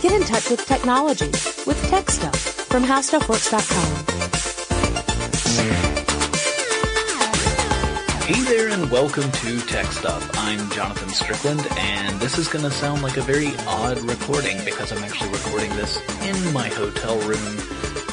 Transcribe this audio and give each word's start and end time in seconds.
Get 0.00 0.12
in 0.12 0.22
touch 0.22 0.48
with 0.48 0.64
technology 0.64 1.26
with 1.66 1.76
TechStuff 1.90 2.34
from 2.70 2.82
HowStuffWorks.com. 2.84 4.06
Hey 8.22 8.42
there 8.44 8.70
and 8.70 8.90
welcome 8.90 9.24
to 9.24 9.58
TechStuff. 9.58 10.26
I'm 10.38 10.70
Jonathan 10.70 11.10
Strickland 11.10 11.66
and 11.76 12.18
this 12.18 12.38
is 12.38 12.48
going 12.48 12.64
to 12.64 12.70
sound 12.70 13.02
like 13.02 13.18
a 13.18 13.20
very 13.20 13.54
odd 13.66 13.98
recording 13.98 14.56
because 14.64 14.90
I'm 14.90 15.04
actually 15.04 15.32
recording 15.32 15.68
this 15.76 16.00
in 16.22 16.54
my 16.54 16.68
hotel 16.68 17.18
room 17.18 17.58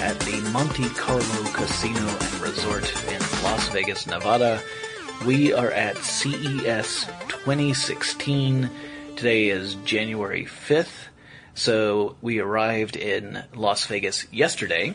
at 0.02 0.20
the 0.20 0.42
Monte 0.52 0.90
Carlo 0.90 1.52
Casino 1.54 2.06
and 2.06 2.34
Resort 2.42 2.92
in 3.08 3.22
Las 3.44 3.70
Vegas, 3.70 4.06
Nevada. 4.08 4.62
We 5.26 5.54
are 5.54 5.72
at 5.72 5.96
CES 6.00 7.06
2016. 7.30 8.70
Today 9.16 9.48
is 9.48 9.76
January 9.86 10.44
5th. 10.44 11.08
So 11.58 12.16
we 12.22 12.38
arrived 12.38 12.96
in 12.96 13.44
Las 13.56 13.88
Vegas 13.88 14.32
yesterday 14.32 14.94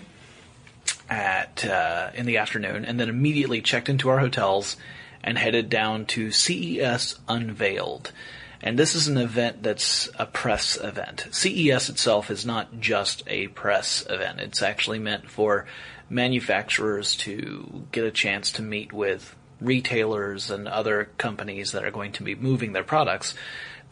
at 1.11 1.65
uh, 1.65 2.11
in 2.15 2.25
the 2.25 2.37
afternoon 2.37 2.85
and 2.85 3.01
then 3.01 3.09
immediately 3.09 3.61
checked 3.61 3.88
into 3.88 4.09
our 4.09 4.21
hotels 4.21 4.77
and 5.25 5.37
headed 5.37 5.69
down 5.69 6.07
to 6.07 6.30
CES 6.30 7.19
Unveiled. 7.29 8.12
And 8.61 8.79
this 8.79 8.95
is 8.95 9.09
an 9.09 9.19
event 9.19 9.65
that's 9.65 10.09
a 10.21 10.25
press 10.25 10.79
event. 10.80 11.27
CES 11.33 11.88
itself 11.88 12.30
is 12.30 12.47
not 12.47 12.79
just 12.79 13.24
a 13.27 13.49
press 13.49 14.07
event. 14.09 14.41
It's 14.41 14.63
actually 14.63 15.01
meant 15.01 15.29
for 15.29 15.66
manufacturers 16.09 17.16
to 17.16 17.88
get 17.91 18.05
a 18.05 18.13
chance 18.13 18.52
to 18.52 18.63
meet 18.63 18.93
with 18.93 19.35
retailers 19.60 20.49
and 20.49 20.69
other 20.69 21.09
companies 21.19 21.73
that 21.73 21.85
are 21.85 21.91
going 21.91 22.13
to 22.13 22.23
be 22.23 22.37
moving 22.37 22.73
their 22.73 22.85
products. 22.85 23.35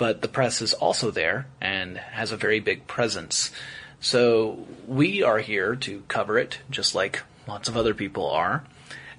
But 0.00 0.22
the 0.22 0.28
press 0.28 0.62
is 0.62 0.72
also 0.72 1.10
there 1.10 1.46
and 1.60 1.98
has 1.98 2.32
a 2.32 2.38
very 2.38 2.58
big 2.58 2.86
presence. 2.86 3.50
So 4.00 4.66
we 4.86 5.22
are 5.22 5.40
here 5.40 5.76
to 5.76 6.02
cover 6.08 6.38
it, 6.38 6.60
just 6.70 6.94
like 6.94 7.20
lots 7.46 7.68
of 7.68 7.76
other 7.76 7.92
people 7.92 8.30
are. 8.30 8.64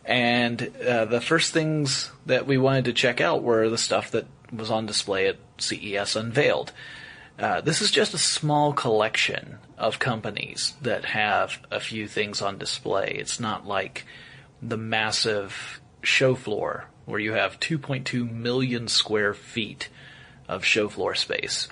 And 0.06 0.76
uh, 0.78 1.06
the 1.06 1.22
first 1.22 1.54
things 1.54 2.10
that 2.26 2.48
we 2.48 2.58
wanted 2.58 2.86
to 2.86 2.94
check 2.94 3.22
out 3.22 3.44
were 3.44 3.70
the 3.70 3.78
stuff 3.78 4.10
that 4.10 4.26
was 4.52 4.72
on 4.72 4.88
display 4.88 5.28
at 5.28 5.38
CES 5.60 6.16
Unveiled. 6.16 6.72
Uh, 7.38 7.62
this 7.62 7.84
is 7.84 7.92
just 7.92 8.16
a 8.16 8.18
small 8.18 8.74
collection 8.74 9.60
of 9.78 10.00
companies 10.00 10.74
that 10.82 11.06
have 11.06 11.60
a 11.70 11.80
few 11.80 12.08
things 12.08 12.42
on 12.42 12.58
display. 12.58 13.18
It's 13.20 13.40
not 13.40 13.68
like 13.68 14.08
the 14.64 14.78
massive 14.78 15.80
show 16.02 16.34
floor 16.34 16.86
where 17.06 17.20
you 17.20 17.34
have 17.34 17.60
2.2 17.60 18.32
million 18.32 18.88
square 18.88 19.36
feet 19.36 19.88
of 20.52 20.64
show 20.66 20.90
floor 20.90 21.16
space. 21.16 21.68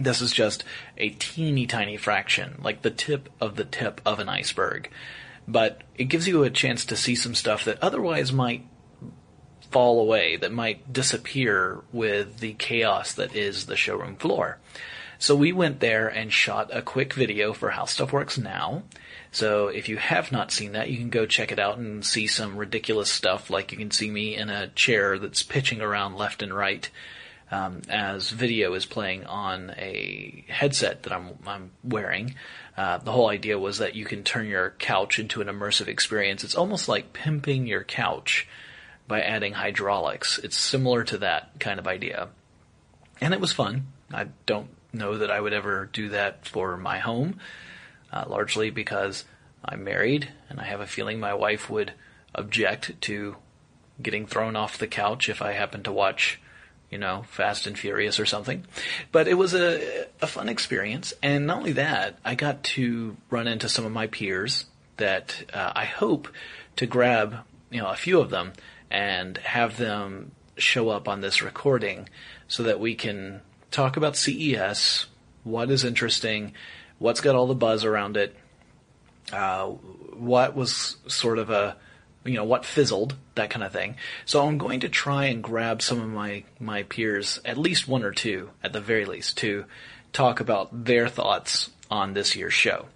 This 0.00 0.20
is 0.20 0.32
just 0.32 0.64
a 0.96 1.10
teeny 1.10 1.66
tiny 1.66 1.96
fraction, 1.96 2.60
like 2.62 2.82
the 2.82 2.90
tip 2.90 3.28
of 3.40 3.56
the 3.56 3.64
tip 3.64 4.00
of 4.04 4.18
an 4.18 4.28
iceberg 4.28 4.90
but 5.46 5.82
it 5.96 6.04
gives 6.04 6.28
you 6.28 6.42
a 6.42 6.50
chance 6.50 6.84
to 6.84 6.96
see 6.96 7.14
some 7.14 7.34
stuff 7.34 7.64
that 7.64 7.82
otherwise 7.82 8.32
might 8.32 8.66
fall 9.70 10.00
away, 10.00 10.36
that 10.36 10.52
might 10.52 10.92
disappear 10.92 11.82
with 11.92 12.38
the 12.38 12.52
chaos 12.54 13.14
that 13.14 13.34
is 13.34 13.66
the 13.66 13.76
showroom 13.76 14.16
floor. 14.16 14.58
So 15.18 15.36
we 15.36 15.52
went 15.52 15.80
there 15.80 16.08
and 16.08 16.32
shot 16.32 16.70
a 16.72 16.82
quick 16.82 17.14
video 17.14 17.52
for 17.52 17.70
How 17.70 17.84
Stuff 17.84 18.12
Works 18.12 18.36
Now. 18.36 18.82
So 19.30 19.68
if 19.68 19.88
you 19.88 19.96
have 19.96 20.32
not 20.32 20.50
seen 20.50 20.72
that, 20.72 20.90
you 20.90 20.98
can 20.98 21.10
go 21.10 21.26
check 21.26 21.52
it 21.52 21.60
out 21.60 21.78
and 21.78 22.04
see 22.04 22.26
some 22.26 22.56
ridiculous 22.56 23.10
stuff. 23.10 23.48
Like 23.48 23.72
you 23.72 23.78
can 23.78 23.92
see 23.92 24.10
me 24.10 24.36
in 24.36 24.50
a 24.50 24.68
chair 24.68 25.18
that's 25.18 25.42
pitching 25.42 25.80
around 25.80 26.16
left 26.16 26.42
and 26.42 26.52
right 26.52 26.88
um, 27.52 27.82
as 27.90 28.30
video 28.30 28.72
is 28.72 28.86
playing 28.86 29.26
on 29.26 29.74
a 29.76 30.44
headset 30.48 31.02
that 31.02 31.12
I'm, 31.12 31.38
I'm 31.46 31.70
wearing. 31.84 32.34
Uh, 32.76 32.96
the 32.96 33.12
whole 33.12 33.28
idea 33.28 33.58
was 33.58 33.78
that 33.78 33.94
you 33.94 34.06
can 34.06 34.24
turn 34.24 34.46
your 34.46 34.70
couch 34.78 35.18
into 35.18 35.42
an 35.42 35.48
immersive 35.48 35.86
experience. 35.86 36.44
It's 36.44 36.54
almost 36.54 36.88
like 36.88 37.12
pimping 37.12 37.66
your 37.66 37.84
couch 37.84 38.48
by 39.06 39.20
adding 39.20 39.52
hydraulics. 39.52 40.38
It's 40.38 40.56
similar 40.56 41.04
to 41.04 41.18
that 41.18 41.60
kind 41.60 41.78
of 41.78 41.86
idea. 41.86 42.30
And 43.20 43.34
it 43.34 43.40
was 43.40 43.52
fun. 43.52 43.88
I 44.10 44.28
don't 44.46 44.70
know 44.94 45.18
that 45.18 45.30
I 45.30 45.38
would 45.38 45.52
ever 45.52 45.90
do 45.92 46.08
that 46.08 46.46
for 46.46 46.78
my 46.78 47.00
home, 47.00 47.38
uh, 48.10 48.24
largely 48.28 48.70
because 48.70 49.26
I'm 49.62 49.84
married 49.84 50.30
and 50.48 50.58
I 50.58 50.64
have 50.64 50.80
a 50.80 50.86
feeling 50.86 51.20
my 51.20 51.34
wife 51.34 51.68
would 51.68 51.92
object 52.34 52.98
to 53.02 53.36
getting 54.00 54.26
thrown 54.26 54.56
off 54.56 54.78
the 54.78 54.86
couch 54.86 55.28
if 55.28 55.42
I 55.42 55.52
happen 55.52 55.82
to 55.82 55.92
watch 55.92 56.40
you 56.92 56.98
know, 56.98 57.24
Fast 57.28 57.66
and 57.66 57.76
Furious 57.76 58.20
or 58.20 58.26
something. 58.26 58.64
But 59.10 59.26
it 59.26 59.34
was 59.34 59.54
a, 59.54 60.06
a 60.20 60.26
fun 60.26 60.50
experience. 60.50 61.14
And 61.22 61.46
not 61.46 61.56
only 61.58 61.72
that, 61.72 62.18
I 62.22 62.34
got 62.34 62.62
to 62.64 63.16
run 63.30 63.48
into 63.48 63.68
some 63.68 63.86
of 63.86 63.92
my 63.92 64.06
peers 64.06 64.66
that 64.98 65.44
uh, 65.54 65.72
I 65.74 65.86
hope 65.86 66.28
to 66.76 66.86
grab, 66.86 67.38
you 67.70 67.80
know, 67.80 67.88
a 67.88 67.96
few 67.96 68.20
of 68.20 68.28
them 68.28 68.52
and 68.90 69.38
have 69.38 69.78
them 69.78 70.32
show 70.58 70.90
up 70.90 71.08
on 71.08 71.22
this 71.22 71.42
recording 71.42 72.10
so 72.46 72.64
that 72.64 72.78
we 72.78 72.94
can 72.94 73.40
talk 73.70 73.96
about 73.96 74.14
CES, 74.14 75.06
what 75.44 75.70
is 75.70 75.84
interesting, 75.84 76.52
what's 76.98 77.22
got 77.22 77.34
all 77.34 77.46
the 77.46 77.54
buzz 77.54 77.86
around 77.86 78.18
it, 78.18 78.36
uh, 79.32 79.66
what 79.66 80.54
was 80.54 80.98
sort 81.06 81.38
of 81.38 81.48
a 81.48 81.76
you 82.24 82.34
know, 82.34 82.44
what 82.44 82.64
fizzled, 82.64 83.14
that 83.34 83.50
kind 83.50 83.64
of 83.64 83.72
thing. 83.72 83.96
So 84.24 84.46
I'm 84.46 84.58
going 84.58 84.80
to 84.80 84.88
try 84.88 85.26
and 85.26 85.42
grab 85.42 85.82
some 85.82 86.00
of 86.00 86.08
my, 86.08 86.44
my 86.60 86.84
peers, 86.84 87.40
at 87.44 87.58
least 87.58 87.88
one 87.88 88.02
or 88.02 88.12
two, 88.12 88.50
at 88.62 88.72
the 88.72 88.80
very 88.80 89.04
least, 89.04 89.38
to 89.38 89.64
talk 90.12 90.40
about 90.40 90.84
their 90.84 91.08
thoughts 91.08 91.70
on 91.90 92.14
this 92.14 92.36
year's 92.36 92.52
show. 92.52 92.86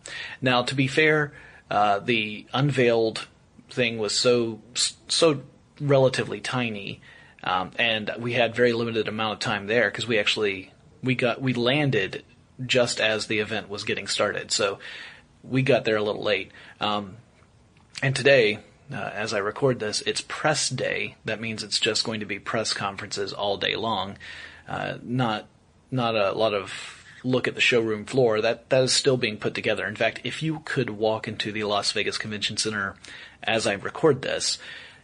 Now, 0.41 0.63
to 0.63 0.75
be 0.75 0.87
fair, 0.87 1.33
uh, 1.71 1.99
the 1.99 2.47
unveiled 2.53 3.27
thing 3.71 3.99
was 3.99 4.15
so, 4.15 4.61
so 5.09 5.43
relatively 5.81 6.41
tiny, 6.41 7.01
um, 7.43 7.73
and 7.79 8.11
we 8.19 8.33
had 8.35 8.55
very 8.55 8.73
limited 8.73 9.09
amount 9.09 9.35
of 9.35 9.39
time 9.41 9.67
there 9.67 9.91
because 9.91 10.07
we 10.07 10.19
actually, 10.19 10.73
we 11.03 11.15
got, 11.15 11.41
we 11.41 11.53
landed 11.53 12.25
just 12.65 13.01
as 13.01 13.27
the 13.27 13.41
event 13.41 13.69
was 13.69 13.85
getting 13.85 14.07
started. 14.07 14.51
So 14.51 14.79
we 15.43 15.63
got 15.63 15.85
there 15.85 15.97
a 15.97 16.03
little 16.03 16.23
late. 16.23 16.53
Um, 16.81 17.17
and 18.03 18.15
today, 18.15 18.59
uh, 18.93 19.11
as 19.15 19.33
I 19.33 19.39
record 19.39 19.81
this, 19.81 20.03
it's 20.03 20.21
press 20.21 20.69
day. 20.69 21.17
That 21.25 21.41
means 21.41 21.63
it's 21.63 21.81
just 21.81 22.05
going 22.05 22.21
to 22.21 22.27
be 22.27 22.39
press 22.39 22.73
conferences 22.73 23.33
all 23.33 23.57
day 23.57 23.77
long. 23.77 24.17
Uh, 24.69 24.99
not 25.03 25.47
not 25.91 26.15
a 26.17 26.33
lot 26.33 26.55
of 26.55 27.05
look 27.23 27.49
at 27.49 27.55
the 27.55 27.61
showroom 27.61 28.05
floor. 28.05 28.41
That 28.41 28.69
that 28.71 28.85
is 28.85 28.93
still 28.93 29.17
being 29.17 29.39
put 29.39 29.55
together. 29.55 29.87
In 29.87 29.97
fact, 29.97 30.21
if 30.25 30.43
you 30.43 30.61
could 30.65 30.91
walk 30.91 31.27
into 31.27 31.53
the 31.53 31.65
Las 31.65 31.93
Vegas 31.93 32.19
Convention 32.19 32.57
Center 32.57 32.97
as 33.43 33.67
I 33.67 33.73
record 33.75 34.23
this, 34.23 34.59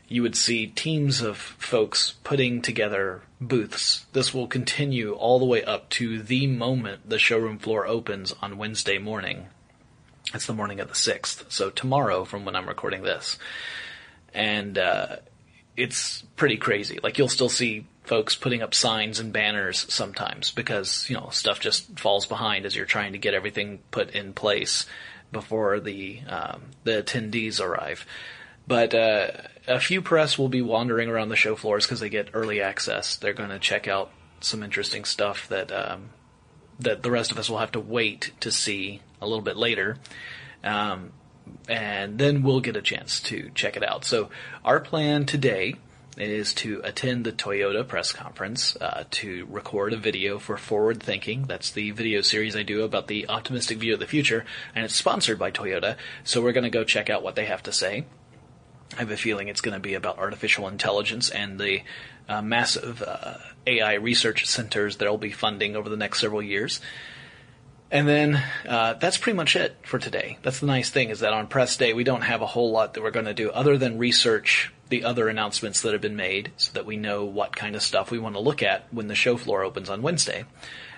you 0.09 0.23
would 0.23 0.37
see 0.37 0.67
teams 0.67 1.23
of 1.23 1.37
folks 1.37 2.15
putting 2.23 2.63
together 2.63 3.23
booths. 3.41 4.07
This 4.13 4.35
will 4.35 4.47
continue 4.47 5.13
all 5.13 5.39
the 5.39 5.45
way 5.45 5.65
up 5.65 5.89
to 5.91 6.23
the 6.23 6.47
moment 6.47 7.09
the 7.09 7.19
showroom 7.19 7.59
floor 7.59 7.87
opens 7.87 8.35
on 8.43 8.59
Wednesday 8.59 8.99
morning. 8.99 9.47
It's 10.35 10.47
the 10.47 10.55
morning 10.55 10.81
of 10.81 10.89
the 10.89 10.95
6th, 10.95 11.51
so 11.51 11.71
tomorrow 11.71 12.25
from 12.25 12.45
when 12.45 12.57
I'm 12.57 12.69
recording 12.69 13.03
this. 13.03 13.39
And 14.33 14.79
uh, 14.79 15.17
it's 15.77 16.23
pretty 16.37 16.57
crazy. 16.57 16.99
Like 17.03 17.19
you'll 17.19 17.29
still 17.29 17.49
see 17.49 17.87
folks 18.05 18.35
putting 18.35 18.63
up 18.63 18.75
signs 18.75 19.21
and 19.21 19.33
banners 19.33 19.87
sometimes 19.93 20.51
because, 20.51 21.09
you 21.09 21.17
know, 21.17 21.29
stuff 21.31 21.61
just 21.61 21.99
falls 21.99 22.27
behind 22.27 22.67
as 22.67 22.75
you're 22.75 22.87
trying 22.87 23.13
to 23.13 23.19
get 23.19 23.35
everything 23.35 23.81
put 23.91 24.11
in 24.11 24.33
place 24.33 24.87
before 25.31 25.81
the 25.81 26.21
um, 26.29 26.63
the 26.85 27.03
attendees 27.03 27.61
arrive. 27.61 28.07
But 28.67 28.95
uh, 28.95 29.29
a 29.67 29.81
few 29.81 30.03
press 30.03 30.39
will 30.39 30.49
be 30.49 30.63
wandering 30.63 31.09
around 31.09 31.31
the 31.31 31.37
show 31.37 31.57
floors 31.57 31.85
because 31.85 32.01
they 32.01 32.09
get 32.09 32.31
early 32.33 32.61
access. 32.61 33.17
They're 33.17 33.33
going 33.33 33.51
to 33.51 33.59
check 33.59 33.89
out 33.89 34.11
some 34.41 34.63
interesting 34.63 35.05
stuff 35.05 35.49
that 35.49 35.73
um, 35.73 36.11
that 36.83 37.03
the 37.03 37.11
rest 37.11 37.33
of 37.33 37.39
us 37.39 37.49
will 37.49 37.59
have 37.59 37.73
to 37.73 37.81
wait 37.81 38.33
to 38.41 38.51
see 38.51 39.01
a 39.21 39.27
little 39.27 39.43
bit 39.43 39.57
later. 39.57 39.97
Um, 40.65 41.13
and 41.69 42.19
then 42.19 42.43
we'll 42.43 42.61
get 42.61 42.77
a 42.77 42.83
chance 42.83 43.21
to 43.21 43.51
check 43.55 43.77
it 43.77 43.83
out. 43.83 44.05
So 44.05 44.31
our 44.65 44.81
plan 44.81 45.27
today 45.27 45.75
is 46.17 46.53
to 46.53 46.81
attend 46.85 47.25
the 47.25 47.33
Toyota 47.33 47.87
press 47.87 48.13
conference 48.13 48.77
uh, 48.77 49.05
to 49.11 49.47
record 49.51 49.93
a 49.93 49.97
video 49.97 50.39
for 50.39 50.57
Forward 50.57 51.03
Thinking. 51.03 51.45
That's 51.45 51.71
the 51.71 51.91
video 51.93 52.21
series 52.21 52.55
I 52.55 52.63
do 52.63 52.83
about 52.83 53.07
the 53.07 53.29
optimistic 53.29 53.79
view 53.79 53.95
of 53.95 54.01
the 54.01 54.07
future, 54.07 54.45
and 54.75 54.85
it's 54.85 54.95
sponsored 54.95 55.39
by 55.39 55.51
Toyota. 55.51 55.97
So 56.25 56.43
we're 56.43 56.53
going 56.53 56.65
to 56.65 56.71
go 56.71 56.85
check 56.85 57.09
out 57.09 57.23
what 57.23 57.35
they 57.35 57.47
have 57.47 57.63
to 57.65 57.73
say. 57.73 58.05
I 58.95 59.01
have 59.01 59.11
a 59.11 59.17
feeling 59.17 59.49
it's 59.49 59.63
going 59.63 59.75
to 59.75 59.81
be 59.81 59.95
about 59.95 60.19
artificial 60.19 60.69
intelligence 60.69 61.31
and 61.31 61.59
the 61.59 61.81
uh, 62.29 62.43
massive 62.43 63.03
uh, 63.03 63.35
AI 63.67 63.95
research 63.95 64.47
centers 64.47 64.97
that 64.97 65.09
I'll 65.09 65.19
be 65.19 65.31
funding 65.31 65.77
over 65.77 65.89
the 65.89 65.97
next 65.97 66.21
several 66.21 66.43
years. 66.43 66.81
And 67.91 68.09
then 68.09 68.43
uh, 68.67 68.95
that's 68.95 69.19
pretty 69.19 69.37
much 69.37 69.55
it 69.55 69.77
for 69.83 69.99
today. 69.99 70.39
That's 70.43 70.61
the 70.61 70.67
nice 70.67 70.89
thing 70.89 71.11
is 71.11 71.21
that 71.21 71.35
on 71.35 71.47
press 71.47 71.77
day 71.77 71.93
we 71.93 72.05
don't 72.05 72.23
have 72.23 72.41
a 72.41 72.47
whole 72.47 72.71
lot 72.71 72.95
that 72.95 73.03
we're 73.03 73.11
going 73.11 73.27
to 73.27 73.35
do 73.35 73.51
other 73.51 73.77
than 73.77 73.99
research 73.99 74.73
the 74.89 75.05
other 75.05 75.29
announcements 75.29 75.83
that 75.83 75.93
have 75.93 76.01
been 76.01 76.17
made 76.17 76.53
so 76.57 76.73
that 76.73 76.87
we 76.87 76.97
know 76.97 77.25
what 77.25 77.55
kind 77.55 77.77
of 77.77 77.83
stuff 77.83 78.11
we 78.11 78.19
want 78.19 78.35
to 78.35 78.41
look 78.41 78.63
at 78.63 78.87
when 78.93 79.09
the 79.09 79.15
show 79.15 79.37
floor 79.37 79.63
opens 79.63 79.91
on 79.91 80.01
Wednesday. 80.01 80.45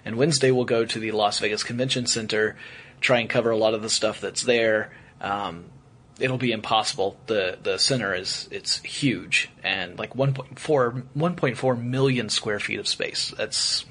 And 0.04 0.16
Wednesday 0.16 0.52
we'll 0.52 0.64
go 0.64 0.84
to 0.84 1.00
the 1.00 1.10
Las 1.10 1.40
Vegas 1.40 1.64
Convention 1.64 2.06
Center, 2.06 2.56
try 3.00 3.18
and 3.18 3.28
cover 3.28 3.50
a 3.50 3.56
lot 3.56 3.74
of 3.74 3.82
the 3.82 3.90
stuff 3.90 4.20
that's 4.20 4.42
there. 4.42 4.92
Um, 5.20 5.64
it'll 6.18 6.38
be 6.38 6.52
impossible. 6.52 7.16
The 7.26 7.58
the 7.62 7.78
center 7.78 8.14
is 8.14 8.48
it's 8.50 8.78
huge 8.80 9.50
and 9.62 9.98
like 9.98 10.14
1.4 10.14 11.02
1.4 11.16 11.82
million 11.82 12.28
square 12.28 12.60
feet 12.60 12.78
of 12.78 12.88
space. 12.88 13.32
That's 13.36 13.84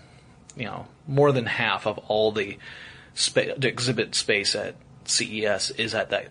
you 0.56 0.66
know 0.66 0.88
more 1.08 1.31
than 1.31 1.46
half 1.46 1.86
of 1.86 1.98
all 2.08 2.31
the, 2.31 2.58
spa- 3.14 3.56
the 3.58 3.68
exhibit 3.68 4.16
space 4.16 4.56
at 4.56 4.75
CES 5.06 5.72
is 5.72 5.94
at 5.94 6.12
that 6.12 6.30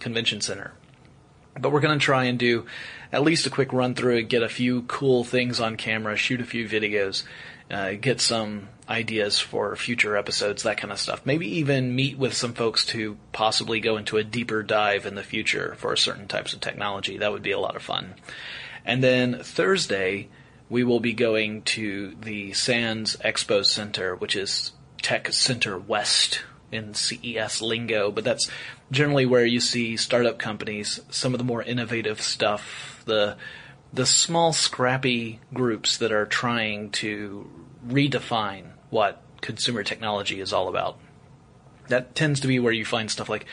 convention 0.00 0.40
center. 0.40 0.72
But 1.60 1.72
we're 1.72 1.80
going 1.80 1.98
to 1.98 2.04
try 2.04 2.24
and 2.24 2.38
do 2.38 2.66
at 3.12 3.22
least 3.22 3.46
a 3.46 3.50
quick 3.50 3.72
run 3.72 3.94
through 3.94 4.18
and 4.18 4.28
get 4.28 4.42
a 4.42 4.48
few 4.48 4.82
cool 4.82 5.24
things 5.24 5.60
on 5.60 5.76
camera, 5.76 6.16
shoot 6.16 6.40
a 6.40 6.44
few 6.44 6.68
videos, 6.68 7.24
uh, 7.70 7.92
get 7.92 8.20
some 8.20 8.68
ideas 8.88 9.38
for 9.38 9.76
future 9.76 10.16
episodes, 10.16 10.62
that 10.62 10.78
kind 10.78 10.92
of 10.92 10.98
stuff. 10.98 11.26
Maybe 11.26 11.58
even 11.58 11.94
meet 11.94 12.16
with 12.16 12.34
some 12.34 12.54
folks 12.54 12.86
to 12.86 13.18
possibly 13.32 13.80
go 13.80 13.96
into 13.96 14.16
a 14.16 14.24
deeper 14.24 14.62
dive 14.62 15.04
in 15.04 15.14
the 15.14 15.22
future 15.22 15.74
for 15.78 15.94
certain 15.96 16.26
types 16.26 16.54
of 16.54 16.60
technology. 16.60 17.18
That 17.18 17.32
would 17.32 17.42
be 17.42 17.52
a 17.52 17.58
lot 17.58 17.76
of 17.76 17.82
fun. 17.82 18.14
And 18.84 19.04
then 19.04 19.40
Thursday, 19.42 20.28
we 20.70 20.84
will 20.84 21.00
be 21.00 21.12
going 21.12 21.62
to 21.62 22.14
the 22.22 22.52
Sands 22.54 23.16
Expo 23.16 23.64
Center, 23.64 24.16
which 24.16 24.34
is 24.34 24.72
Tech 25.02 25.32
Center 25.32 25.78
West 25.78 26.42
in 26.70 26.94
CES 26.94 27.62
lingo, 27.62 28.10
but 28.10 28.24
that's 28.24 28.50
generally 28.90 29.26
where 29.26 29.44
you 29.44 29.60
see 29.60 29.96
startup 29.96 30.38
companies, 30.38 31.00
some 31.10 31.34
of 31.34 31.38
the 31.38 31.44
more 31.44 31.62
innovative 31.62 32.20
stuff, 32.20 33.02
the 33.06 33.36
the 33.92 34.06
small 34.06 34.52
scrappy 34.52 35.40
groups 35.52 35.96
that 35.98 36.12
are 36.12 36.26
trying 36.26 36.90
to 36.90 37.50
redefine 37.86 38.64
what 38.90 39.22
consumer 39.40 39.82
technology 39.82 40.40
is 40.40 40.52
all 40.52 40.68
about. 40.68 40.98
That 41.88 42.14
tends 42.14 42.40
to 42.40 42.48
be 42.48 42.58
where 42.58 42.72
you 42.72 42.84
find 42.84 43.10
stuff 43.10 43.28
like 43.28 43.46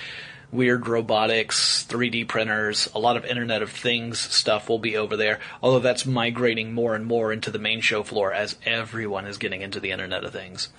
weird 0.51 0.87
robotics, 0.87 1.85
3D 1.89 2.27
printers, 2.27 2.89
a 2.93 2.99
lot 2.99 3.17
of 3.17 3.25
Internet 3.25 3.61
of 3.61 3.71
Things 3.71 4.19
stuff 4.19 4.69
will 4.69 4.79
be 4.79 4.97
over 4.97 5.17
there, 5.17 5.39
although 5.61 5.79
that's 5.79 6.05
migrating 6.05 6.73
more 6.73 6.95
and 6.95 7.05
more 7.05 7.31
into 7.31 7.51
the 7.51 7.59
main 7.59 7.81
show 7.81 8.03
floor 8.03 8.33
as 8.33 8.55
everyone 8.65 9.25
is 9.25 9.37
getting 9.37 9.61
into 9.61 9.79
the 9.79 9.91
Internet 9.91 10.23
of 10.23 10.31
Things. 10.31 10.69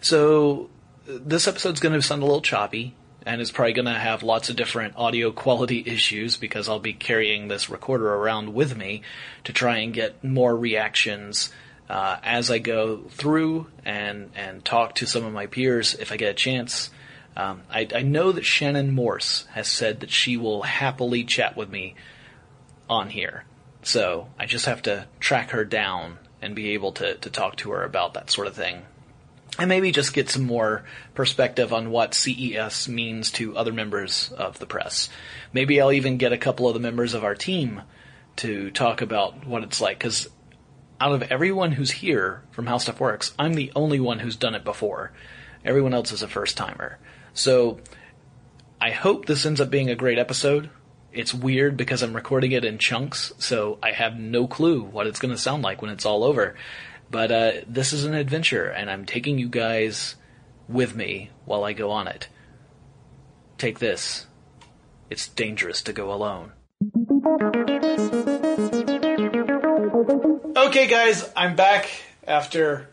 So 0.00 0.70
this 1.06 1.48
episode's 1.48 1.80
going 1.80 1.94
to 1.94 2.02
sound 2.02 2.22
a 2.22 2.26
little 2.26 2.42
choppy, 2.42 2.94
and 3.26 3.40
it's 3.40 3.50
probably 3.50 3.72
going 3.72 3.86
to 3.86 3.92
have 3.92 4.22
lots 4.22 4.50
of 4.50 4.56
different 4.56 4.94
audio 4.96 5.30
quality 5.30 5.82
issues 5.86 6.36
because 6.36 6.68
I'll 6.68 6.78
be 6.78 6.92
carrying 6.92 7.48
this 7.48 7.68
recorder 7.68 8.12
around 8.12 8.54
with 8.54 8.76
me 8.76 9.02
to 9.44 9.52
try 9.52 9.78
and 9.78 9.92
get 9.92 10.24
more 10.24 10.56
reactions 10.56 11.50
uh, 11.88 12.18
as 12.22 12.50
I 12.50 12.58
go 12.58 12.98
through 13.10 13.66
and 13.84 14.30
and 14.34 14.64
talk 14.64 14.94
to 14.96 15.06
some 15.06 15.24
of 15.24 15.32
my 15.32 15.46
peers 15.46 15.94
if 15.94 16.12
I 16.12 16.16
get 16.16 16.30
a 16.30 16.34
chance. 16.34 16.90
Um, 17.36 17.62
I, 17.70 17.86
I 17.94 18.02
know 18.02 18.32
that 18.32 18.44
Shannon 18.44 18.92
Morse 18.92 19.46
has 19.52 19.68
said 19.68 20.00
that 20.00 20.10
she 20.10 20.36
will 20.36 20.62
happily 20.62 21.24
chat 21.24 21.56
with 21.56 21.70
me 21.70 21.94
on 22.88 23.10
here, 23.10 23.44
so 23.82 24.28
I 24.38 24.46
just 24.46 24.66
have 24.66 24.82
to 24.82 25.06
track 25.20 25.50
her 25.50 25.64
down 25.64 26.18
and 26.40 26.54
be 26.54 26.70
able 26.70 26.92
to 26.92 27.16
to 27.16 27.30
talk 27.30 27.56
to 27.56 27.72
her 27.72 27.82
about 27.82 28.14
that 28.14 28.30
sort 28.30 28.46
of 28.46 28.54
thing 28.54 28.82
and 29.60 29.68
maybe 29.68 29.92
just 29.92 30.14
get 30.14 30.30
some 30.30 30.44
more 30.44 30.84
perspective 31.14 31.72
on 31.72 31.90
what 31.90 32.14
CES 32.14 32.88
means 32.88 33.30
to 33.32 33.56
other 33.56 33.72
members 33.72 34.32
of 34.36 34.58
the 34.58 34.66
press. 34.66 35.08
Maybe 35.52 35.80
I'll 35.80 35.92
even 35.92 36.16
get 36.16 36.32
a 36.32 36.38
couple 36.38 36.66
of 36.66 36.74
the 36.74 36.80
members 36.80 37.14
of 37.14 37.24
our 37.24 37.34
team 37.34 37.82
to 38.36 38.70
talk 38.70 39.02
about 39.02 39.46
what 39.46 39.62
it's 39.62 39.80
like, 39.80 39.98
because 39.98 40.28
out 41.00 41.12
of 41.12 41.22
everyone 41.30 41.72
who's 41.72 41.90
here 41.90 42.42
from 42.50 42.66
How 42.66 42.78
Stuff 42.78 43.00
Works, 43.00 43.34
I'm 43.38 43.54
the 43.54 43.72
only 43.76 44.00
one 44.00 44.18
who's 44.18 44.36
done 44.36 44.54
it 44.54 44.64
before. 44.64 45.12
Everyone 45.64 45.94
else 45.94 46.12
is 46.12 46.22
a 46.22 46.28
first 46.28 46.56
timer. 46.56 46.98
So 47.34 47.80
I 48.80 48.90
hope 48.90 49.26
this 49.26 49.44
ends 49.44 49.60
up 49.60 49.70
being 49.70 49.90
a 49.90 49.94
great 49.94 50.18
episode. 50.18 50.70
It's 51.12 51.34
weird 51.34 51.76
because 51.76 52.02
I'm 52.02 52.14
recording 52.14 52.52
it 52.52 52.64
in 52.64 52.78
chunks, 52.78 53.32
so 53.38 53.78
I 53.82 53.92
have 53.92 54.18
no 54.18 54.46
clue 54.46 54.82
what 54.82 55.06
it's 55.06 55.18
going 55.18 55.34
to 55.34 55.40
sound 55.40 55.62
like 55.62 55.82
when 55.82 55.90
it's 55.90 56.06
all 56.06 56.24
over. 56.24 56.54
But 57.10 57.32
uh, 57.32 57.52
this 57.66 57.92
is 57.92 58.04
an 58.04 58.14
adventure, 58.14 58.66
and 58.66 58.90
I'm 58.90 59.04
taking 59.04 59.38
you 59.38 59.48
guys 59.48 60.16
with 60.68 60.94
me 60.94 61.30
while 61.44 61.64
I 61.64 61.72
go 61.72 61.90
on 61.90 62.06
it. 62.06 62.28
Take 63.58 63.80
this. 63.80 64.26
It's 65.10 65.26
dangerous 65.28 65.82
to 65.82 65.92
go 65.92 66.12
alone. 66.12 66.52
Okay, 70.56 70.86
guys, 70.86 71.30
I'm 71.36 71.56
back 71.56 71.90
after 72.26 72.88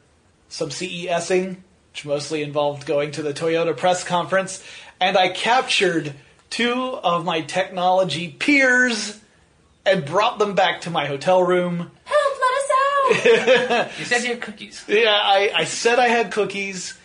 some 0.49 0.69
CESing, 0.69 1.57
which 1.91 2.05
mostly 2.05 2.41
involved 2.41 2.87
going 2.87 3.11
to 3.11 3.21
the 3.21 3.33
Toyota 3.33 3.77
press 3.77 4.03
conference, 4.03 4.63
and 4.99 5.15
I 5.15 5.29
captured 5.29 6.13
two 6.49 6.73
of 6.73 7.23
my 7.23 7.41
technology 7.41 8.29
peers 8.29 9.19
and 9.85 10.05
brought 10.05 10.39
them 10.39 10.55
back 10.55 10.81
to 10.81 10.89
my 10.89 11.05
hotel 11.05 11.43
room 11.43 11.91
Help, 12.03 12.39
let 12.39 12.57
us 12.57 12.69
out! 12.71 12.96
You 14.00 14.06
said 14.06 14.24
you 14.24 14.30
had 14.30 14.42
cookies. 14.42 14.83
Yeah, 14.88 15.09
I, 15.09 15.51
I 15.56 15.63
said 15.63 16.00
I 16.00 16.07
had 16.07 16.31
cookies. 16.31 16.98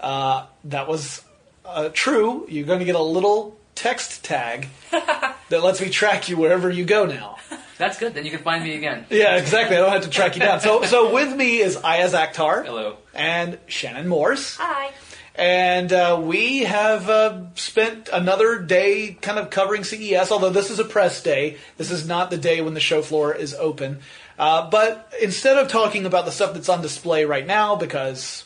Uh, 0.00 0.46
that 0.64 0.88
was 0.88 1.22
uh, 1.64 1.90
true. 1.92 2.46
You're 2.48 2.66
going 2.66 2.80
to 2.80 2.84
get 2.84 2.94
a 2.94 3.02
little 3.02 3.56
text 3.74 4.24
tag 4.24 4.68
that 4.90 5.62
lets 5.62 5.80
me 5.80 5.90
track 5.90 6.28
you 6.28 6.36
wherever 6.36 6.70
you 6.70 6.84
go 6.84 7.06
now. 7.06 7.36
That's 7.78 7.98
good. 7.98 8.14
Then 8.14 8.24
you 8.24 8.30
can 8.30 8.40
find 8.40 8.64
me 8.64 8.74
again. 8.74 9.04
Yeah, 9.10 9.36
exactly. 9.36 9.76
I 9.76 9.80
don't 9.80 9.92
have 9.92 10.02
to 10.02 10.10
track 10.10 10.34
you 10.34 10.40
down. 10.40 10.60
So, 10.60 10.82
so 10.84 11.12
with 11.12 11.34
me 11.36 11.58
is 11.58 11.76
Ayaz 11.76 12.14
Akhtar 12.14 12.64
Hello. 12.64 12.96
and 13.14 13.58
Shannon 13.66 14.08
Morse. 14.08 14.56
Hi. 14.56 14.92
And 15.34 15.92
uh, 15.92 16.18
we 16.22 16.60
have 16.60 17.10
uh, 17.10 17.42
spent 17.56 18.08
another 18.10 18.58
day 18.58 19.18
kind 19.20 19.38
of 19.38 19.50
covering 19.50 19.84
CES, 19.84 20.32
although 20.32 20.48
this 20.48 20.70
is 20.70 20.78
a 20.78 20.84
press 20.84 21.22
day. 21.22 21.58
This 21.76 21.90
is 21.90 22.08
not 22.08 22.30
the 22.30 22.38
day 22.38 22.62
when 22.62 22.72
the 22.72 22.80
show 22.80 23.02
floor 23.02 23.34
is 23.34 23.52
open. 23.54 23.98
Uh, 24.38 24.68
but 24.70 25.12
instead 25.22 25.56
of 25.56 25.68
talking 25.68 26.06
about 26.06 26.24
the 26.24 26.32
stuff 26.32 26.54
that's 26.54 26.68
on 26.68 26.82
display 26.82 27.24
right 27.24 27.46
now, 27.46 27.76
because 27.76 28.44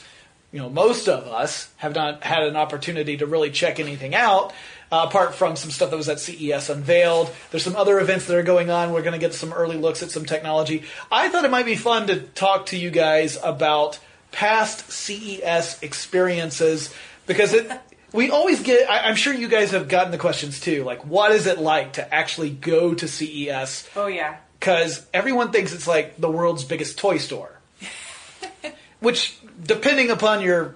you 0.53 0.61
know 0.61 0.69
most 0.69 1.09
of 1.09 1.27
us 1.27 1.73
have 1.77 1.95
not 1.95 2.23
had 2.23 2.43
an 2.43 2.57
opportunity 2.57 3.17
to 3.17 3.27
really 3.27 3.51
check 3.51 3.81
anything 3.81 4.15
out, 4.15 4.53
uh, 4.93 5.07
apart 5.09 5.35
from 5.35 5.57
some 5.57 5.71
stuff 5.71 5.91
that 5.91 5.97
was 5.97 6.09
at 6.09 6.21
CES 6.21 6.71
unveiled. 6.71 7.35
There's 7.51 7.65
some 7.65 7.77
other 7.77 7.99
events 8.01 8.27
that 8.27 8.37
are 8.37 8.43
going 8.43 8.71
on. 8.71 8.93
We're 8.93 9.03
going 9.03 9.19
to 9.19 9.25
get 9.25 9.35
some 9.35 9.53
early 9.53 9.77
looks 9.77 10.03
at 10.03 10.11
some 10.11 10.25
technology. 10.25 10.85
I 11.11 11.29
thought 11.29 11.45
it 11.45 11.51
might 11.51 11.67
be 11.67 11.77
fun 11.77 12.07
to 12.09 12.21
talk 12.21 12.67
to 12.67 12.77
you 12.77 12.91
guys 12.91 13.39
about 13.43 13.99
past 14.33 14.91
CES 14.91 15.83
experiences 15.83 16.95
because 17.27 17.55
it. 17.55 17.71
We 18.13 18.29
always 18.29 18.61
get. 18.61 18.91
I, 18.91 19.09
I'm 19.09 19.15
sure 19.15 19.33
you 19.33 19.47
guys 19.47 19.71
have 19.71 19.87
gotten 19.87 20.11
the 20.11 20.19
questions 20.19 20.59
too. 20.59 20.83
Like, 20.83 21.07
what 21.07 21.31
is 21.31 21.47
it 21.47 21.61
like 21.61 21.93
to 21.93 22.13
actually 22.13 22.51
go 22.51 22.93
to 22.93 23.07
CES? 23.07 23.89
Oh 23.95 24.09
yeah. 24.09 24.39
Because 24.61 25.05
everyone 25.15 25.51
thinks 25.53 25.73
it's 25.73 25.87
like 25.87 26.19
the 26.21 26.31
world's 26.31 26.65
biggest 26.65 26.99
toy 26.99 27.17
store. 27.17 27.51
Which, 29.01 29.37
depending 29.63 30.11
upon 30.11 30.43
your 30.43 30.75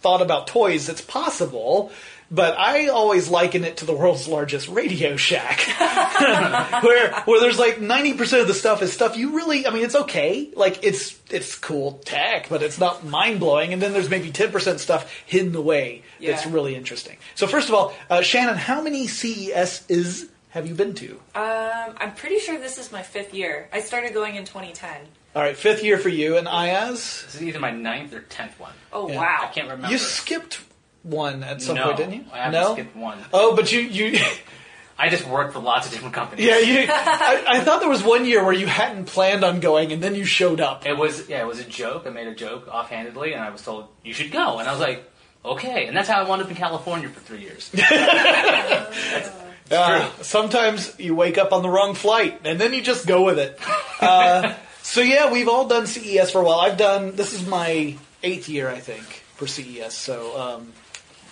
thought 0.00 0.22
about 0.22 0.46
toys, 0.46 0.88
it's 0.88 1.00
possible. 1.00 1.90
But 2.30 2.56
I 2.58 2.88
always 2.88 3.28
liken 3.28 3.64
it 3.64 3.76
to 3.78 3.84
the 3.84 3.92
world's 3.92 4.26
largest 4.26 4.68
Radio 4.68 5.16
Shack, 5.16 5.60
where 6.82 7.12
where 7.26 7.40
there's 7.40 7.58
like 7.58 7.80
ninety 7.80 8.14
percent 8.14 8.42
of 8.42 8.48
the 8.48 8.54
stuff 8.54 8.80
is 8.82 8.92
stuff 8.92 9.16
you 9.16 9.36
really. 9.36 9.66
I 9.66 9.70
mean, 9.70 9.84
it's 9.84 9.94
okay, 9.94 10.50
like 10.56 10.82
it's 10.82 11.18
it's 11.30 11.54
cool 11.56 12.00
tech, 12.04 12.48
but 12.48 12.62
it's 12.62 12.78
not 12.78 13.04
mind 13.04 13.40
blowing. 13.40 13.72
And 13.72 13.82
then 13.82 13.92
there's 13.92 14.08
maybe 14.08 14.30
ten 14.32 14.50
percent 14.50 14.80
stuff 14.80 15.12
hidden 15.26 15.54
away 15.54 16.02
that's 16.20 16.46
Yeah. 16.46 16.52
really 16.52 16.74
interesting. 16.74 17.18
So 17.34 17.46
first 17.46 17.68
of 17.68 17.74
all, 17.74 17.92
uh, 18.08 18.22
Shannon, 18.22 18.56
how 18.56 18.80
many 18.80 19.06
CESs 19.06 20.26
have 20.54 20.68
you 20.68 20.74
been 20.74 20.94
to? 20.94 21.20
Um, 21.34 21.96
I'm 21.98 22.14
pretty 22.14 22.38
sure 22.38 22.56
this 22.60 22.78
is 22.78 22.92
my 22.92 23.02
fifth 23.02 23.34
year. 23.34 23.68
I 23.72 23.80
started 23.80 24.14
going 24.14 24.36
in 24.36 24.44
2010. 24.44 24.88
All 25.34 25.42
right, 25.42 25.56
fifth 25.56 25.82
year 25.82 25.98
for 25.98 26.08
you, 26.08 26.36
and 26.36 26.46
Ayaz. 26.46 27.24
This 27.24 27.34
is 27.34 27.42
either 27.42 27.58
my 27.58 27.72
ninth 27.72 28.14
or 28.14 28.20
tenth 28.20 28.60
one. 28.60 28.72
Oh 28.92 29.08
Yeah. 29.10 29.20
I 29.20 29.46
can't 29.48 29.68
remember. 29.68 29.90
You 29.90 29.98
skipped 29.98 30.60
one 31.02 31.42
at 31.42 31.60
some 31.60 31.74
no, 31.74 31.86
point, 31.86 31.96
didn't 31.96 32.14
you? 32.14 32.24
I 32.32 32.36
haven't 32.36 32.60
no. 32.60 32.72
skipped 32.74 32.94
one. 32.94 33.18
Oh, 33.32 33.56
but 33.56 33.72
you 33.72 33.80
you 33.80 34.20
I 34.98 35.08
just 35.08 35.26
worked 35.26 35.54
for 35.54 35.58
lots 35.58 35.88
of 35.88 35.92
different 35.92 36.14
companies. 36.14 36.46
yeah 36.46 36.58
you. 36.58 36.86
I, 36.88 37.44
I 37.48 37.60
thought 37.60 37.80
there 37.80 37.88
was 37.88 38.04
one 38.04 38.24
year 38.24 38.44
where 38.44 38.52
you 38.52 38.68
hadn't 38.68 39.06
planned 39.06 39.42
on 39.42 39.58
going, 39.58 39.90
and 39.90 40.00
then 40.00 40.14
you 40.14 40.24
showed 40.24 40.60
up. 40.60 40.86
It 40.86 40.96
was 40.96 41.28
yeah, 41.28 41.42
it 41.42 41.48
was 41.48 41.58
a 41.58 41.64
joke. 41.64 42.06
I 42.06 42.10
made 42.10 42.28
a 42.28 42.34
joke 42.34 42.68
offhandedly, 42.68 43.32
and 43.32 43.42
I 43.42 43.50
was 43.50 43.60
told 43.62 43.88
you 44.04 44.14
should 44.14 44.30
go, 44.30 44.60
and 44.60 44.68
I 44.68 44.70
was 44.70 44.80
like, 44.80 45.02
okay. 45.44 45.88
And 45.88 45.96
that's 45.96 46.08
how 46.08 46.24
I 46.24 46.28
wound 46.28 46.42
up 46.42 46.48
in 46.48 46.54
California 46.54 47.08
for 47.08 47.18
three 47.18 47.40
years. 47.40 47.72
Uh, 49.70 50.10
sometimes 50.20 50.94
you 50.98 51.14
wake 51.14 51.38
up 51.38 51.52
on 51.52 51.62
the 51.62 51.68
wrong 51.68 51.94
flight, 51.94 52.40
and 52.44 52.60
then 52.60 52.72
you 52.72 52.82
just 52.82 53.06
go 53.06 53.24
with 53.24 53.38
it. 53.38 53.58
Uh, 54.00 54.54
so 54.82 55.00
yeah, 55.00 55.32
we've 55.32 55.48
all 55.48 55.68
done 55.68 55.86
CES 55.86 56.30
for 56.30 56.42
a 56.42 56.44
while. 56.44 56.60
I've 56.60 56.76
done. 56.76 57.16
This 57.16 57.32
is 57.32 57.46
my 57.46 57.96
eighth 58.22 58.48
year, 58.48 58.68
I 58.68 58.80
think, 58.80 59.04
for 59.36 59.46
CES. 59.46 59.94
So 59.94 60.38
um, 60.38 60.72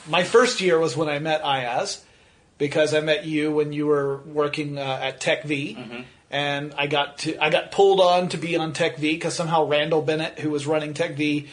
my 0.08 0.24
first 0.24 0.60
year 0.60 0.78
was 0.78 0.96
when 0.96 1.08
I 1.08 1.18
met 1.18 1.42
Ayaz, 1.42 2.04
because 2.58 2.94
I 2.94 3.00
met 3.00 3.26
you 3.26 3.52
when 3.52 3.72
you 3.72 3.86
were 3.86 4.18
working 4.18 4.78
uh, 4.78 4.98
at 5.02 5.20
Tech 5.20 5.44
V, 5.44 6.06
and 6.30 6.74
I 6.78 6.86
got 6.86 7.18
to 7.18 7.42
I 7.42 7.50
got 7.50 7.70
pulled 7.70 8.00
on 8.00 8.30
to 8.30 8.38
be 8.38 8.56
on 8.56 8.72
Tech 8.72 8.96
V 8.96 9.14
because 9.14 9.34
somehow 9.34 9.66
Randall 9.66 10.02
Bennett, 10.02 10.38
who 10.38 10.50
was 10.50 10.66
running 10.66 10.94
Tech 10.94 11.16
V, 11.16 11.48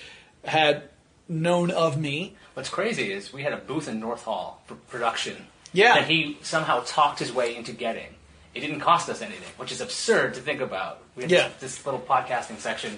had 0.46 0.84
known 1.28 1.72
of 1.72 2.00
me. 2.00 2.36
What's 2.54 2.70
crazy 2.70 3.12
is 3.12 3.32
we 3.32 3.44
had 3.44 3.54
a 3.54 3.58
booth 3.58 3.88
in 3.88 4.00
North 4.00 4.24
Hall 4.24 4.62
for 4.66 4.76
production. 4.76 5.48
Yeah. 5.74 5.96
That 5.96 6.08
he 6.10 6.38
somehow 6.42 6.84
talked 6.86 7.20
his 7.20 7.32
way 7.32 7.56
into 7.56 7.72
getting. 7.72 8.08
It 8.56 8.62
didn't 8.62 8.80
cost 8.80 9.10
us 9.10 9.22
anything, 9.22 9.48
which 9.58 9.72
is 9.72 9.82
absurd 9.82 10.34
to 10.36 10.42
think 10.42 10.62
about. 10.62 11.02
We 11.16 11.24
had 11.24 11.32
Yeah. 11.32 11.48
this, 11.60 11.76
this 11.76 11.86
little 11.86 12.00
podcasting 12.02 12.58
section 12.58 12.98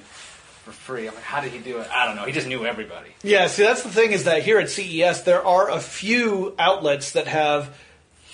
for 0.64 0.72
free. 0.72 1.08
I'm 1.08 1.14
like, 1.16 1.24
how 1.24 1.42
did 1.42 1.52
he 1.52 1.60
do 1.60 1.80
it? 1.80 1.88
I 1.92 2.06
don't 2.06 2.16
know. 2.16 2.24
He 2.26 2.32
just 2.32 2.48
knew 2.48 2.66
everybody. 2.66 3.10
Yeah, 3.24 3.48
see, 3.48 3.64
that's 3.64 3.84
the 3.84 3.90
thing 3.90 4.12
is 4.12 4.24
that 4.26 4.44
here 4.44 4.60
at 4.60 4.70
CES, 4.70 5.24
there 5.24 5.46
are 5.46 5.70
a 5.70 5.80
few 5.80 6.56
outlets 6.58 7.12
that 7.12 7.28
have 7.28 7.76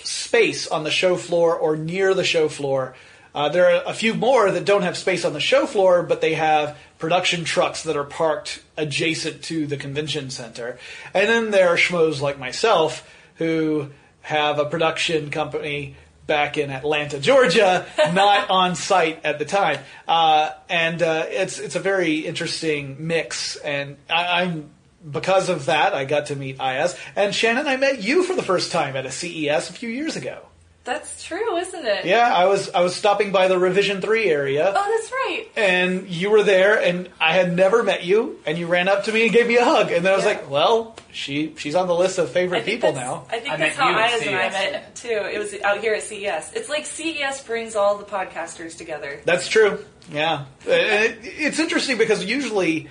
space 0.04 0.68
on 0.68 0.84
the 0.84 0.92
show 0.92 1.16
floor 1.16 1.56
or 1.56 1.76
near 1.76 2.14
the 2.14 2.24
show 2.24 2.48
floor. 2.50 2.96
Uh, 3.34 3.50
there 3.50 3.66
are 3.76 3.84
a 3.86 3.94
few 3.94 4.14
more 4.14 4.50
that 4.52 4.66
don't 4.66 4.82
have 4.84 4.98
space 4.98 5.24
on 5.26 5.34
the 5.34 5.40
show 5.40 5.66
floor, 5.66 6.02
but 6.04 6.22
they 6.22 6.34
have 6.34 6.78
production 6.98 7.44
trucks 7.44 7.84
that 7.84 7.96
are 7.96 8.04
parked 8.04 8.62
adjacent 8.78 9.44
to 9.44 9.68
the 9.68 9.78
convention 9.78 10.30
center. 10.30 10.80
And 11.14 11.28
then 11.30 11.52
there 11.52 11.70
are 11.70 11.78
schmoes 11.78 12.20
like 12.22 12.40
myself 12.40 13.08
who 13.36 13.90
have 14.28 14.60
a 14.60 14.66
production 14.66 15.30
company 15.32 15.96
back 16.26 16.58
in 16.58 16.70
Atlanta, 16.70 17.18
Georgia, 17.18 17.86
not 18.12 18.50
on 18.50 18.76
site 18.76 19.24
at 19.24 19.40
the 19.40 19.46
time. 19.46 19.80
Uh, 20.06 20.52
and 20.68 21.02
uh, 21.02 21.26
it's 21.30 21.60
it's 21.60 21.76
a 21.76 21.80
very 21.80 22.18
interesting 22.18 23.08
mix. 23.08 23.56
And 23.56 23.96
I, 24.10 24.42
I'm 24.42 24.70
because 25.10 25.48
of 25.48 25.68
that, 25.68 25.94
I 25.94 26.04
got 26.04 26.26
to 26.26 26.36
meet 26.36 26.60
Ayaz. 26.60 27.00
And 27.16 27.34
Shannon, 27.34 27.68
I 27.68 27.78
met 27.78 28.04
you 28.04 28.24
for 28.24 28.36
the 28.36 28.44
first 28.44 28.74
time 28.74 28.98
at 28.98 29.06
a 29.06 29.12
CES 29.12 29.70
a 29.70 29.74
few 29.74 29.88
years 29.88 30.18
ago. 30.18 30.47
That's 30.88 31.22
true, 31.22 31.58
isn't 31.58 31.86
it? 31.86 32.06
Yeah, 32.06 32.34
I 32.34 32.46
was 32.46 32.70
I 32.72 32.80
was 32.82 32.96
stopping 32.96 33.32
by 33.34 33.50
the 33.50 33.60
Revision 33.60 34.00
Three 34.02 34.30
area, 34.30 34.74
Oh, 34.76 34.98
that's 34.98 35.12
right. 35.12 35.46
and 35.58 36.08
you 36.08 36.30
were 36.30 36.44
there, 36.44 36.82
and 36.82 37.10
I 37.20 37.34
had 37.34 37.54
never 37.54 37.84
met 37.84 38.06
you, 38.06 38.40
and 38.46 38.58
you 38.58 38.68
ran 38.68 38.88
up 38.88 39.04
to 39.04 39.12
me 39.12 39.24
and 39.26 39.34
gave 39.34 39.48
me 39.48 39.58
a 39.58 39.66
hug, 39.66 39.92
and 39.92 40.06
then 40.06 40.14
I 40.14 40.16
was 40.16 40.24
Yeah. 40.26 40.32
like, 40.32 40.50
well, 40.50 40.96
she 41.12 41.54
she's 41.58 41.76
on 41.76 41.88
the 41.88 41.94
list 41.94 42.18
of 42.20 42.32
favorite 42.32 42.64
people 42.66 42.94
now. 42.94 43.26
I 43.30 43.40
think 43.40 43.54
I 43.54 43.58
that's 43.58 43.76
how 43.76 43.90
you 43.90 43.98
at 43.98 44.22
and 44.26 44.36
I 44.36 44.50
met 44.50 44.96
too. 44.96 45.10
It 45.10 45.38
was 45.40 45.54
out 45.62 45.80
here 45.82 45.94
at 45.94 46.04
CES. 46.04 46.54
It's 46.54 46.70
like 46.70 46.86
CES 46.86 47.44
brings 47.44 47.76
all 47.76 47.98
the 47.98 48.06
podcasters 48.06 48.78
together. 48.78 49.20
That's 49.26 49.48
true. 49.50 49.84
Yeah, 50.10 50.46
and 50.66 50.72
it, 51.04 51.18
it's 51.22 51.60
interesting 51.60 51.98
because 51.98 52.24
usually 52.24 52.88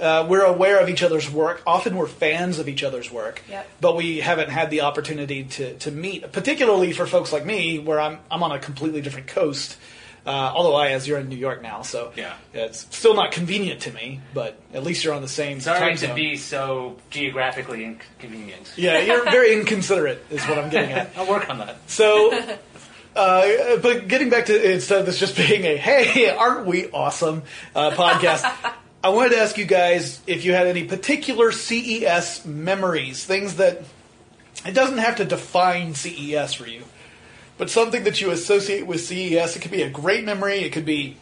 uh, 0.00 0.26
we're 0.28 0.44
aware 0.44 0.80
of 0.80 0.88
each 0.88 1.02
other's 1.02 1.30
work. 1.30 1.62
Often 1.66 1.96
we're 1.96 2.06
fans 2.06 2.58
of 2.58 2.68
each 2.68 2.82
other's 2.82 3.10
work, 3.10 3.42
Yep. 3.48 3.68
but 3.80 3.96
we 3.96 4.20
haven't 4.20 4.48
had 4.50 4.70
the 4.70 4.80
opportunity 4.82 5.44
to, 5.44 5.74
to 5.78 5.90
meet. 5.90 6.32
Particularly 6.32 6.92
for 6.92 7.06
folks 7.06 7.32
like 7.32 7.44
me, 7.44 7.78
where 7.78 8.00
I'm 8.00 8.18
I'm 8.30 8.42
on 8.42 8.52
a 8.52 8.58
completely 8.58 9.00
different 9.02 9.26
coast. 9.28 9.76
Uh, 10.26 10.30
although 10.30 10.76
Ayaz, 10.78 11.08
you're 11.08 11.18
in 11.18 11.30
New 11.30 11.36
York 11.36 11.62
now, 11.62 11.80
so 11.80 12.12
Yeah. 12.14 12.34
it's 12.52 12.86
still 12.94 13.14
not 13.14 13.32
convenient 13.32 13.80
to 13.82 13.92
me. 13.92 14.20
But 14.34 14.58
at 14.74 14.82
least 14.82 15.02
you're 15.02 15.14
on 15.14 15.22
the 15.22 15.28
same 15.28 15.60
Sorry 15.60 15.78
time 15.80 15.96
to 15.96 16.14
be 16.14 16.36
so 16.36 16.98
geographically 17.08 17.84
inconvenient. 17.84 18.70
Yeah, 18.76 18.98
you're 18.98 19.24
very 19.24 19.54
inconsiderate, 19.54 20.22
is 20.30 20.42
what 20.44 20.58
I'm 20.58 20.68
getting 20.68 20.92
at. 20.92 21.10
I'll 21.16 21.26
work 21.26 21.48
on 21.48 21.58
that. 21.58 21.78
So, 21.86 22.32
uh, 23.16 23.76
but 23.78 24.08
getting 24.08 24.28
back 24.30 24.46
to 24.46 24.72
instead 24.72 25.00
of 25.00 25.06
this 25.06 25.18
just 25.18 25.36
being 25.36 25.64
a 25.64 25.76
"Hey, 25.76 26.28
aren't 26.28 26.66
we 26.66 26.90
awesome?" 26.90 27.42
Uh, 27.74 27.90
podcast, 27.92 28.44
I 29.02 29.08
wanted 29.08 29.30
to 29.30 29.38
ask 29.38 29.56
you 29.56 29.64
guys 29.64 30.20
if 30.26 30.44
you 30.44 30.52
had 30.52 30.66
any 30.66 30.84
particular 30.84 31.52
CES 31.52 32.44
memories, 32.44 33.24
things 33.24 33.56
that 33.56 33.82
it 34.66 34.72
doesn't 34.72 34.98
have 34.98 35.16
to 35.16 35.24
define 35.24 35.94
CES 35.94 36.52
for 36.52 36.66
you, 36.66 36.82
but 37.56 37.70
something 37.70 38.04
that 38.04 38.20
you 38.20 38.30
associate 38.30 38.86
with 38.86 39.00
CES. 39.00 39.56
It 39.56 39.60
could 39.60 39.70
be 39.70 39.82
a 39.82 39.90
great 39.90 40.24
memory. 40.24 40.58
It 40.58 40.70
could 40.70 40.84
be 40.84 41.16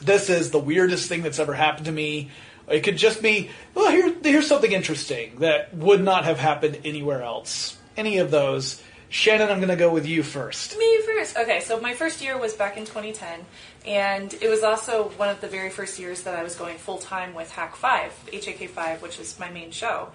this 0.00 0.30
is 0.30 0.50
the 0.50 0.58
weirdest 0.58 1.08
thing 1.08 1.22
that's 1.22 1.38
ever 1.38 1.52
happened 1.52 1.86
to 1.86 1.92
me. 1.92 2.30
It 2.68 2.80
could 2.80 2.96
just 2.96 3.22
be, 3.22 3.50
well, 3.74 3.90
here, 3.90 4.14
here's 4.22 4.46
something 4.46 4.72
interesting 4.72 5.38
that 5.40 5.74
would 5.74 6.02
not 6.02 6.24
have 6.24 6.38
happened 6.38 6.80
anywhere 6.84 7.22
else. 7.22 7.76
Any 7.96 8.18
of 8.18 8.30
those. 8.30 8.82
Shannon, 9.08 9.50
I'm 9.50 9.58
going 9.58 9.68
to 9.68 9.76
go 9.76 9.90
with 9.90 10.04
you 10.04 10.22
first. 10.22 10.76
Me 10.76 11.00
first. 11.02 11.36
Okay, 11.36 11.60
so 11.60 11.80
my 11.80 11.94
first 11.94 12.20
year 12.22 12.36
was 12.36 12.54
back 12.54 12.76
in 12.76 12.84
2010, 12.84 13.40
and 13.86 14.34
it 14.34 14.48
was 14.48 14.62
also 14.62 15.10
one 15.10 15.28
of 15.28 15.40
the 15.40 15.48
very 15.48 15.70
first 15.70 15.98
years 15.98 16.22
that 16.22 16.34
I 16.34 16.42
was 16.42 16.56
going 16.56 16.76
full 16.76 16.98
time 16.98 17.34
with 17.34 17.50
Hack 17.50 17.76
5, 17.76 18.30
HAK 18.32 18.68
5, 18.68 19.02
which 19.02 19.20
is 19.20 19.38
my 19.38 19.50
main 19.50 19.70
show. 19.70 20.08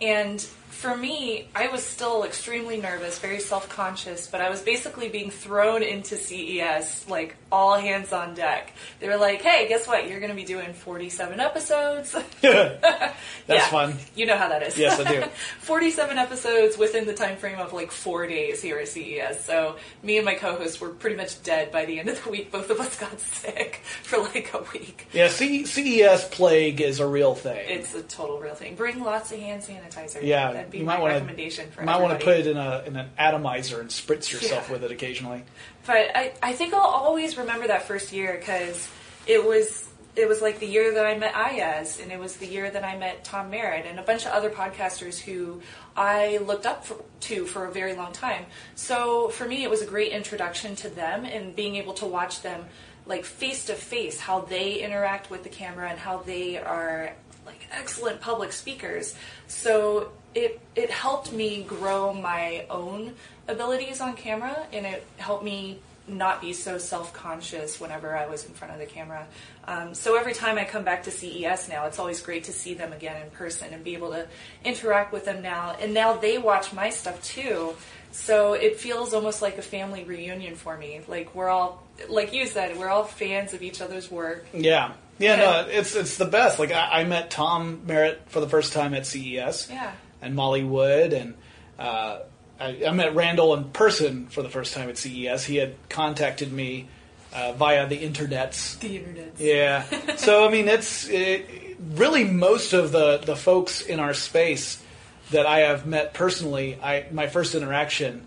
And 0.00 0.46
for 0.74 0.96
me, 0.96 1.48
I 1.54 1.68
was 1.68 1.82
still 1.82 2.24
extremely 2.24 2.76
nervous, 2.78 3.18
very 3.18 3.40
self 3.40 3.68
conscious, 3.68 4.26
but 4.26 4.40
I 4.40 4.50
was 4.50 4.60
basically 4.60 5.08
being 5.08 5.30
thrown 5.30 5.82
into 5.82 6.16
CES, 6.16 7.06
like 7.08 7.36
all 7.50 7.74
hands 7.78 8.12
on 8.12 8.34
deck. 8.34 8.72
They 9.00 9.08
were 9.08 9.16
like, 9.16 9.40
hey, 9.42 9.68
guess 9.68 9.86
what? 9.86 10.08
You're 10.08 10.18
going 10.20 10.30
to 10.30 10.36
be 10.36 10.44
doing 10.44 10.72
47 10.74 11.38
episodes. 11.40 12.12
That's 12.42 13.14
Yeah, 13.48 13.66
fun. 13.68 13.96
You 14.16 14.26
know 14.26 14.36
how 14.36 14.48
that 14.48 14.62
is. 14.62 14.76
Yes, 14.76 14.98
I 15.00 15.04
do. 15.10 15.22
47 15.60 16.18
episodes 16.18 16.76
within 16.76 17.06
the 17.06 17.14
time 17.14 17.36
frame 17.36 17.58
of 17.58 17.72
like 17.72 17.90
four 17.90 18.26
days 18.26 18.60
here 18.60 18.78
at 18.78 18.88
CES. 18.88 19.44
So 19.44 19.76
me 20.02 20.16
and 20.16 20.24
my 20.26 20.34
co-host 20.34 20.80
were 20.80 20.88
pretty 20.90 21.16
much 21.16 21.42
dead 21.42 21.70
by 21.70 21.84
the 21.84 21.98
end 22.00 22.08
of 22.08 22.22
the 22.24 22.30
week. 22.30 22.50
Both 22.50 22.70
of 22.70 22.80
us 22.80 22.98
got 22.98 23.18
sick 23.20 23.80
for 24.02 24.18
like 24.18 24.52
a 24.54 24.64
week. 24.72 25.06
Yeah, 25.12 25.28
C- 25.28 25.64
CES 25.66 26.28
plague 26.28 26.80
is 26.80 27.00
a 27.00 27.06
real 27.06 27.34
thing. 27.34 27.64
It's 27.68 27.94
a 27.94 28.02
total 28.02 28.38
real 28.40 28.54
thing. 28.54 28.74
Bring 28.74 29.02
lots 29.02 29.30
of 29.32 29.38
hand 29.38 29.62
sanitizer. 29.62 30.22
yeah, 30.22 30.63
be 30.70 30.78
you 30.78 30.84
my 30.84 30.94
might 30.94 31.02
want 31.02 31.12
recommendation 31.14 31.66
to 31.66 31.72
for 31.72 31.82
might 31.82 32.00
want 32.00 32.18
to 32.18 32.24
put 32.24 32.38
it 32.38 32.46
in 32.46 32.56
a 32.56 32.82
in 32.86 32.96
an 32.96 33.10
atomizer 33.18 33.80
and 33.80 33.90
spritz 33.90 34.32
yourself 34.32 34.66
Yeah. 34.66 34.72
with 34.72 34.84
it 34.84 34.90
occasionally. 34.90 35.44
But 35.86 36.10
I, 36.14 36.32
I 36.42 36.52
think 36.54 36.74
I'll 36.74 36.80
always 36.80 37.36
remember 37.36 37.66
that 37.66 37.82
first 37.82 38.12
year 38.12 38.36
because 38.38 38.88
it 39.26 39.44
was 39.44 39.88
it 40.16 40.28
was 40.28 40.40
like 40.40 40.60
the 40.60 40.66
year 40.66 40.94
that 40.94 41.04
I 41.06 41.18
met 41.18 41.34
Ayaz, 41.34 41.98
and 42.00 42.12
it 42.12 42.20
was 42.20 42.36
the 42.36 42.46
year 42.46 42.70
that 42.70 42.84
I 42.84 42.96
met 42.96 43.24
Tom 43.24 43.50
Merritt 43.50 43.84
and 43.84 43.98
a 43.98 44.02
bunch 44.02 44.26
of 44.26 44.32
other 44.32 44.48
podcasters 44.48 45.18
who 45.18 45.60
I 45.96 46.38
looked 46.38 46.66
up 46.66 46.84
for, 46.84 46.96
to 47.22 47.46
for 47.46 47.66
a 47.66 47.72
very 47.72 47.94
long 47.94 48.12
time. 48.12 48.46
So 48.76 49.28
for 49.30 49.44
me, 49.46 49.64
it 49.64 49.70
was 49.70 49.82
a 49.82 49.86
great 49.86 50.12
introduction 50.12 50.76
to 50.76 50.88
them 50.88 51.24
and 51.24 51.56
being 51.56 51.74
able 51.76 51.94
to 51.94 52.06
watch 52.06 52.42
them 52.42 52.64
like 53.06 53.24
face 53.24 53.66
to 53.66 53.74
face 53.74 54.18
how 54.20 54.40
they 54.42 54.74
interact 54.80 55.30
with 55.30 55.42
the 55.42 55.48
camera 55.48 55.90
and 55.90 55.98
how 55.98 56.18
they 56.18 56.58
are 56.58 57.12
like 57.44 57.66
excellent 57.72 58.20
public 58.20 58.52
speakers. 58.52 59.14
So 59.48 60.12
it 60.34 60.60
it 60.74 60.90
helped 60.90 61.32
me 61.32 61.62
grow 61.62 62.12
my 62.12 62.66
own 62.70 63.14
abilities 63.48 64.00
on 64.00 64.14
camera, 64.14 64.66
and 64.72 64.86
it 64.86 65.06
helped 65.16 65.44
me 65.44 65.78
not 66.06 66.40
be 66.40 66.52
so 66.52 66.76
self-conscious 66.76 67.80
whenever 67.80 68.14
I 68.14 68.26
was 68.26 68.44
in 68.44 68.52
front 68.52 68.74
of 68.74 68.78
the 68.78 68.86
camera. 68.86 69.26
Um, 69.66 69.94
so 69.94 70.16
every 70.16 70.34
time 70.34 70.58
I 70.58 70.64
come 70.64 70.84
back 70.84 71.04
to 71.04 71.10
CES 71.10 71.68
now, 71.68 71.86
it's 71.86 71.98
always 71.98 72.20
great 72.20 72.44
to 72.44 72.52
see 72.52 72.74
them 72.74 72.92
again 72.92 73.22
in 73.22 73.30
person 73.30 73.72
and 73.72 73.82
be 73.82 73.94
able 73.94 74.10
to 74.10 74.26
interact 74.64 75.12
with 75.12 75.24
them 75.24 75.40
now. 75.42 75.76
And 75.80 75.94
now 75.94 76.14
they 76.14 76.36
watch 76.36 76.74
my 76.74 76.90
stuff 76.90 77.22
too. 77.22 77.74
So 78.12 78.52
it 78.52 78.78
feels 78.78 79.14
almost 79.14 79.40
like 79.40 79.56
a 79.56 79.62
family 79.62 80.04
reunion 80.04 80.56
for 80.56 80.76
me. 80.76 81.00
Like 81.08 81.34
we're 81.34 81.48
all, 81.48 81.82
like 82.08 82.34
you 82.34 82.46
said, 82.46 82.76
we're 82.78 82.90
all 82.90 83.04
fans 83.04 83.54
of 83.54 83.62
each 83.62 83.80
other's 83.80 84.10
work. 84.10 84.46
Yeah. 84.52 84.92
Yeah, 85.18 85.36
no, 85.36 85.66
it's 85.70 85.94
it's 85.94 86.16
the 86.16 86.24
best. 86.24 86.58
Like 86.58 86.72
I, 86.72 87.00
I 87.00 87.04
met 87.04 87.30
Tom 87.30 87.82
Merritt 87.86 88.22
for 88.26 88.40
the 88.40 88.48
first 88.48 88.72
time 88.72 88.94
at 88.94 89.06
CES. 89.06 89.68
Yeah. 89.70 89.92
And 90.24 90.34
Molly 90.34 90.64
Wood, 90.64 91.12
and 91.12 91.34
uh, 91.78 92.18
I, 92.58 92.84
I 92.86 92.90
met 92.92 93.14
Randall 93.14 93.54
in 93.54 93.64
person 93.64 94.26
for 94.26 94.42
the 94.42 94.48
first 94.48 94.74
time 94.74 94.88
at 94.88 94.98
CES. 94.98 95.44
He 95.44 95.56
had 95.56 95.74
contacted 95.88 96.52
me 96.52 96.88
uh, 97.32 97.52
via 97.52 97.86
the 97.86 97.98
internets. 97.98 98.78
The 98.80 98.96
internet. 98.98 99.34
Yeah, 99.38 100.16
so 100.16 100.46
I 100.46 100.50
mean, 100.50 100.68
it's 100.68 101.08
it, 101.08 101.76
really 101.94 102.24
most 102.24 102.72
of 102.72 102.92
the 102.92 103.18
the 103.18 103.36
folks 103.36 103.82
in 103.82 104.00
our 104.00 104.14
space 104.14 104.82
that 105.30 105.46
I 105.46 105.60
have 105.60 105.86
met 105.86 106.14
personally. 106.14 106.78
I 106.82 107.06
my 107.12 107.26
first 107.26 107.54
interaction 107.54 108.26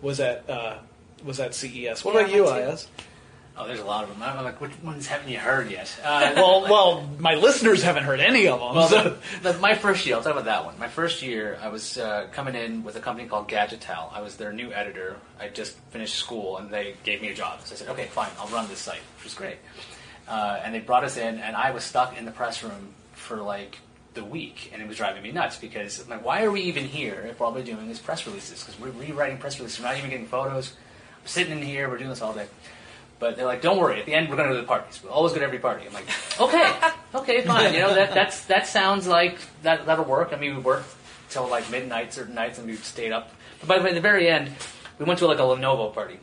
was 0.00 0.20
at 0.20 0.48
uh, 0.48 0.78
was 1.24 1.40
at 1.40 1.54
CES. 1.54 2.04
What 2.04 2.14
Yeah, 2.14 2.20
about 2.20 2.34
you. 2.34 2.48
Ayaz? 2.48 2.88
Oh, 3.56 3.66
there's 3.66 3.80
a 3.80 3.84
lot 3.84 4.04
of 4.04 4.08
them. 4.10 4.22
I'm 4.22 4.42
like, 4.44 4.60
which 4.62 4.72
ones 4.82 5.06
haven't 5.06 5.28
you 5.28 5.38
heard 5.38 5.70
yet? 5.70 5.94
Uh, 6.02 6.32
Well, 6.36 6.62
well, 6.62 7.10
my 7.18 7.34
listeners 7.34 7.82
haven't 7.82 8.04
heard 8.04 8.18
any 8.18 8.48
of 8.48 8.60
them. 8.60 8.74
Well, 8.74 8.88
so- 8.88 9.16
the, 9.42 9.52
the, 9.52 9.58
my 9.58 9.74
first 9.74 10.06
year, 10.06 10.16
I'll 10.16 10.22
talk 10.22 10.32
about 10.32 10.46
that 10.46 10.64
one. 10.64 10.78
My 10.78 10.88
first 10.88 11.20
year, 11.22 11.58
I 11.60 11.68
was 11.68 11.98
uh, 11.98 12.28
coming 12.32 12.54
in 12.54 12.82
with 12.82 12.96
a 12.96 13.00
company 13.00 13.28
called 13.28 13.48
Gadgetell. 13.48 14.10
I 14.12 14.22
was 14.22 14.36
their 14.36 14.52
new 14.54 14.72
editor. 14.72 15.16
I 15.38 15.48
just 15.48 15.76
finished 15.90 16.14
school, 16.16 16.56
and 16.56 16.70
they 16.70 16.94
gave 17.04 17.20
me 17.20 17.28
a 17.28 17.34
job. 17.34 17.60
So 17.64 17.74
I 17.74 17.76
said, 17.78 17.88
okay, 17.90 18.06
fine, 18.06 18.30
I'll 18.38 18.48
run 18.48 18.68
this 18.68 18.78
site, 18.78 19.00
which 19.16 19.24
was 19.24 19.34
great. 19.34 19.56
Uh, 20.26 20.60
and 20.64 20.74
they 20.74 20.80
brought 20.80 21.04
us 21.04 21.18
in, 21.18 21.38
and 21.38 21.54
I 21.54 21.72
was 21.72 21.84
stuck 21.84 22.16
in 22.16 22.24
the 22.24 22.30
press 22.32 22.62
room 22.62 22.94
for 23.12 23.36
like 23.36 23.78
the 24.14 24.24
week, 24.24 24.70
and 24.72 24.80
it 24.80 24.88
was 24.88 24.96
driving 24.96 25.22
me 25.22 25.30
nuts 25.32 25.58
because 25.58 26.00
I'm 26.02 26.08
like, 26.08 26.24
why 26.24 26.44
are 26.44 26.50
we 26.50 26.62
even 26.62 26.84
here 26.84 27.26
if 27.28 27.40
all 27.42 27.52
we're 27.52 27.62
doing 27.62 27.90
is 27.90 27.98
press 27.98 28.26
releases? 28.26 28.62
Because 28.64 28.80
we're 28.80 28.90
rewriting 28.90 29.36
press 29.38 29.58
releases, 29.58 29.78
we're 29.80 29.86
not 29.86 29.98
even 29.98 30.08
getting 30.10 30.26
photos. 30.26 30.72
I'm 31.20 31.26
sitting 31.26 31.52
in 31.58 31.62
here, 31.62 31.88
we're 31.88 31.98
doing 31.98 32.10
this 32.10 32.22
all 32.22 32.32
day. 32.32 32.46
But 33.22 33.36
they're 33.36 33.46
like, 33.46 33.62
don't 33.62 33.78
worry. 33.78 34.00
At 34.00 34.06
the 34.06 34.14
end, 34.14 34.28
we're 34.28 34.34
going 34.34 34.48
to 34.48 34.54
go 34.56 34.60
to 34.60 34.62
the 34.62 34.66
parties. 34.66 35.00
We'll 35.00 35.12
always 35.12 35.32
go 35.32 35.38
to 35.38 35.44
every 35.44 35.60
party. 35.60 35.86
I'm 35.86 35.92
like, 35.92 36.08
okay, 36.40 36.74
okay, 37.14 37.42
fine. 37.42 37.72
You 37.72 37.78
know 37.78 37.94
that 37.94 38.14
that's 38.14 38.46
that 38.46 38.66
sounds 38.66 39.06
like 39.06 39.38
that 39.62 39.86
that'll 39.86 40.04
work. 40.04 40.30
I 40.32 40.36
mean, 40.36 40.56
we 40.56 40.60
worked 40.60 40.92
till 41.30 41.46
like 41.46 41.70
midnight 41.70 42.12
certain 42.12 42.34
nights, 42.34 42.58
and 42.58 42.66
we 42.66 42.74
stayed 42.74 43.12
up. 43.12 43.30
But 43.60 43.68
by 43.68 43.78
the 43.78 43.84
way, 43.84 43.90
at 43.90 43.94
the 43.94 44.00
very 44.00 44.28
end, 44.28 44.50
we 44.98 45.04
went 45.04 45.20
to 45.20 45.28
like 45.28 45.38
a 45.38 45.42
Lenovo 45.42 45.94
party, 45.94 46.18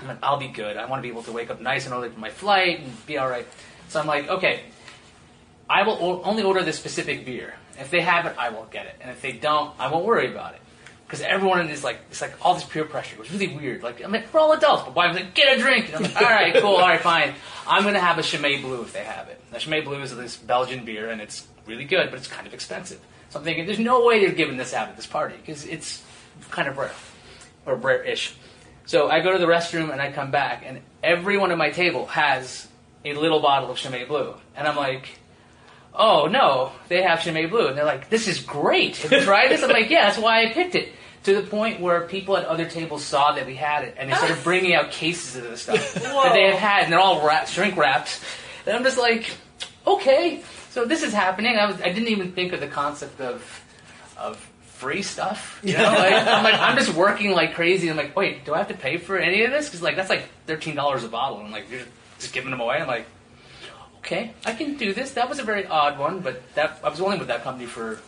I'm 0.00 0.08
like, 0.08 0.18
I'll 0.20 0.36
be 0.36 0.48
good. 0.48 0.76
I 0.76 0.86
want 0.86 0.98
to 0.98 1.02
be 1.02 1.10
able 1.10 1.22
to 1.22 1.32
wake 1.32 1.48
up 1.48 1.60
nice 1.60 1.86
and 1.86 1.94
early 1.94 2.08
for 2.10 2.18
my 2.18 2.30
flight 2.30 2.80
and 2.80 3.06
be 3.06 3.18
all 3.18 3.28
right. 3.28 3.46
So 3.88 4.00
I'm 4.00 4.08
like, 4.08 4.28
okay, 4.28 4.62
I 5.70 5.84
will 5.84 5.96
o- 6.00 6.22
only 6.24 6.42
order 6.42 6.64
this 6.64 6.76
specific 6.76 7.24
beer. 7.24 7.54
If 7.78 7.92
they 7.92 8.00
have 8.00 8.26
it, 8.26 8.34
I 8.36 8.48
will 8.48 8.66
get 8.68 8.86
it, 8.86 8.96
and 9.00 9.12
if 9.12 9.22
they 9.22 9.30
don't, 9.30 9.72
I 9.78 9.92
won't 9.92 10.04
worry 10.04 10.28
about 10.28 10.54
it. 10.54 10.60
Because 11.06 11.20
everyone 11.20 11.68
is 11.70 11.84
like, 11.84 12.00
it's 12.10 12.20
like 12.20 12.34
all 12.44 12.54
this 12.54 12.64
peer 12.64 12.84
pressure. 12.84 13.14
It 13.14 13.20
was 13.20 13.30
really 13.30 13.54
weird. 13.54 13.84
Like, 13.84 14.02
I'm 14.02 14.10
like, 14.10 14.34
we're 14.34 14.40
all 14.40 14.52
adults, 14.52 14.82
but 14.82 14.96
why? 14.96 15.06
I'm 15.06 15.14
like, 15.14 15.34
get 15.34 15.56
a 15.56 15.60
drink. 15.60 15.86
And 15.86 15.96
I'm 15.96 16.02
like, 16.02 16.16
all 16.16 16.28
right, 16.28 16.54
cool, 16.54 16.74
all 16.74 16.80
right, 16.80 17.00
fine. 17.00 17.34
I'm 17.66 17.84
gonna 17.84 18.00
have 18.00 18.18
a 18.18 18.22
Chimay 18.22 18.60
Blue 18.60 18.82
if 18.82 18.92
they 18.92 19.04
have 19.04 19.28
it. 19.28 19.40
Now, 19.52 19.58
Chimay 19.58 19.82
Blue 19.82 20.02
is 20.02 20.14
this 20.16 20.36
Belgian 20.36 20.84
beer, 20.84 21.10
and 21.10 21.20
it's 21.20 21.46
really 21.64 21.84
good, 21.84 22.10
but 22.10 22.18
it's 22.18 22.26
kind 22.26 22.46
of 22.46 22.52
expensive. 22.54 23.00
So 23.30 23.38
I'm 23.38 23.44
thinking, 23.44 23.66
there's 23.66 23.78
no 23.78 24.04
way 24.04 24.18
they're 24.24 24.34
giving 24.34 24.56
this 24.56 24.74
out 24.74 24.88
at 24.88 24.96
this 24.96 25.06
party 25.06 25.36
because 25.36 25.64
it's 25.64 26.02
kind 26.50 26.66
of 26.66 26.76
rare 26.76 26.90
or 27.66 27.76
rare-ish. 27.76 28.34
So 28.86 29.08
I 29.08 29.20
go 29.20 29.32
to 29.32 29.38
the 29.38 29.46
restroom 29.46 29.92
and 29.92 30.00
I 30.00 30.10
come 30.10 30.32
back, 30.32 30.64
and 30.66 30.80
everyone 31.04 31.52
at 31.52 31.58
my 31.58 31.70
table 31.70 32.06
has 32.06 32.66
a 33.04 33.14
little 33.14 33.40
bottle 33.40 33.70
of 33.70 33.78
Chimay 33.78 34.06
Blue, 34.06 34.34
and 34.56 34.66
I'm 34.66 34.76
like, 34.76 35.08
"Oh 35.96 36.26
no, 36.26 36.72
they 36.88 37.02
have 37.02 37.22
Chimay 37.22 37.46
Blue," 37.46 37.68
and 37.68 37.76
they're 37.76 37.84
like, 37.84 38.10
"This 38.10 38.28
is 38.28 38.40
great. 38.40 38.96
Have 38.98 39.12
you 39.12 39.20
tried 39.22 39.48
this?" 39.50 39.62
I'm 39.62 39.70
like, 39.70 39.90
"Yeah, 39.90 40.06
that's 40.06 40.18
why 40.18 40.44
I 40.44 40.52
picked 40.52 40.74
it." 40.74 40.92
To 41.24 41.34
the 41.34 41.42
point 41.42 41.80
where 41.80 42.02
people 42.02 42.36
at 42.36 42.44
other 42.46 42.66
tables 42.66 43.04
saw 43.04 43.32
that 43.32 43.46
we 43.46 43.56
had 43.56 43.84
it, 43.84 43.96
and 43.98 44.10
they 44.10 44.14
started 44.14 44.38
bringing 44.44 44.74
out 44.74 44.92
cases 44.92 45.34
of 45.36 45.42
this 45.42 45.62
stuff 45.62 45.94
that 45.94 46.32
they 46.32 46.44
have 46.50 46.58
had, 46.58 46.84
and 46.84 46.92
they're 46.92 47.00
all 47.00 47.28
shrink 47.46 47.76
wrapped. 47.76 48.20
And 48.64 48.76
I'm 48.76 48.84
just 48.84 48.98
like, 48.98 49.30
okay, 49.86 50.42
so 50.70 50.84
this 50.84 51.02
is 51.02 51.12
happening. 51.12 51.56
I 51.56 51.66
was, 51.66 51.80
I 51.80 51.92
didn't 51.92 52.08
even 52.08 52.32
think 52.32 52.52
of 52.52 52.60
the 52.60 52.68
concept 52.68 53.20
of 53.20 53.42
of 54.16 54.36
free 54.76 55.02
stuff. 55.02 55.58
You 55.62 55.76
know, 55.76 55.84
like, 55.84 56.12
I'm 56.12 56.44
like, 56.44 56.60
I'm 56.60 56.76
just 56.76 56.94
working 57.06 57.32
like 57.32 57.54
crazy. 57.54 57.88
I'm 57.88 57.96
like, 57.96 58.14
wait, 58.14 58.44
do 58.44 58.54
I 58.54 58.58
have 58.58 58.68
to 58.68 58.74
pay 58.74 58.98
for 58.98 59.18
any 59.18 59.42
of 59.44 59.50
this? 59.50 59.66
Because 59.66 59.82
like 59.82 59.96
that's 59.96 60.10
like 60.10 60.28
thirteen 60.46 60.76
dollars 60.76 61.02
a 61.04 61.08
bottle. 61.08 61.38
And 61.38 61.46
I'm 61.46 61.52
like, 61.52 61.70
you're 61.70 61.80
just 62.18 62.32
giving 62.32 62.50
them 62.50 62.60
away. 62.60 62.76
I'm 62.76 62.86
like, 62.86 63.06
okay, 64.06 64.32
I 64.44 64.52
can 64.54 64.76
do 64.76 64.92
this. 64.94 65.12
That 65.12 65.28
was 65.28 65.38
a 65.38 65.42
very 65.42 65.66
odd 65.66 65.98
one, 65.98 66.20
but 66.20 66.40
that 66.54 66.78
I 66.84 66.88
was 66.88 67.00
only 67.00 67.18
with 67.18 67.28
that 67.28 67.42
company 67.42 67.66
for 67.66 67.98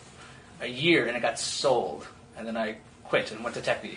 a 0.61 0.67
year, 0.67 1.07
and 1.07 1.17
it 1.17 1.21
got 1.21 1.39
sold, 1.39 2.07
and 2.37 2.47
then 2.47 2.57
I 2.57 2.77
quit 3.05 3.31
and 3.33 3.43
went 3.43 3.57
to 3.57 3.61
Techie, 3.61 3.97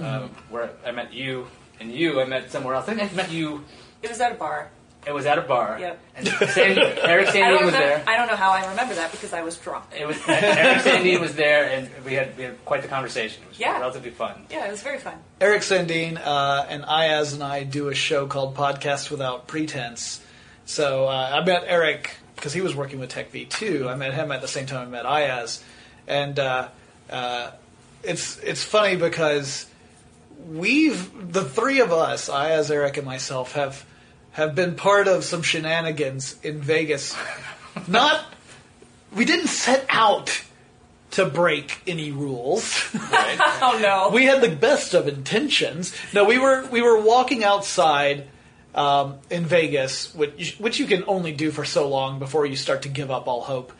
um, 0.00 0.30
where 0.50 0.70
I 0.86 0.90
met 0.92 1.12
you. 1.12 1.46
And 1.80 1.90
you, 1.92 2.20
I 2.20 2.24
met 2.26 2.50
somewhere 2.52 2.74
else. 2.74 2.88
I 2.88 2.94
think 2.94 3.12
I 3.12 3.16
met 3.16 3.30
you. 3.32 3.64
It 4.02 4.08
was 4.10 4.20
at 4.20 4.30
a 4.32 4.34
bar. 4.36 4.70
It 5.04 5.12
was 5.12 5.26
at 5.26 5.36
a 5.36 5.42
bar. 5.42 5.78
Yep. 5.80 6.00
And 6.14 6.28
Sandy, 6.28 6.80
Eric 6.80 7.26
I 7.28 7.32
Sandy 7.32 7.64
was 7.64 7.72
there. 7.74 8.04
I 8.06 8.16
don't 8.16 8.28
know 8.28 8.36
how 8.36 8.50
I 8.52 8.68
remember 8.70 8.94
that 8.94 9.10
because 9.10 9.32
I 9.32 9.42
was 9.42 9.56
drunk. 9.56 9.86
It 9.98 10.06
was 10.06 10.16
Eric 10.28 10.78
Sandine 10.82 11.18
was 11.20 11.34
there, 11.34 11.64
and 11.70 11.90
we 12.04 12.12
had 12.14 12.36
we 12.38 12.44
had 12.44 12.64
quite 12.64 12.82
the 12.82 12.88
conversation. 12.88 13.42
It 13.42 13.48
was 13.48 13.58
Yeah. 13.58 13.80
relatively 13.80 14.10
fun. 14.12 14.46
Yeah, 14.48 14.66
it 14.66 14.70
was 14.70 14.82
very 14.82 14.98
fun. 14.98 15.14
Eric 15.40 15.62
Sandine 15.62 16.20
uh, 16.24 16.66
and 16.68 16.84
Ayaz 16.84 17.32
and 17.32 17.42
I 17.42 17.64
do 17.64 17.88
a 17.88 17.94
show 17.94 18.26
called 18.28 18.54
Podcast 18.54 19.10
Without 19.10 19.48
Pretense. 19.48 20.20
So 20.66 21.06
uh, 21.06 21.40
I 21.40 21.44
met 21.44 21.64
Eric 21.66 22.16
because 22.36 22.52
he 22.52 22.60
was 22.60 22.74
working 22.74 22.98
with 22.98 23.10
Tech 23.10 23.30
V 23.30 23.44
too. 23.44 23.88
I 23.88 23.94
met 23.94 24.14
him 24.14 24.32
at 24.32 24.40
the 24.40 24.48
same 24.48 24.66
time 24.66 24.88
I 24.88 24.90
met 24.90 25.06
Ayaz, 25.06 25.62
and 26.06 26.38
uh, 26.38 26.68
uh, 27.10 27.50
it's 28.02 28.38
it's 28.38 28.64
funny 28.64 28.96
because 28.96 29.66
we've 30.48 31.32
the 31.32 31.44
three 31.44 31.80
of 31.80 31.92
us, 31.92 32.28
Ayaz, 32.28 32.70
Eric, 32.70 32.96
and 32.96 33.06
myself, 33.06 33.52
have 33.52 33.84
have 34.32 34.54
been 34.54 34.74
part 34.74 35.08
of 35.08 35.24
some 35.24 35.42
shenanigans 35.42 36.36
in 36.42 36.60
Vegas. 36.60 37.16
Not 37.88 38.24
we 39.14 39.24
didn't 39.24 39.48
set 39.48 39.84
out 39.88 40.42
to 41.12 41.26
break 41.26 41.80
any 41.86 42.12
rules. 42.12 42.88
Oh 43.64 43.78
no. 43.80 44.10
we 44.12 44.24
had 44.24 44.40
the 44.40 44.50
best 44.50 44.92
of 44.92 45.06
intentions. 45.06 45.94
No, 46.12 46.24
we 46.24 46.36
were 46.36 46.66
we 46.66 46.82
were 46.82 47.00
walking 47.00 47.44
outside 47.44 48.26
um, 48.74 49.18
in 49.30 49.44
Vegas, 49.44 50.14
which 50.14 50.56
which 50.58 50.78
you 50.78 50.86
can 50.86 51.04
only 51.06 51.32
do 51.32 51.50
for 51.50 51.64
so 51.64 51.88
long 51.88 52.18
before 52.18 52.46
you 52.46 52.56
start 52.56 52.82
to 52.82 52.88
give 52.88 53.10
up 53.10 53.26
all 53.28 53.42
hope. 53.42 53.72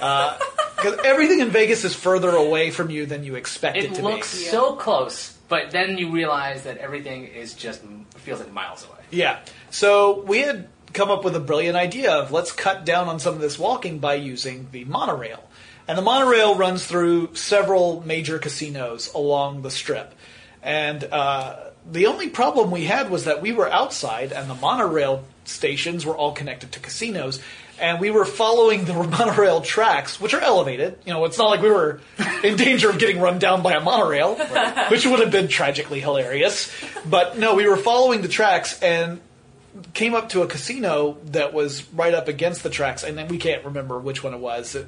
Because 0.80 0.98
everything 1.04 1.40
in 1.40 1.50
Vegas 1.50 1.84
is 1.84 1.94
further 1.94 2.30
away 2.30 2.70
from 2.70 2.88
you 2.88 3.04
than 3.04 3.22
you 3.22 3.34
expect 3.34 3.76
it, 3.76 3.84
It 3.84 3.94
to 3.96 4.02
looks 4.02 4.34
be. 4.34 4.44
so 4.44 4.76
close, 4.76 5.36
but 5.48 5.70
then 5.72 5.98
you 5.98 6.10
realize 6.10 6.62
that 6.62 6.78
everything 6.78 7.26
is 7.26 7.52
just 7.52 7.82
feels 8.16 8.40
like 8.40 8.50
miles 8.50 8.86
away. 8.86 8.96
Yeah. 9.10 9.40
So 9.68 10.22
we 10.22 10.38
had 10.38 10.68
come 10.94 11.10
up 11.10 11.22
with 11.22 11.36
a 11.36 11.40
brilliant 11.40 11.76
idea 11.76 12.12
of 12.12 12.32
let's 12.32 12.50
cut 12.50 12.86
down 12.86 13.08
on 13.08 13.20
some 13.20 13.34
of 13.34 13.40
this 13.42 13.58
walking 13.58 13.98
by 13.98 14.14
using 14.14 14.68
the 14.72 14.86
monorail. 14.86 15.44
And 15.86 15.98
the 15.98 16.02
monorail 16.02 16.54
runs 16.54 16.86
through 16.86 17.34
several 17.34 18.00
major 18.06 18.38
casinos 18.38 19.12
along 19.12 19.60
the 19.60 19.70
strip. 19.70 20.14
And 20.62 21.04
uh, 21.04 21.69
the 21.90 22.06
only 22.06 22.28
problem 22.28 22.70
we 22.70 22.84
had 22.84 23.10
was 23.10 23.24
that 23.24 23.42
we 23.42 23.52
were 23.52 23.70
outside 23.70 24.32
and 24.32 24.50
the 24.50 24.54
monorail 24.54 25.24
stations 25.44 26.04
were 26.06 26.16
all 26.16 26.32
connected 26.32 26.72
to 26.72 26.80
casinos. 26.80 27.40
And 27.80 27.98
we 27.98 28.10
were 28.10 28.26
following 28.26 28.84
the 28.84 28.92
monorail 29.18 29.62
tracks, 29.62 30.20
which 30.20 30.34
are 30.34 30.40
elevated. 30.40 30.98
You 31.06 31.14
know, 31.14 31.24
it's 31.24 31.38
not 31.38 31.48
like 31.48 31.62
we 31.62 31.70
were 31.70 32.00
in 32.44 32.56
danger 32.56 32.90
of 32.90 32.98
getting 32.98 33.20
run 33.20 33.38
down 33.38 33.62
by 33.62 33.72
a 33.72 33.80
monorail, 33.80 34.36
which 34.90 35.06
would 35.06 35.20
have 35.20 35.30
been 35.30 35.48
tragically 35.48 36.00
hilarious. 36.00 36.70
But 37.06 37.38
no, 37.38 37.54
we 37.54 37.66
were 37.66 37.76
following 37.76 38.22
the 38.22 38.28
tracks 38.28 38.80
and 38.82 39.20
came 39.94 40.14
up 40.14 40.30
to 40.30 40.42
a 40.42 40.46
casino 40.46 41.16
that 41.26 41.52
was 41.52 41.90
right 41.92 42.12
up 42.12 42.28
against 42.28 42.62
the 42.62 42.70
tracks, 42.70 43.02
and 43.02 43.16
then 43.16 43.28
we 43.28 43.38
can't 43.38 43.64
remember 43.64 43.98
which 43.98 44.22
one 44.22 44.34
it 44.34 44.40
was. 44.40 44.74
It 44.74 44.86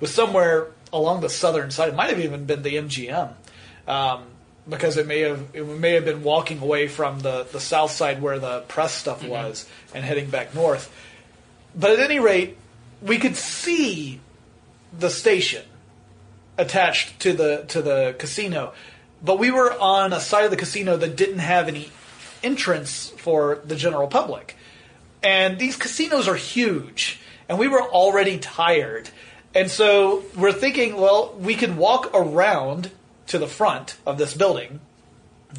was 0.00 0.12
somewhere 0.12 0.68
along 0.92 1.20
the 1.20 1.28
southern 1.28 1.70
side. 1.70 1.88
It 1.88 1.94
might 1.94 2.10
have 2.10 2.20
even 2.20 2.44
been 2.44 2.62
the 2.62 2.76
MGM, 2.76 3.32
um, 3.86 4.24
because 4.68 4.96
it 4.96 5.06
may 5.06 5.20
have 5.20 5.44
it 5.54 5.66
may 5.66 5.92
have 5.92 6.04
been 6.04 6.22
walking 6.22 6.60
away 6.60 6.88
from 6.88 7.20
the 7.20 7.46
the 7.50 7.60
south 7.60 7.90
side 7.90 8.20
where 8.20 8.38
the 8.38 8.60
press 8.62 8.92
stuff 8.92 9.20
mm-hmm. 9.20 9.30
was 9.30 9.66
and 9.94 10.04
heading 10.04 10.30
back 10.30 10.54
north. 10.54 10.92
But 11.74 11.92
at 11.92 11.98
any 12.00 12.18
rate, 12.18 12.56
we 13.00 13.18
could 13.18 13.36
see 13.36 14.20
the 14.96 15.10
station 15.10 15.64
attached 16.56 17.20
to 17.20 17.32
the 17.32 17.64
to 17.68 17.82
the 17.82 18.14
casino, 18.18 18.72
but 19.22 19.38
we 19.38 19.50
were 19.50 19.72
on 19.78 20.12
a 20.12 20.20
side 20.20 20.44
of 20.44 20.50
the 20.50 20.56
casino 20.56 20.96
that 20.96 21.16
didn't 21.16 21.38
have 21.38 21.68
any 21.68 21.90
entrance 22.42 23.10
for 23.16 23.60
the 23.64 23.76
general 23.76 24.08
public. 24.08 24.56
And 25.22 25.58
these 25.58 25.76
casinos 25.76 26.28
are 26.28 26.36
huge, 26.36 27.20
and 27.48 27.58
we 27.58 27.68
were 27.68 27.82
already 27.82 28.38
tired. 28.38 29.10
And 29.54 29.70
so 29.70 30.22
we're 30.36 30.52
thinking, 30.52 30.96
well, 30.96 31.34
we 31.38 31.54
could 31.54 31.76
walk 31.76 32.10
around 32.14 32.90
to 33.28 33.38
the 33.38 33.46
front 33.46 33.96
of 34.04 34.18
this 34.18 34.34
building, 34.34 34.80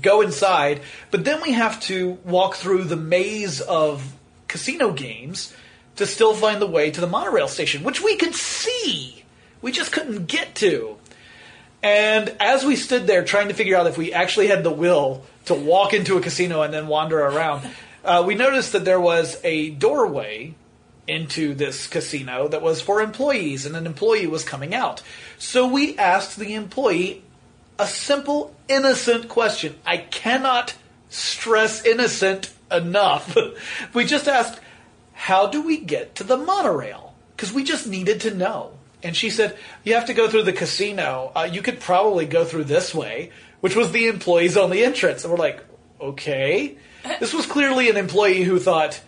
go 0.02 0.22
inside, 0.22 0.82
but 1.12 1.26
then 1.26 1.42
we 1.42 1.54
have 1.54 1.80
to 1.82 2.12
walk 2.24 2.56
through 2.56 2.84
the 2.84 2.96
maze 2.96 3.62
of 3.62 4.16
casino 4.48 4.92
games 4.92 5.54
to 5.96 6.06
still 6.06 6.34
find 6.34 6.62
the 6.62 6.68
way 6.68 6.92
to 6.92 7.02
the 7.02 7.08
monorail 7.08 7.48
station, 7.48 7.84
which 7.84 8.02
we 8.02 8.16
could 8.16 8.36
see. 8.36 9.24
We 9.62 9.72
just 9.72 9.92
couldn't 9.92 10.28
get 10.28 10.56
to. 10.56 10.98
And 11.82 12.36
as 12.40 12.66
we 12.66 12.76
stood 12.76 13.08
there 13.08 13.24
trying 13.24 13.48
to 13.48 13.54
figure 13.54 13.78
out 13.78 13.88
if 13.88 13.98
we 13.98 14.14
actually 14.14 14.48
had 14.48 14.64
the 14.64 14.72
will 14.72 15.24
to 15.46 15.54
walk 15.54 15.94
into 15.94 16.18
a 16.18 16.22
casino 16.22 16.62
and 16.62 16.74
then 16.74 16.88
wander 16.88 17.20
around, 17.20 17.68
uh, 18.04 18.24
we 18.26 18.36
noticed 18.36 18.74
that 18.74 18.86
there 18.86 19.00
was 19.00 19.40
a 19.44 19.72
doorway 19.72 20.54
into 21.08 21.56
this 21.56 21.88
casino 21.88 22.48
that 22.48 22.62
was 22.62 22.82
for 22.82 23.02
employees, 23.02 23.66
and 23.66 23.76
an 23.76 23.86
employee 23.86 24.28
was 24.28 24.44
coming 24.44 24.76
out. 24.76 25.02
So 25.38 25.68
we 25.68 25.98
asked 25.98 26.38
the 26.38 26.54
employee 26.54 27.24
a 27.80 27.88
simple, 27.88 28.54
innocent 28.68 29.30
question. 29.30 29.76
I 29.86 29.98
cannot 29.98 30.76
stress 31.08 31.84
innocent 31.86 32.52
enough. 32.70 33.36
we 33.94 34.06
just 34.06 34.28
asked, 34.28 34.60
How 35.14 35.48
do 35.48 35.62
we 35.62 35.78
get 35.78 36.16
to 36.16 36.24
the 36.24 36.38
monorail? 36.38 37.16
Because 37.36 37.54
we 37.54 37.64
just 37.64 37.88
needed 37.88 38.22
to 38.22 38.36
know. 38.36 38.74
And 39.02 39.16
she 39.16 39.30
said, 39.30 39.58
You 39.84 39.96
have 39.96 40.06
to 40.06 40.14
go 40.14 40.30
through 40.30 40.44
the 40.44 40.54
casino. 40.54 41.32
Uh, 41.36 41.50
you 41.52 41.62
could 41.62 41.80
probably 41.80 42.26
go 42.26 42.44
through 42.44 42.66
this 42.66 42.94
way, 42.94 43.32
which 43.62 43.76
was 43.76 43.92
the 43.92 44.08
employees 44.08 44.58
only 44.58 44.84
entrance. 44.84 45.24
And 45.24 45.32
we're 45.32 45.40
like, 45.40 45.64
Okay. 46.02 46.78
This 47.20 47.34
was 47.34 47.46
clearly 47.46 47.90
an 47.90 47.98
employee 47.98 48.44
who 48.44 48.60
thought, 48.60 49.00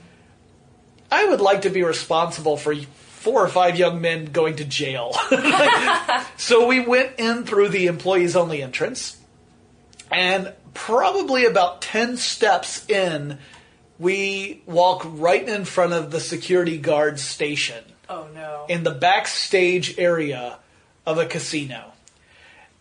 I 1.12 1.26
would 1.26 1.42
like 1.42 1.64
to 1.64 1.70
be 1.70 1.84
responsible 1.84 2.56
for 2.56 2.74
four 3.22 3.44
or 3.44 3.48
five 3.48 3.78
young 3.78 4.02
men 4.02 4.26
going 4.26 4.56
to 4.56 4.66
jail. 4.66 5.14
so 6.38 6.66
we 6.66 6.80
went 6.80 7.14
in 7.20 7.44
through 7.46 7.70
the 7.70 7.86
employees 7.86 8.36
only 8.36 8.64
entrance, 8.64 9.18
and 10.12 10.52
probably 10.74 11.46
about 11.46 11.82
10 11.84 12.18
steps 12.18 12.90
in, 12.90 13.38
we 14.00 14.64
walk 14.66 15.04
right 15.06 15.48
in 15.48 15.66
front 15.66 15.94
of 15.94 16.10
the 16.10 16.20
security 16.20 16.80
guard 16.80 17.20
station 17.20 17.84
Oh 18.10 18.28
no. 18.34 18.66
in 18.68 18.84
the 18.84 18.92
backstage 18.92 20.00
area 20.00 20.58
of 21.06 21.20
a 21.20 21.26
casino. 21.28 21.92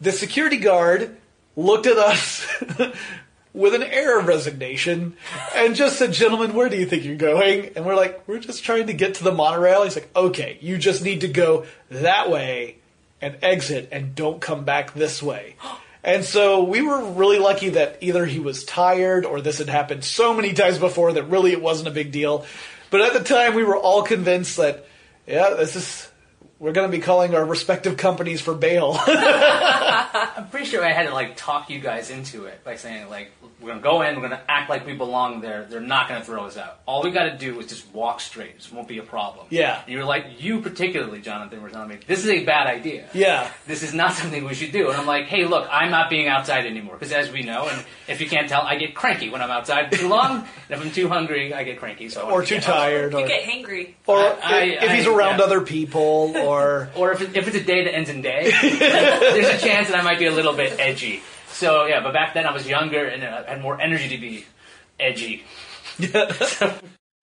The 0.00 0.12
security 0.12 0.56
guard 0.56 1.18
looked 1.54 1.86
at 1.86 1.98
us 1.98 2.46
with 3.52 3.74
an 3.74 3.82
air 3.82 4.18
of 4.18 4.26
resignation 4.26 5.16
and 5.54 5.74
just 5.74 5.98
said, 5.98 6.12
Gentlemen, 6.12 6.54
where 6.54 6.68
do 6.68 6.76
you 6.76 6.86
think 6.86 7.04
you're 7.04 7.16
going? 7.16 7.72
And 7.76 7.84
we're 7.84 7.96
like, 7.96 8.26
We're 8.28 8.38
just 8.38 8.64
trying 8.64 8.86
to 8.86 8.92
get 8.92 9.14
to 9.14 9.24
the 9.24 9.32
monorail. 9.32 9.84
He's 9.84 9.96
like, 9.96 10.10
Okay, 10.14 10.58
you 10.60 10.78
just 10.78 11.02
need 11.02 11.22
to 11.22 11.28
go 11.28 11.66
that 11.90 12.30
way 12.30 12.76
and 13.20 13.36
exit 13.42 13.88
and 13.92 14.14
don't 14.14 14.40
come 14.40 14.64
back 14.64 14.94
this 14.94 15.22
way. 15.22 15.56
And 16.02 16.24
so 16.24 16.64
we 16.64 16.80
were 16.80 17.12
really 17.12 17.38
lucky 17.38 17.70
that 17.70 17.98
either 18.00 18.24
he 18.24 18.38
was 18.38 18.64
tired 18.64 19.26
or 19.26 19.40
this 19.40 19.58
had 19.58 19.68
happened 19.68 20.04
so 20.04 20.32
many 20.32 20.54
times 20.54 20.78
before 20.78 21.12
that 21.12 21.24
really 21.24 21.52
it 21.52 21.60
wasn't 21.60 21.88
a 21.88 21.92
big 21.92 22.10
deal. 22.10 22.46
But 22.90 23.02
at 23.02 23.12
the 23.12 23.22
time, 23.22 23.54
we 23.54 23.64
were 23.64 23.76
all 23.76 24.02
convinced 24.02 24.56
that, 24.56 24.86
yeah, 25.26 25.50
this 25.50 25.76
is, 25.76 26.10
we're 26.58 26.72
going 26.72 26.90
to 26.90 26.96
be 26.96 27.02
calling 27.02 27.34
our 27.34 27.44
respective 27.44 27.96
companies 27.96 28.40
for 28.40 28.54
bail. 28.54 28.98
I'm 29.06 30.48
pretty 30.48 30.66
sure 30.66 30.84
I 30.84 30.92
had 30.92 31.06
to 31.06 31.14
like 31.14 31.36
talk 31.36 31.70
you 31.70 31.80
guys 31.80 32.10
into 32.10 32.46
it 32.46 32.64
by 32.64 32.76
saying 32.76 33.08
like 33.10 33.30
we're 33.60 33.68
gonna 33.68 33.80
go 33.80 34.02
in, 34.02 34.16
we're 34.16 34.22
gonna 34.22 34.40
act 34.48 34.70
like 34.70 34.86
we 34.86 34.94
belong 34.94 35.40
there. 35.40 35.66
They're 35.68 35.80
not 35.80 36.08
gonna 36.08 36.24
throw 36.24 36.44
us 36.46 36.56
out. 36.56 36.80
All 36.86 37.02
we 37.02 37.10
got 37.10 37.24
to 37.24 37.36
do 37.36 37.58
is 37.60 37.66
just 37.66 37.92
walk 37.94 38.20
straight. 38.20 38.56
This 38.56 38.72
won't 38.72 38.88
be 38.88 38.98
a 38.98 39.02
problem. 39.02 39.46
Yeah. 39.50 39.82
you're 39.86 40.04
like 40.04 40.42
you 40.42 40.60
particularly, 40.60 41.20
Jonathan, 41.20 41.62
were 41.62 41.68
telling 41.70 41.88
me 41.88 41.98
this 42.06 42.20
is 42.20 42.28
a 42.30 42.44
bad 42.44 42.66
idea. 42.66 43.08
yeah. 43.12 43.50
This 43.66 43.82
is 43.82 43.92
not 43.94 44.12
something 44.20 44.44
we 44.44 44.54
should 44.54 44.72
do. 44.72 44.88
And 44.90 44.96
I'm 44.98 45.06
like, 45.06 45.26
hey, 45.26 45.44
look, 45.44 45.68
I'm 45.70 45.90
not 45.90 46.10
being 46.10 46.26
outside 46.28 46.66
anymore 46.66 46.94
because 46.96 47.12
as 47.12 47.30
we 47.30 47.42
know, 47.42 47.68
and 47.68 47.84
if 48.08 48.20
you 48.20 48.28
can't 48.28 48.48
tell, 48.48 48.62
I 48.62 48.76
get 48.76 48.94
cranky 48.94 49.28
when 49.30 49.42
I'm 49.42 49.50
outside 49.50 49.92
too 49.92 50.08
long. 50.08 50.38
and 50.38 50.46
if 50.70 50.80
I'm 50.80 50.90
too 50.90 51.08
hungry, 51.08 51.52
I 51.54 51.64
get 51.64 51.78
cranky. 51.78 52.08
So 52.08 52.22
Or 52.30 52.42
too 52.42 52.56
get 52.56 52.68
out. 52.68 52.74
tired. 52.74 53.12
You 53.12 53.26
get 53.26 53.42
hangry. 53.44 53.94
or 54.06 54.18
I- 54.18 54.78
if 54.80 54.90
he's 54.92 55.06
I- 55.06 55.14
around 55.14 55.38
yeah. 55.38 55.44
other 55.44 55.60
people 55.60 56.34
or. 56.36 56.88
Or 56.96 57.12
if, 57.12 57.20
it, 57.22 57.36
if 57.36 57.46
it's 57.46 57.56
a 57.56 57.62
day 57.64 57.84
that 57.84 57.94
ends 57.94 58.10
in 58.10 58.20
day, 58.20 58.50
there's 58.50 59.48
a 59.48 59.58
chance 59.64 59.88
that 59.88 59.96
I 59.98 60.02
might 60.02 60.18
be 60.18 60.26
a 60.26 60.30
little 60.32 60.52
bit 60.52 60.78
edgy. 60.78 61.22
So 61.60 61.84
yeah, 61.84 62.00
but 62.00 62.14
back 62.14 62.32
then 62.32 62.46
I 62.46 62.52
was 62.52 62.66
younger 62.66 63.04
and 63.04 63.22
I 63.22 63.50
had 63.50 63.60
more 63.60 63.78
energy 63.78 64.08
to 64.08 64.18
be 64.18 64.46
edgy. 64.98 65.44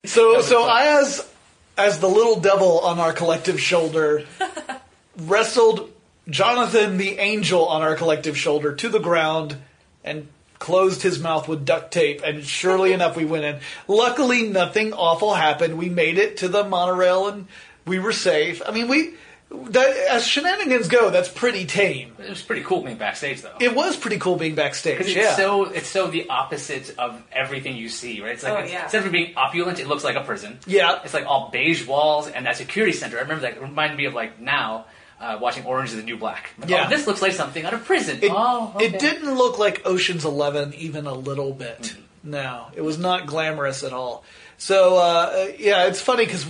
So, 0.06 0.42
so 0.42 0.64
I, 0.64 1.02
as 1.02 1.28
as 1.76 2.00
the 2.00 2.08
little 2.08 2.40
devil 2.40 2.80
on 2.82 3.00
our 3.00 3.14
collective 3.14 3.60
shoulder, 3.60 4.26
wrestled 5.18 5.92
Jonathan, 6.30 6.98
the 6.98 7.18
angel, 7.18 7.68
on 7.68 7.82
our 7.82 7.96
collective 7.96 8.38
shoulder 8.38 8.76
to 8.76 8.90
the 8.90 9.00
ground 9.00 9.58
and 10.04 10.28
closed 10.60 11.02
his 11.02 11.20
mouth 11.20 11.48
with 11.48 11.66
duct 11.66 11.92
tape. 11.92 12.22
And 12.24 12.46
surely 12.46 12.94
enough, 12.94 13.18
we 13.18 13.26
went 13.26 13.44
in. 13.44 13.60
Luckily, 13.88 14.48
nothing 14.48 14.94
awful 14.94 15.34
happened. 15.34 15.80
We 15.80 15.90
made 15.90 16.20
it 16.20 16.38
to 16.38 16.48
the 16.48 16.64
monorail 16.64 17.28
and 17.28 17.48
we 17.88 17.98
were 17.98 18.14
safe. 18.14 18.62
I 18.66 18.72
mean, 18.72 18.88
we 18.88 19.16
that 19.50 19.96
as 20.10 20.28
shenanigans 20.28 20.88
go, 20.90 21.10
that's 21.10 21.30
pretty 21.30 21.66
tame. 21.66 22.14
It 22.20 22.30
was 22.30 22.42
pretty 22.42 22.64
cool 22.64 22.82
being 22.84 22.98
backstage 22.98 23.42
though. 23.42 23.56
It 23.60 23.74
was 23.76 23.96
pretty 23.96 24.18
cool 24.18 24.36
being 24.36 24.56
backstage. 24.56 24.98
Because 24.98 25.14
it's 25.16 25.26
Yeah. 25.26 25.36
so 25.36 25.64
it's 25.66 25.88
so 25.88 26.08
the 26.08 26.30
opposite 26.30 26.94
of 26.98 27.22
everything 27.32 27.76
you 27.78 27.88
see, 27.90 28.22
right? 28.22 28.34
It's 28.34 28.44
like 28.44 28.54
Oh, 28.54 28.58
it's- 28.58 28.72
yeah. 28.72 28.84
instead 28.84 29.06
of 29.06 29.12
being 29.12 29.34
opulent, 29.38 29.80
it 29.80 29.88
looks 29.88 30.04
like 30.04 30.16
a 30.18 30.22
prison. 30.22 30.60
Yeah. 30.68 31.00
It's 31.04 31.14
like 31.14 31.26
all 31.26 31.50
beige 31.52 31.86
walls 31.88 32.28
and 32.28 32.46
that 32.46 32.58
security 32.58 32.92
center. 32.94 33.18
I 33.18 33.22
remember 33.22 33.44
that 33.44 33.54
it 33.58 33.62
reminded 33.62 33.98
me 33.98 34.06
of 34.06 34.14
like 34.14 34.40
now 34.40 34.86
uh, 35.20 35.38
watching 35.42 35.66
Orange 35.66 35.90
is 35.92 35.96
the 35.96 36.04
New 36.04 36.18
Black. 36.18 36.52
Like, 36.60 36.70
Yeah. 36.70 36.84
Oh, 36.86 36.90
this 36.90 37.08
looks 37.08 37.22
like 37.24 37.32
something 37.32 37.66
out 37.66 37.74
of 37.74 37.84
prison. 37.86 38.20
It, 38.22 38.32
oh, 38.32 38.74
okay. 38.76 38.86
it 38.86 39.00
didn't 39.00 39.34
look 39.36 39.58
like 39.58 39.82
Ocean's 39.86 40.26
Eleven 40.26 40.74
even 40.76 41.08
a 41.08 41.14
little 41.14 41.54
bit. 41.54 41.82
Mm-hmm. 41.82 42.02
No, 42.32 42.68
it 42.76 42.82
was 42.82 42.98
not 43.00 43.26
glamorous 43.26 43.84
at 43.84 43.94
all. 43.94 44.24
So 44.60 44.98
uh, 44.98 45.48
yeah, 45.58 45.86
it's 45.88 46.02
funny 46.02 46.26
because 46.26 46.46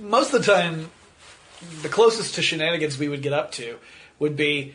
most 0.00 0.32
of 0.32 0.44
the 0.44 0.52
time, 0.52 0.90
the 1.82 1.88
closest 1.88 2.34
to 2.36 2.42
shenanigans 2.42 2.98
we 2.98 3.08
would 3.08 3.22
get 3.22 3.32
up 3.32 3.52
to 3.52 3.76
would 4.18 4.36
be, 4.36 4.74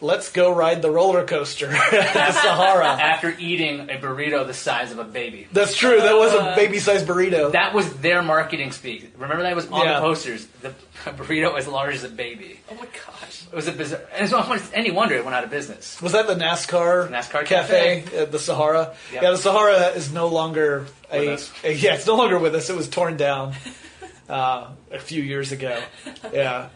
let's 0.00 0.30
go 0.32 0.54
ride 0.54 0.80
the 0.82 0.90
roller 0.90 1.26
coaster 1.26 1.66
at 1.70 1.90
the 2.14 2.32
Sahara. 2.32 2.86
After 2.88 3.34
eating 3.38 3.80
a 3.90 3.94
burrito 3.98 4.46
the 4.46 4.54
size 4.54 4.92
of 4.92 4.98
a 4.98 5.04
baby. 5.04 5.46
That's 5.52 5.76
true. 5.76 6.00
That 6.00 6.16
was 6.16 6.32
a 6.32 6.54
baby-sized 6.56 7.06
burrito. 7.06 7.52
That 7.52 7.74
was 7.74 7.92
their 7.98 8.22
marketing 8.22 8.72
speak. 8.72 9.12
Remember 9.18 9.42
that 9.42 9.54
was 9.54 9.66
on 9.68 9.84
Yeah. 9.84 9.94
the 9.94 10.00
posters. 10.00 10.46
The 10.62 10.72
burrito 11.04 11.56
as 11.58 11.66
large 11.68 11.94
as 11.94 12.04
a 12.04 12.08
baby. 12.08 12.60
Oh 12.70 12.74
my 12.74 12.86
gosh. 12.86 13.44
It 13.52 13.54
was 13.56 13.68
a 13.68 13.72
bizarre. 13.72 14.00
And 14.14 14.22
it's 14.22 14.32
not 14.32 14.62
any 14.74 14.90
wonder 14.90 15.16
it 15.16 15.24
went 15.24 15.34
out 15.34 15.44
of 15.44 15.50
business. 15.50 16.00
was 16.00 16.12
that 16.12 16.26
the 16.26 16.34
NASCAR, 16.34 17.08
NASCAR 17.10 17.44
cafe, 17.44 18.02
cafe? 18.02 18.18
at 18.18 18.32
the 18.32 18.38
Sahara? 18.38 18.94
Yep. 19.12 19.22
Yeah, 19.22 19.30
the 19.32 19.36
Sahara 19.38 19.88
is 19.88 20.12
no 20.12 20.28
longer 20.28 20.86
a, 21.12 21.34
us. 21.34 21.52
a- 21.64 21.72
yeah, 21.74 21.94
it's 21.94 22.06
no 22.06 22.16
longer 22.16 22.38
with 22.38 22.54
us. 22.54 22.70
It 22.70 22.76
was 22.76 22.88
torn 22.88 23.16
down 23.16 23.54
uh, 24.28 24.68
a 24.90 24.98
few 24.98 25.22
years 25.22 25.52
ago. 25.52 25.80
Yeah. 26.32 26.68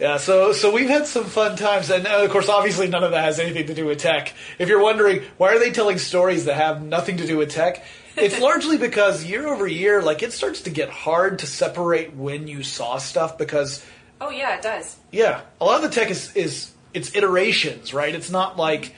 Yeah, 0.00 0.16
so 0.16 0.52
so 0.52 0.72
we've 0.72 0.88
had 0.88 1.06
some 1.06 1.24
fun 1.26 1.54
times, 1.56 1.88
and 1.90 2.06
uh, 2.08 2.24
of 2.24 2.30
course, 2.30 2.48
obviously, 2.48 2.88
none 2.88 3.04
of 3.04 3.12
that 3.12 3.22
has 3.24 3.38
anything 3.38 3.66
to 3.66 3.74
do 3.74 3.84
with 3.86 3.98
tech. 3.98 4.32
If 4.58 4.68
you're 4.68 4.82
wondering 4.82 5.22
why 5.36 5.54
are 5.54 5.58
they 5.60 5.70
telling 5.70 5.98
stories 5.98 6.46
that 6.46 6.54
have 6.54 6.82
nothing 6.82 7.18
to 7.18 7.26
do 7.26 7.36
with 7.36 7.50
tech, 7.50 7.84
it's 8.16 8.40
largely 8.40 8.78
because 8.78 9.22
year 9.24 9.46
over 9.46 9.66
year, 9.66 10.02
like 10.02 10.22
it 10.24 10.32
starts 10.32 10.62
to 10.62 10.70
get 10.70 10.88
hard 10.88 11.40
to 11.40 11.46
separate 11.46 12.14
when 12.16 12.48
you 12.48 12.64
saw 12.64 12.96
stuff 12.98 13.38
because 13.38 13.84
Oh 14.20 14.30
yeah, 14.30 14.56
it 14.56 14.62
does. 14.62 14.96
yeah, 15.12 15.42
a 15.60 15.64
lot 15.64 15.76
of 15.76 15.88
the 15.88 15.94
tech 15.94 16.10
is 16.10 16.34
is 16.34 16.72
it's 16.94 17.14
iterations, 17.14 17.94
right? 17.94 18.12
It's 18.14 18.30
not 18.30 18.56
like 18.56 18.94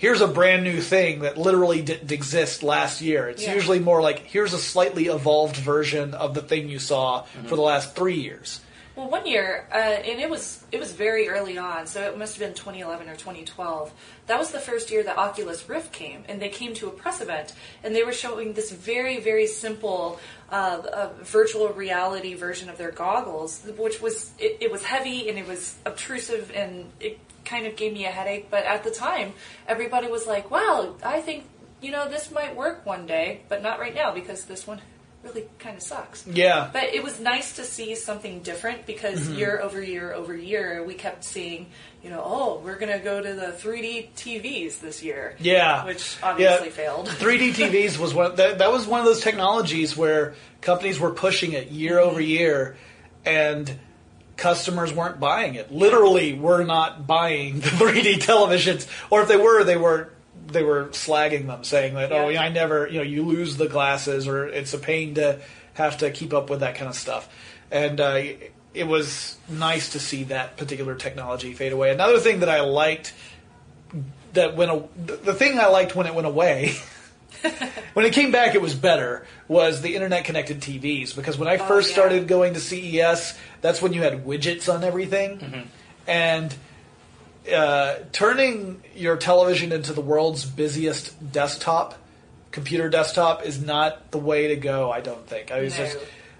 here's 0.00 0.22
a 0.22 0.26
brand 0.26 0.64
new 0.64 0.80
thing 0.80 1.20
that 1.20 1.36
literally 1.36 1.82
didn't 1.82 2.10
exist 2.10 2.62
last 2.62 3.02
year. 3.02 3.28
It's 3.28 3.42
Yeah. 3.42 3.54
usually 3.54 3.80
more 3.80 4.00
like 4.00 4.20
here's 4.20 4.54
a 4.54 4.58
slightly 4.58 5.08
evolved 5.08 5.56
version 5.56 6.14
of 6.14 6.32
the 6.32 6.40
thing 6.40 6.70
you 6.70 6.78
saw 6.78 7.24
for 7.46 7.54
the 7.54 7.62
last 7.62 7.94
three 7.94 8.14
years. 8.14 8.60
Well, 8.96 9.08
one 9.08 9.26
year, 9.26 9.68
uh, 9.70 9.76
and 9.76 10.20
it 10.20 10.28
was 10.28 10.64
it 10.72 10.80
was 10.80 10.92
very 10.92 11.28
early 11.28 11.58
on, 11.58 11.86
so 11.86 12.00
it 12.02 12.18
must 12.18 12.34
have 12.34 12.40
been 12.40 12.54
2011 12.54 13.08
or 13.08 13.14
2012. 13.14 13.92
That 14.26 14.38
was 14.38 14.50
the 14.50 14.58
first 14.58 14.90
year 14.90 15.02
that 15.02 15.16
Oculus 15.16 15.68
Rift 15.68 15.92
came, 15.92 16.24
and 16.28 16.40
they 16.40 16.48
came 16.48 16.74
to 16.74 16.88
a 16.88 16.90
press 16.90 17.20
event, 17.20 17.52
and 17.84 17.94
they 17.94 18.02
were 18.02 18.12
showing 18.12 18.54
this 18.54 18.70
very 18.72 19.20
very 19.20 19.46
simple 19.46 20.18
uh, 20.50 20.82
uh, 20.92 21.08
virtual 21.22 21.68
reality 21.68 22.34
version 22.34 22.68
of 22.70 22.78
their 22.78 22.90
goggles, 22.90 23.62
which 23.76 24.00
was 24.00 24.32
it, 24.38 24.56
it 24.60 24.72
was 24.72 24.82
heavy 24.82 25.28
and 25.28 25.38
it 25.38 25.46
was 25.46 25.76
obtrusive 25.86 26.50
and 26.54 26.90
it 27.00 27.18
kind 27.50 27.66
of 27.66 27.72
gave 27.76 27.92
me 27.92 28.04
a 28.06 28.10
headache. 28.18 28.46
But 28.54 28.64
at 28.64 28.80
the 28.84 28.90
time, 29.06 29.28
everybody 29.66 30.08
was 30.16 30.24
like, 30.34 30.50
"Wow, 30.50 30.94
I 31.16 31.20
think 31.26 31.40
you 31.84 31.90
know 31.94 32.04
this 32.08 32.30
might 32.30 32.54
work 32.56 32.86
one 32.86 33.04
day, 33.06 33.26
but 33.50 33.58
not 33.62 33.78
right 33.84 33.94
now 33.94 34.08
because 34.20 34.44
this 34.44 34.66
one." 34.66 34.80
Really 35.22 35.44
kind 35.58 35.76
of 35.76 35.82
sucks. 35.82 36.26
Yeah. 36.26 36.70
But 36.72 36.84
it 36.96 37.02
was 37.04 37.20
nice 37.20 37.56
to 37.56 37.64
see 37.64 37.94
something 37.94 38.40
different 38.40 38.86
because 38.86 39.20
Mm-hmm. 39.20 39.38
year 39.40 39.60
over 39.60 39.82
year 39.82 40.14
over 40.14 40.34
year, 40.34 40.82
we 40.82 40.94
kept 40.94 41.24
seeing, 41.24 41.66
you 42.02 42.08
know, 42.08 42.22
oh, 42.24 42.62
we're 42.64 42.78
going 42.78 42.90
to 42.98 43.04
go 43.04 43.20
to 43.20 43.34
the 43.34 43.48
3D 43.62 44.12
TVs 44.16 44.80
this 44.80 45.02
year. 45.02 45.36
Yeah. 45.38 45.84
Which 45.84 46.16
obviously 46.22 46.68
Yeah. 46.68 46.72
failed. 46.72 47.06
3D 47.24 47.52
TVs 47.52 47.98
was 47.98 48.14
one 48.14 48.34
that, 48.36 48.56
that 48.60 48.72
was 48.72 48.86
one 48.86 49.00
of 49.00 49.04
those 49.04 49.20
technologies 49.20 49.94
where 49.94 50.32
companies 50.62 50.98
were 50.98 51.10
pushing 51.12 51.52
it 51.52 51.68
year 51.68 51.98
over 51.98 52.22
year, 52.22 52.78
and 53.26 53.78
customers 54.40 54.92
weren't 54.92 55.20
buying 55.20 55.54
it. 55.54 55.70
Literally, 55.70 56.32
were 56.32 56.64
not 56.64 57.06
buying 57.06 57.60
the 57.60 57.68
3D 57.68 58.16
televisions, 58.16 58.88
or 59.10 59.22
if 59.22 59.28
they 59.28 59.36
were, 59.36 59.62
they 59.62 59.76
were 59.76 60.10
they 60.48 60.64
were 60.64 60.86
slagging 60.86 61.46
them, 61.46 61.62
saying 61.62 61.94
that 61.94 62.10
oh, 62.10 62.28
Yeah. 62.28 62.42
I 62.42 62.48
never, 62.48 62.88
you 62.88 62.98
know, 62.98 63.04
you 63.04 63.22
lose 63.22 63.56
the 63.56 63.68
glasses, 63.68 64.26
or 64.26 64.48
it's 64.48 64.74
a 64.74 64.78
pain 64.78 65.14
to 65.14 65.40
have 65.74 65.98
to 65.98 66.10
keep 66.10 66.34
up 66.34 66.50
with 66.50 66.60
that 66.60 66.74
kind 66.74 66.88
of 66.88 66.96
stuff, 66.96 67.28
and. 67.70 68.00
Uh, 68.00 68.22
it 68.72 68.86
was 68.86 69.36
nice 69.48 69.94
to 69.94 69.98
see 69.98 70.22
that 70.22 70.56
particular 70.56 70.94
technology 70.94 71.54
fade 71.54 71.72
away. 71.72 71.90
Another 71.90 72.20
thing 72.20 72.38
that 72.38 72.48
I 72.48 72.60
liked 72.60 73.12
that 74.34 74.56
went 74.56 74.70
a, 74.70 74.84
the 74.96 75.34
thing 75.34 75.58
I 75.58 75.66
liked 75.66 75.96
when 75.96 76.06
it 76.06 76.14
went 76.14 76.28
away 76.28 76.76
when 77.94 78.04
it 78.06 78.12
came 78.12 78.30
back 78.30 78.54
it 78.54 78.60
was 78.62 78.74
better 78.74 79.26
was 79.48 79.82
the 79.82 79.94
internet 79.94 80.24
connected 80.24 80.60
TVs 80.60 81.14
because 81.14 81.38
when 81.38 81.48
I 81.48 81.56
first 81.56 81.88
yeah. 81.90 81.94
started 81.94 82.28
going 82.28 82.54
to 82.54 82.60
CES 82.60 83.36
that's 83.60 83.80
when 83.82 83.92
you 83.92 84.02
had 84.02 84.24
widgets 84.24 84.72
on 84.72 84.84
everything 84.84 85.68
and 86.06 86.54
uh, 87.52 87.96
turning 88.12 88.82
your 88.94 89.16
television 89.16 89.72
into 89.72 89.92
the 89.92 90.00
world's 90.02 90.44
busiest 90.44 91.32
desktop 91.32 91.94
computer 92.50 92.88
desktop 92.88 93.44
is 93.46 93.62
not 93.62 94.10
the 94.10 94.18
way 94.18 94.48
to 94.48 94.56
go 94.56 94.90
I 94.90 95.00
don't 95.00 95.26
think 95.26 95.50
I 95.50 95.62
was 95.62 95.78
No. 95.78 95.84
just 95.84 95.98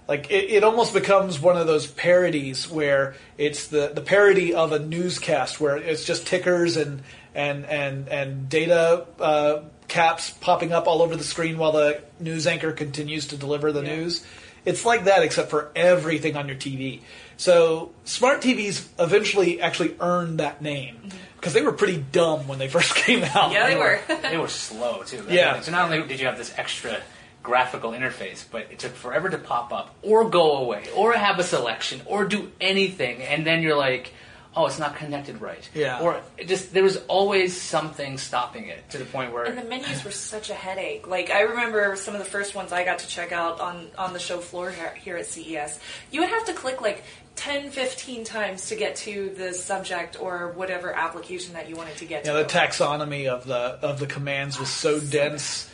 like 0.08 0.30
it, 0.30 0.50
it 0.50 0.64
almost 0.64 0.92
becomes 0.92 1.40
one 1.40 1.56
of 1.56 1.66
those 1.68 1.86
parodies 1.86 2.68
where 2.68 3.14
it's 3.38 3.68
the, 3.68 3.92
the 3.94 4.00
parody 4.00 4.52
of 4.54 4.72
a 4.72 4.78
newscast 4.80 5.60
where 5.60 5.76
it's 5.76 6.04
just 6.04 6.26
tickers 6.26 6.76
and 6.76 7.02
and 7.32 7.64
and 7.64 8.08
and 8.08 8.48
data 8.48 9.06
uh, 9.20 9.60
caps 9.90 10.30
popping 10.30 10.72
up 10.72 10.86
all 10.86 11.02
over 11.02 11.14
the 11.16 11.24
screen 11.24 11.58
while 11.58 11.72
the 11.72 12.00
news 12.18 12.46
anchor 12.46 12.72
continues 12.72 13.26
to 13.28 13.36
deliver 13.36 13.72
the 13.72 13.82
Yeah. 13.82 13.96
news. 13.96 14.24
It's 14.64 14.84
like 14.86 15.04
that 15.04 15.22
except 15.22 15.50
for 15.50 15.70
everything 15.76 16.36
on 16.36 16.46
your 16.46 16.56
TV. 16.56 17.00
So 17.36 17.90
smart 18.04 18.40
TVs 18.42 18.86
eventually 18.98 19.60
actually 19.60 19.96
earned 20.00 20.38
that 20.40 20.60
name 20.62 21.08
because 21.36 21.54
they 21.54 21.62
were 21.62 21.72
pretty 21.72 21.96
dumb 22.12 22.46
when 22.46 22.58
they 22.58 22.68
first 22.68 22.94
came 23.04 23.22
out. 23.24 23.30
Mm-hmm. 23.32 23.52
Yeah, 23.52 23.66
they 23.68 23.76
were. 23.76 24.00
they 24.30 24.36
were 24.36 24.48
slow 24.48 25.02
too. 25.02 25.24
Yeah. 25.28 25.60
So 25.60 25.72
not 25.72 25.90
only 25.90 26.06
did 26.06 26.20
you 26.20 26.26
have 26.26 26.38
this 26.38 26.52
extra 26.56 27.00
graphical 27.42 27.92
interface, 27.92 28.44
but 28.50 28.66
it 28.70 28.78
took 28.78 28.94
forever 28.94 29.30
to 29.30 29.38
pop 29.38 29.72
up 29.72 29.94
or 30.02 30.28
go 30.28 30.58
away 30.58 30.84
or 30.94 31.14
have 31.14 31.38
a 31.38 31.42
selection 31.42 32.02
or 32.04 32.26
do 32.26 32.52
anything, 32.60 33.22
and 33.22 33.46
then 33.46 33.62
you're 33.62 33.78
like, 33.78 34.12
oh, 34.56 34.66
it's 34.66 34.78
not 34.78 34.96
connected 34.96 35.40
right. 35.40 35.68
Yeah. 35.74 36.00
Or 36.00 36.20
it 36.36 36.48
just 36.48 36.72
there 36.72 36.82
was 36.82 36.96
always 37.08 37.60
something 37.60 38.18
stopping 38.18 38.66
it 38.68 38.88
to 38.90 38.98
the 38.98 39.04
point 39.04 39.32
where 39.32 39.44
And 39.44 39.56
the 39.56 39.64
menus 39.64 40.04
were 40.04 40.10
such 40.10 40.50
a 40.50 40.54
headache. 40.54 41.06
Like 41.06 41.30
I 41.30 41.42
remember 41.42 41.94
some 41.96 42.14
of 42.14 42.20
the 42.20 42.26
first 42.26 42.54
ones 42.54 42.72
I 42.72 42.84
got 42.84 42.98
to 43.00 43.08
check 43.08 43.32
out 43.32 43.60
on 43.60 43.88
on 43.96 44.12
the 44.12 44.18
show 44.18 44.38
floor 44.38 44.70
here, 44.70 44.94
here 44.94 45.16
at 45.16 45.26
CES. 45.26 45.78
You 46.10 46.20
would 46.20 46.30
have 46.30 46.44
to 46.46 46.52
click 46.52 46.80
like 46.80 47.04
10, 47.36 47.70
15 47.70 48.24
times 48.24 48.68
to 48.68 48.74
get 48.76 48.96
to 48.96 49.30
the 49.36 49.54
subject 49.54 50.20
or 50.20 50.52
whatever 50.52 50.92
application 50.92 51.54
that 51.54 51.68
you 51.68 51.76
wanted 51.76 51.96
to 51.96 52.04
get 52.04 52.24
Yeah, 52.26 52.32
to. 52.32 52.38
Yeah, 52.38 52.42
the 52.44 52.48
taxonomy 52.52 53.26
of 53.28 53.46
the 53.46 53.54
of 53.54 53.98
the 53.98 54.06
commands 54.06 54.58
was 54.58 54.68
so 54.68 55.00
dense. 55.00 55.68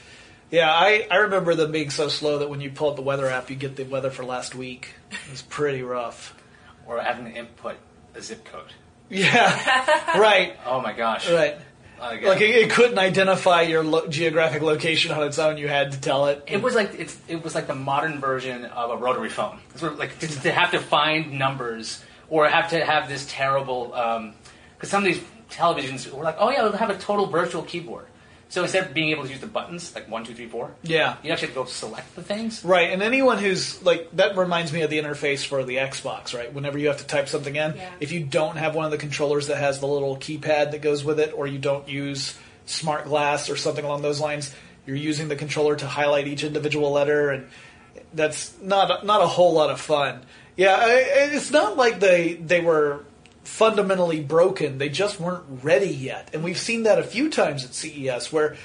Yeah, 0.48 0.70
I, 0.70 1.08
I 1.10 1.16
remember 1.16 1.56
them 1.56 1.72
being 1.72 1.90
so 1.90 2.06
slow 2.08 2.38
that 2.38 2.48
when 2.48 2.60
you 2.60 2.70
pull 2.70 2.90
up 2.90 2.94
the 2.96 3.02
weather 3.02 3.26
app, 3.26 3.50
you 3.50 3.56
get 3.56 3.74
the 3.74 3.82
weather 3.82 4.10
for 4.10 4.24
last 4.24 4.54
week. 4.54 4.90
It 5.10 5.30
was 5.32 5.42
pretty 5.42 5.82
rough. 5.82 6.36
or 6.86 7.00
having 7.00 7.24
to 7.24 7.32
input 7.32 7.76
a 8.16 8.22
zip 8.22 8.44
code. 8.44 8.72
Yeah, 9.08 10.18
right, 10.18 10.56
Oh 10.66 10.80
my 10.80 10.92
gosh. 10.92 11.30
right. 11.30 11.56
Like, 11.98 12.22
Like 12.22 12.40
it, 12.42 12.50
it 12.50 12.70
couldn't 12.70 12.98
identify 12.98 13.62
your 13.62 13.82
lo- 13.82 14.06
geographic 14.08 14.60
location 14.62 15.12
on 15.12 15.22
its 15.22 15.38
own. 15.38 15.56
You 15.56 15.66
had 15.68 15.92
to 15.92 16.00
tell 16.00 16.26
it. 16.26 16.44
It 16.46 16.60
was 16.60 16.74
like 16.74 16.92
it's 16.98 17.16
it 17.26 17.42
was 17.42 17.54
like 17.54 17.66
the 17.68 17.74
modern 17.74 18.20
version 18.20 18.66
of 18.66 18.90
a 18.90 18.96
rotary 18.96 19.30
phone. 19.30 19.60
Sort 19.76 19.92
of 19.94 19.98
like 19.98 20.18
to, 20.18 20.26
to 20.42 20.52
have 20.52 20.72
to 20.72 20.78
find 20.78 21.38
numbers 21.38 22.04
or 22.28 22.46
have 22.48 22.68
to 22.70 22.84
have 22.84 23.08
this 23.08 23.24
terrible 23.30 23.94
um, 23.94 24.34
because 24.74 24.90
some 24.90 25.04
of 25.06 25.12
these 25.12 25.22
televisions 25.48 26.10
were 26.12 26.22
like, 26.24 26.36
oh 26.38 26.50
yeah, 26.50 26.64
we'll 26.64 26.72
have 26.72 26.90
a 26.90 26.98
total 26.98 27.26
virtual 27.26 27.62
keyboard. 27.62 28.06
So 28.48 28.62
instead 28.62 28.86
of 28.86 28.94
being 28.94 29.08
able 29.08 29.24
to 29.24 29.28
use 29.30 29.40
the 29.40 29.48
buttons 29.48 29.92
like 29.94 30.08
one, 30.08 30.24
two, 30.24 30.32
three, 30.32 30.46
four, 30.46 30.70
Yeah. 30.82 31.16
you 31.24 31.32
actually 31.32 31.48
have 31.48 31.56
to 31.56 31.62
go 31.62 31.64
select 31.66 32.14
the 32.14 32.22
things. 32.22 32.64
Right, 32.64 32.92
and 32.92 33.02
anyone 33.02 33.38
who's 33.38 33.82
like 33.82 34.08
that 34.16 34.36
reminds 34.36 34.72
me 34.72 34.82
of 34.82 34.90
the 34.90 34.98
interface 35.00 35.44
for 35.44 35.64
the 35.64 35.76
Xbox, 35.78 36.32
right? 36.32 36.52
Whenever 36.52 36.78
you 36.78 36.86
have 36.86 36.98
to 36.98 37.06
type 37.06 37.28
something 37.28 37.56
in, 37.56 37.74
Yeah. 37.76 37.90
if 37.98 38.12
you 38.12 38.20
don't 38.20 38.56
have 38.56 38.74
one 38.76 38.84
of 38.84 38.92
the 38.92 38.98
controllers 38.98 39.48
that 39.48 39.56
has 39.56 39.80
the 39.80 39.88
little 39.88 40.16
keypad 40.16 40.70
that 40.70 40.80
goes 40.80 41.02
with 41.02 41.18
it, 41.18 41.32
or 41.34 41.46
you 41.48 41.58
don't 41.58 41.88
use 41.88 42.34
SmartGlass 42.68 43.52
or 43.52 43.56
something 43.56 43.84
along 43.84 44.02
those 44.02 44.20
lines, 44.20 44.52
you're 44.86 44.96
using 44.96 45.28
the 45.28 45.36
controller 45.36 45.74
to 45.76 45.86
highlight 45.86 46.28
each 46.28 46.44
individual 46.44 46.92
letter, 46.92 47.30
and 47.30 47.48
that's 48.14 48.52
not 48.62 49.04
not 49.04 49.22
a 49.22 49.26
whole 49.26 49.54
lot 49.54 49.70
of 49.70 49.80
fun. 49.80 50.20
Yeah, 50.56 50.76
I- 50.76 51.30
it's 51.34 51.50
not 51.50 51.76
like 51.76 51.98
they 52.00 52.34
they 52.34 52.60
were 52.60 53.00
fundamentally 53.46 54.20
broken; 54.20 54.78
they 54.78 54.88
just 54.88 55.20
weren't 55.20 55.44
ready 55.62 55.88
yet, 55.88 56.30
and 56.32 56.42
we've 56.42 56.58
seen 56.58 56.84
that 56.84 56.98
a 56.98 57.04
few 57.04 57.30
times 57.30 57.64
at 57.64 57.74
CES 57.74 58.32
where 58.32 58.56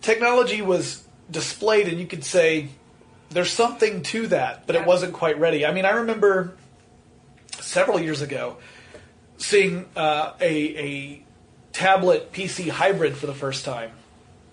technology 0.00 0.62
was 0.62 1.04
displayed, 1.30 1.88
and 1.88 1.98
you 1.98 2.06
could 2.06 2.24
say 2.24 2.68
there's 3.30 3.50
something 3.50 4.02
to 4.02 4.28
that, 4.28 4.66
but 4.66 4.76
it 4.76 4.86
wasn't 4.86 5.12
quite 5.12 5.38
ready. 5.38 5.66
I 5.66 5.72
mean, 5.72 5.84
I 5.84 5.90
remember 5.90 6.56
several 7.60 8.00
years 8.00 8.22
ago 8.22 8.58
seeing 9.36 9.86
uh, 9.96 10.32
a, 10.40 10.78
a 10.78 11.22
tablet 11.72 12.32
PC 12.32 12.68
hybrid 12.68 13.16
for 13.16 13.26
the 13.26 13.34
first 13.34 13.64
time. 13.64 13.90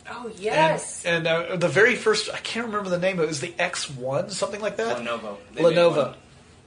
oh 0.10 0.31
yes. 0.38 1.05
and 1.05 1.27
uh, 1.27 1.55
the 1.55 1.67
very 1.67 1.95
first, 1.95 2.29
I 2.34 2.38
can't 2.38 2.67
remember 2.67 2.89
the 2.89 2.99
name, 2.99 3.19
of 3.19 3.25
it 3.25 3.27
was 3.27 3.41
the 3.41 3.51
X1, 3.51 4.31
something 4.31 4.62
like 4.62 4.77
that? 4.77 4.97
Lenovo. 4.97 5.38
They 5.53 5.62
Lenovo. 5.62 6.15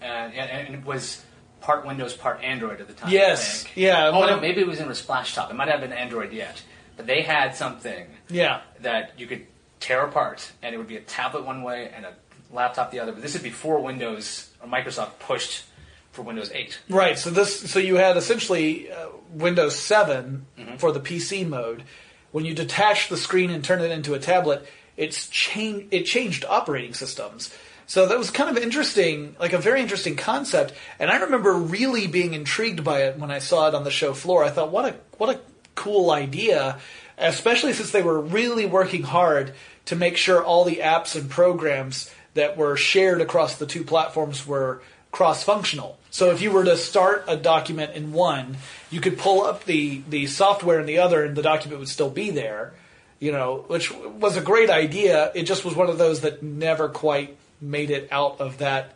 And, 0.01 0.35
and, 0.35 0.51
and 0.51 0.75
it 0.75 0.85
was 0.85 1.24
part 1.65 1.87
Windows, 1.87 2.13
part 2.15 2.43
Android 2.45 2.81
at 2.81 2.87
the 2.89 2.93
time. 2.93 3.09
I 3.09 3.13
Yes, 3.13 3.63
think. 3.65 3.77
yeah, 3.77 4.09
Oh 4.13 4.27
no, 4.27 4.39
maybe 4.39 4.61
it 4.61 4.67
was 4.67 4.81
in 4.81 4.87
a 4.89 4.93
Splashtop. 4.93 5.51
It 5.51 5.55
might 5.55 5.65
not 5.65 5.81
have 5.81 5.89
been 5.89 5.93
Android 5.97 6.33
yet, 6.33 6.63
but 6.97 7.07
they 7.07 7.23
had 7.23 7.57
something 7.57 8.07
Yeah. 8.29 8.61
that 8.81 9.13
you 9.19 9.27
could 9.27 9.47
tear 9.81 10.03
apart, 10.03 10.51
and 10.63 10.75
it 10.75 10.79
would 10.79 10.89
be 10.89 10.97
a 10.97 11.01
tablet 11.01 11.45
one 11.45 11.63
way 11.63 11.91
and 11.97 12.05
a 12.05 12.13
laptop 12.53 12.91
the 12.91 13.01
other. 13.01 13.13
But 13.13 13.23
this 13.23 13.35
is 13.35 13.43
before 13.43 13.81
Windows 13.81 14.51
or 14.63 14.69
Microsoft 14.69 15.19
pushed 15.21 15.65
for 16.13 16.23
Windows 16.23 16.51
8. 16.55 16.79
Right. 16.91 17.19
So 17.19 17.31
this, 17.31 17.71
so 17.71 17.79
you 17.81 17.97
had 17.97 18.17
essentially 18.17 18.91
uh, 18.93 19.09
Windows 19.33 19.77
7 19.77 20.47
for 20.79 20.93
the 20.93 21.01
PC 21.01 21.47
mode. 21.49 21.83
When 22.31 22.45
you 22.45 22.55
detach 22.55 23.09
the 23.09 23.17
screen 23.17 23.51
and 23.51 23.65
turn 23.65 23.81
it 23.81 23.91
into 23.91 24.13
a 24.15 24.19
tablet, 24.19 24.65
it's 24.97 25.29
change, 25.29 25.87
it 25.93 26.05
changed 26.05 26.45
operating 26.45 26.93
systems. 26.95 27.53
So 27.87 28.07
that 28.07 28.19
was 28.19 28.31
kind 28.31 28.57
of 28.57 28.63
interesting, 28.63 29.37
like 29.39 29.53
a 29.53 29.59
very 29.59 29.81
interesting 29.81 30.17
concept. 30.17 30.73
And 30.99 31.11
I 31.11 31.19
remember 31.19 31.53
really 31.53 32.07
being 32.07 32.35
intrigued 32.35 32.83
by 32.83 33.03
it 33.03 33.19
when 33.19 33.31
I 33.31 33.39
saw 33.39 33.69
it 33.69 33.75
on 33.75 33.85
the 33.85 33.91
show 33.91 34.15
floor. 34.15 34.43
I 34.43 34.51
thought, 34.51 34.71
what 34.71 34.87
a 34.87 34.97
what 35.19 35.35
a 35.35 35.41
cool 35.75 36.11
idea, 36.11 36.79
especially 37.19 37.73
since 37.73 37.91
they 37.91 38.03
were 38.03 38.21
really 38.21 38.67
working 38.67 39.03
hard 39.03 39.55
to 39.87 39.97
make 39.97 40.17
sure 40.17 40.43
all 40.43 40.65
the 40.65 40.77
apps 40.77 41.15
and 41.15 41.29
programs 41.29 42.11
that 42.35 42.57
were 42.57 42.77
shared 42.77 43.21
across 43.21 43.59
the 43.59 43.67
two 43.67 43.85
platforms 43.85 44.47
were 44.47 44.83
cross-functional. 45.13 45.99
So 46.11 46.31
if 46.31 46.41
you 46.43 46.51
were 46.51 46.65
to 46.65 46.77
start 46.77 47.25
a 47.29 47.37
document 47.37 47.95
in 47.95 48.13
one, 48.13 48.57
you 48.91 49.01
could 49.01 49.19
pull 49.19 49.45
up 49.45 49.65
the, 49.65 50.03
the 50.09 50.27
software 50.27 50.81
in 50.81 50.87
the 50.87 50.99
other 50.99 51.25
and 51.25 51.37
the 51.37 51.43
document 51.43 51.79
would 51.79 51.89
still 51.89 52.11
be 52.11 52.31
there, 52.31 52.75
you 53.21 53.31
know, 53.31 53.65
which 53.69 53.93
was 53.93 54.37
a 54.37 54.41
great 54.41 54.71
idea. 54.71 55.31
It 55.35 55.45
just 55.45 55.65
was 55.65 55.77
one 55.77 55.89
of 55.89 55.99
those 55.99 56.23
that 56.23 56.43
never 56.43 56.89
quite 56.89 57.37
made 57.65 57.91
it 57.91 58.09
out 58.13 58.41
of 58.41 58.59
that 58.59 58.93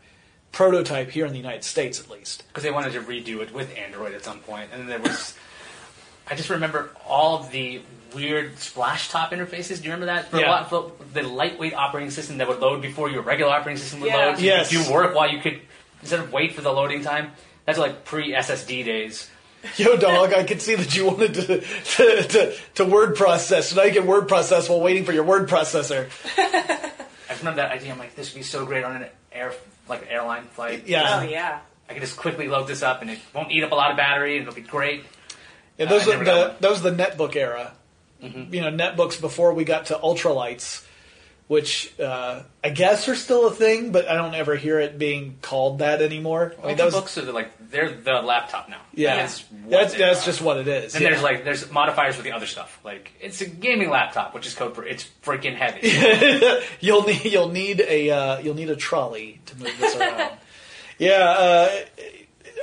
prototype 0.53 1.11
here 1.11 1.27
in 1.27 1.33
the 1.33 1.39
United 1.39 1.65
States 1.65 2.01
at 2.01 2.11
least. 2.11 2.45
because 2.49 2.63
they 2.63 2.71
wanted 2.71 2.93
to 2.93 3.01
redo 3.01 3.41
it 3.41 3.53
with 3.53 3.75
Android 3.77 4.15
at 4.15 4.25
some 4.25 4.41
point, 4.41 4.71
and 4.73 4.89
there 4.89 4.99
was. 5.01 5.35
I 6.31 6.35
just 6.35 6.51
remember 6.51 6.91
all 7.07 7.39
of 7.39 7.51
the 7.51 7.81
weird 8.15 8.57
Splashtop 8.57 9.31
interfaces. 9.31 9.79
Do 9.79 9.85
you 9.85 9.93
remember 9.93 10.07
that? 10.07 10.31
For 10.31 10.37
a 10.37 10.41
Yeah. 10.41 10.51
lot, 10.51 10.69
for 10.69 10.93
the 11.15 11.23
lightweight 11.23 11.75
operating 11.75 12.11
system 12.11 12.39
that 12.39 12.49
would 12.49 12.61
load 12.61 12.83
before 12.83 13.09
your 13.11 13.23
regular 13.23 13.51
operating 13.53 13.81
system 13.81 14.01
would 14.01 14.09
Yeah. 14.11 14.27
load. 14.27 14.37
So 14.37 14.43
Yes. 14.43 14.71
You 14.73 14.79
could 14.81 14.87
do 14.89 14.93
work 14.93 15.15
while 15.15 15.31
you 15.31 15.41
could 15.41 15.61
instead 16.01 16.21
of 16.21 16.31
wait 16.33 16.55
for 16.55 16.61
the 16.61 16.73
loading 16.73 17.03
time. 17.03 17.33
That's 17.65 17.79
like 17.79 18.05
pre 18.05 18.35
SSD 18.35 18.83
days. 18.85 19.29
Yo, 19.77 19.97
dog, 19.97 20.33
I 20.35 20.45
could 20.45 20.61
see 20.63 20.75
that 20.77 20.95
you 20.97 21.07
wanted 21.07 21.35
to, 21.35 21.61
to, 21.61 22.23
to, 22.29 22.55
to 22.77 22.85
word 22.85 23.17
process. 23.17 23.71
So 23.71 23.77
now 23.77 23.83
you 23.85 23.93
can 23.93 24.07
word 24.07 24.29
process 24.29 24.69
while 24.69 24.81
waiting 24.81 25.05
for 25.05 25.13
your 25.13 25.25
word 25.25 25.49
processor. 25.49 26.09
I 27.38 27.40
just 27.40 27.42
remember 27.42 27.62
that 27.62 27.72
idea. 27.72 27.92
I'm 27.92 27.98
like, 27.98 28.16
this 28.16 28.33
would 28.33 28.38
be 28.38 28.42
so 28.42 28.66
great 28.66 28.85
on 28.85 28.96
an 28.96 29.07
air 29.31 29.55
like 29.88 30.03
an 30.03 30.09
airline 30.09 30.44
flight. 30.44 30.87
Yeah. 30.87 31.20
oh 31.20 31.22
yeah. 31.22 31.61
I 31.88 31.92
can 31.92 32.03
just 32.03 32.16
quickly 32.16 32.48
load 32.48 32.66
this 32.66 32.83
up, 32.83 33.01
and 33.01 33.11
it 33.11 33.18
won't 33.35 33.51
eat 33.51 33.64
up 33.64 33.72
a 33.72 33.74
lot 33.74 33.90
of 33.90 33.96
battery, 33.96 34.37
and 34.37 34.46
it'll 34.46 34.55
be 34.55 34.61
great. 34.61 35.05
Yeah, 35.79 35.87
those 35.87 36.07
I 36.07 36.16
are 36.16 36.24
the 36.24 36.31
one. 36.31 36.55
that 36.61 36.70
was 36.70 36.83
the 36.83 36.90
netbook 36.90 37.35
era. 37.37 37.72
You 38.20 38.61
know, 38.61 38.70
netbooks 38.70 39.20
before 39.20 39.55
we 39.55 39.64
got 39.64 39.87
to 39.87 39.94
ultralights, 39.94 40.85
which 41.46 41.98
uh, 42.01 42.42
I 42.64 42.70
guess 42.70 43.09
are 43.09 43.14
still 43.14 43.46
a 43.46 43.53
thing, 43.53 43.92
but 43.92 44.09
I 44.09 44.14
don't 44.14 44.35
ever 44.35 44.57
hear 44.57 44.81
it 44.81 44.98
being 44.98 45.38
called 45.40 45.79
that 45.79 46.03
anymore. 46.03 46.55
I 46.62 46.66
mean, 46.66 46.77
that 46.77 46.92
are 46.92 47.24
the, 47.24 47.33
like 47.33 47.53
they're 47.71 47.91
the 47.91 48.23
laptop 48.23 48.69
now. 48.69 48.81
yeah, 48.95 49.17
That's 49.17 49.45
that's 49.69 49.95
that's 49.95 50.25
just 50.25 50.41
what 50.41 50.57
it 50.57 50.69
is. 50.69 50.95
And 50.95 51.03
yeah. 51.03 51.11
there's 51.11 51.23
like 51.23 51.45
there's 51.45 51.71
modifiers 51.71 52.17
for 52.17 52.23
the 52.23 52.33
other 52.33 52.47
stuff. 52.47 52.81
Like 52.85 53.13
it's 53.21 53.41
a 53.41 53.47
gaming 53.47 53.91
laptop, 53.91 54.35
which 54.35 54.47
is 54.47 54.55
code 54.55 54.75
for 54.75 54.85
it's 54.85 55.09
freaking 55.23 55.55
heavy. 55.55 55.89
you'll 56.81 57.05
need 57.05 57.25
you'll 57.25 57.51
need 57.51 57.81
a 57.81 58.11
uh, 58.11 58.39
you'll 58.39 58.55
need 58.55 58.71
a 58.71 58.77
trolley 58.77 59.41
to 59.47 59.59
move 59.59 59.75
this 59.79 59.97
around. 59.97 60.33
yeah, 60.99 61.13
uh, 61.13 61.69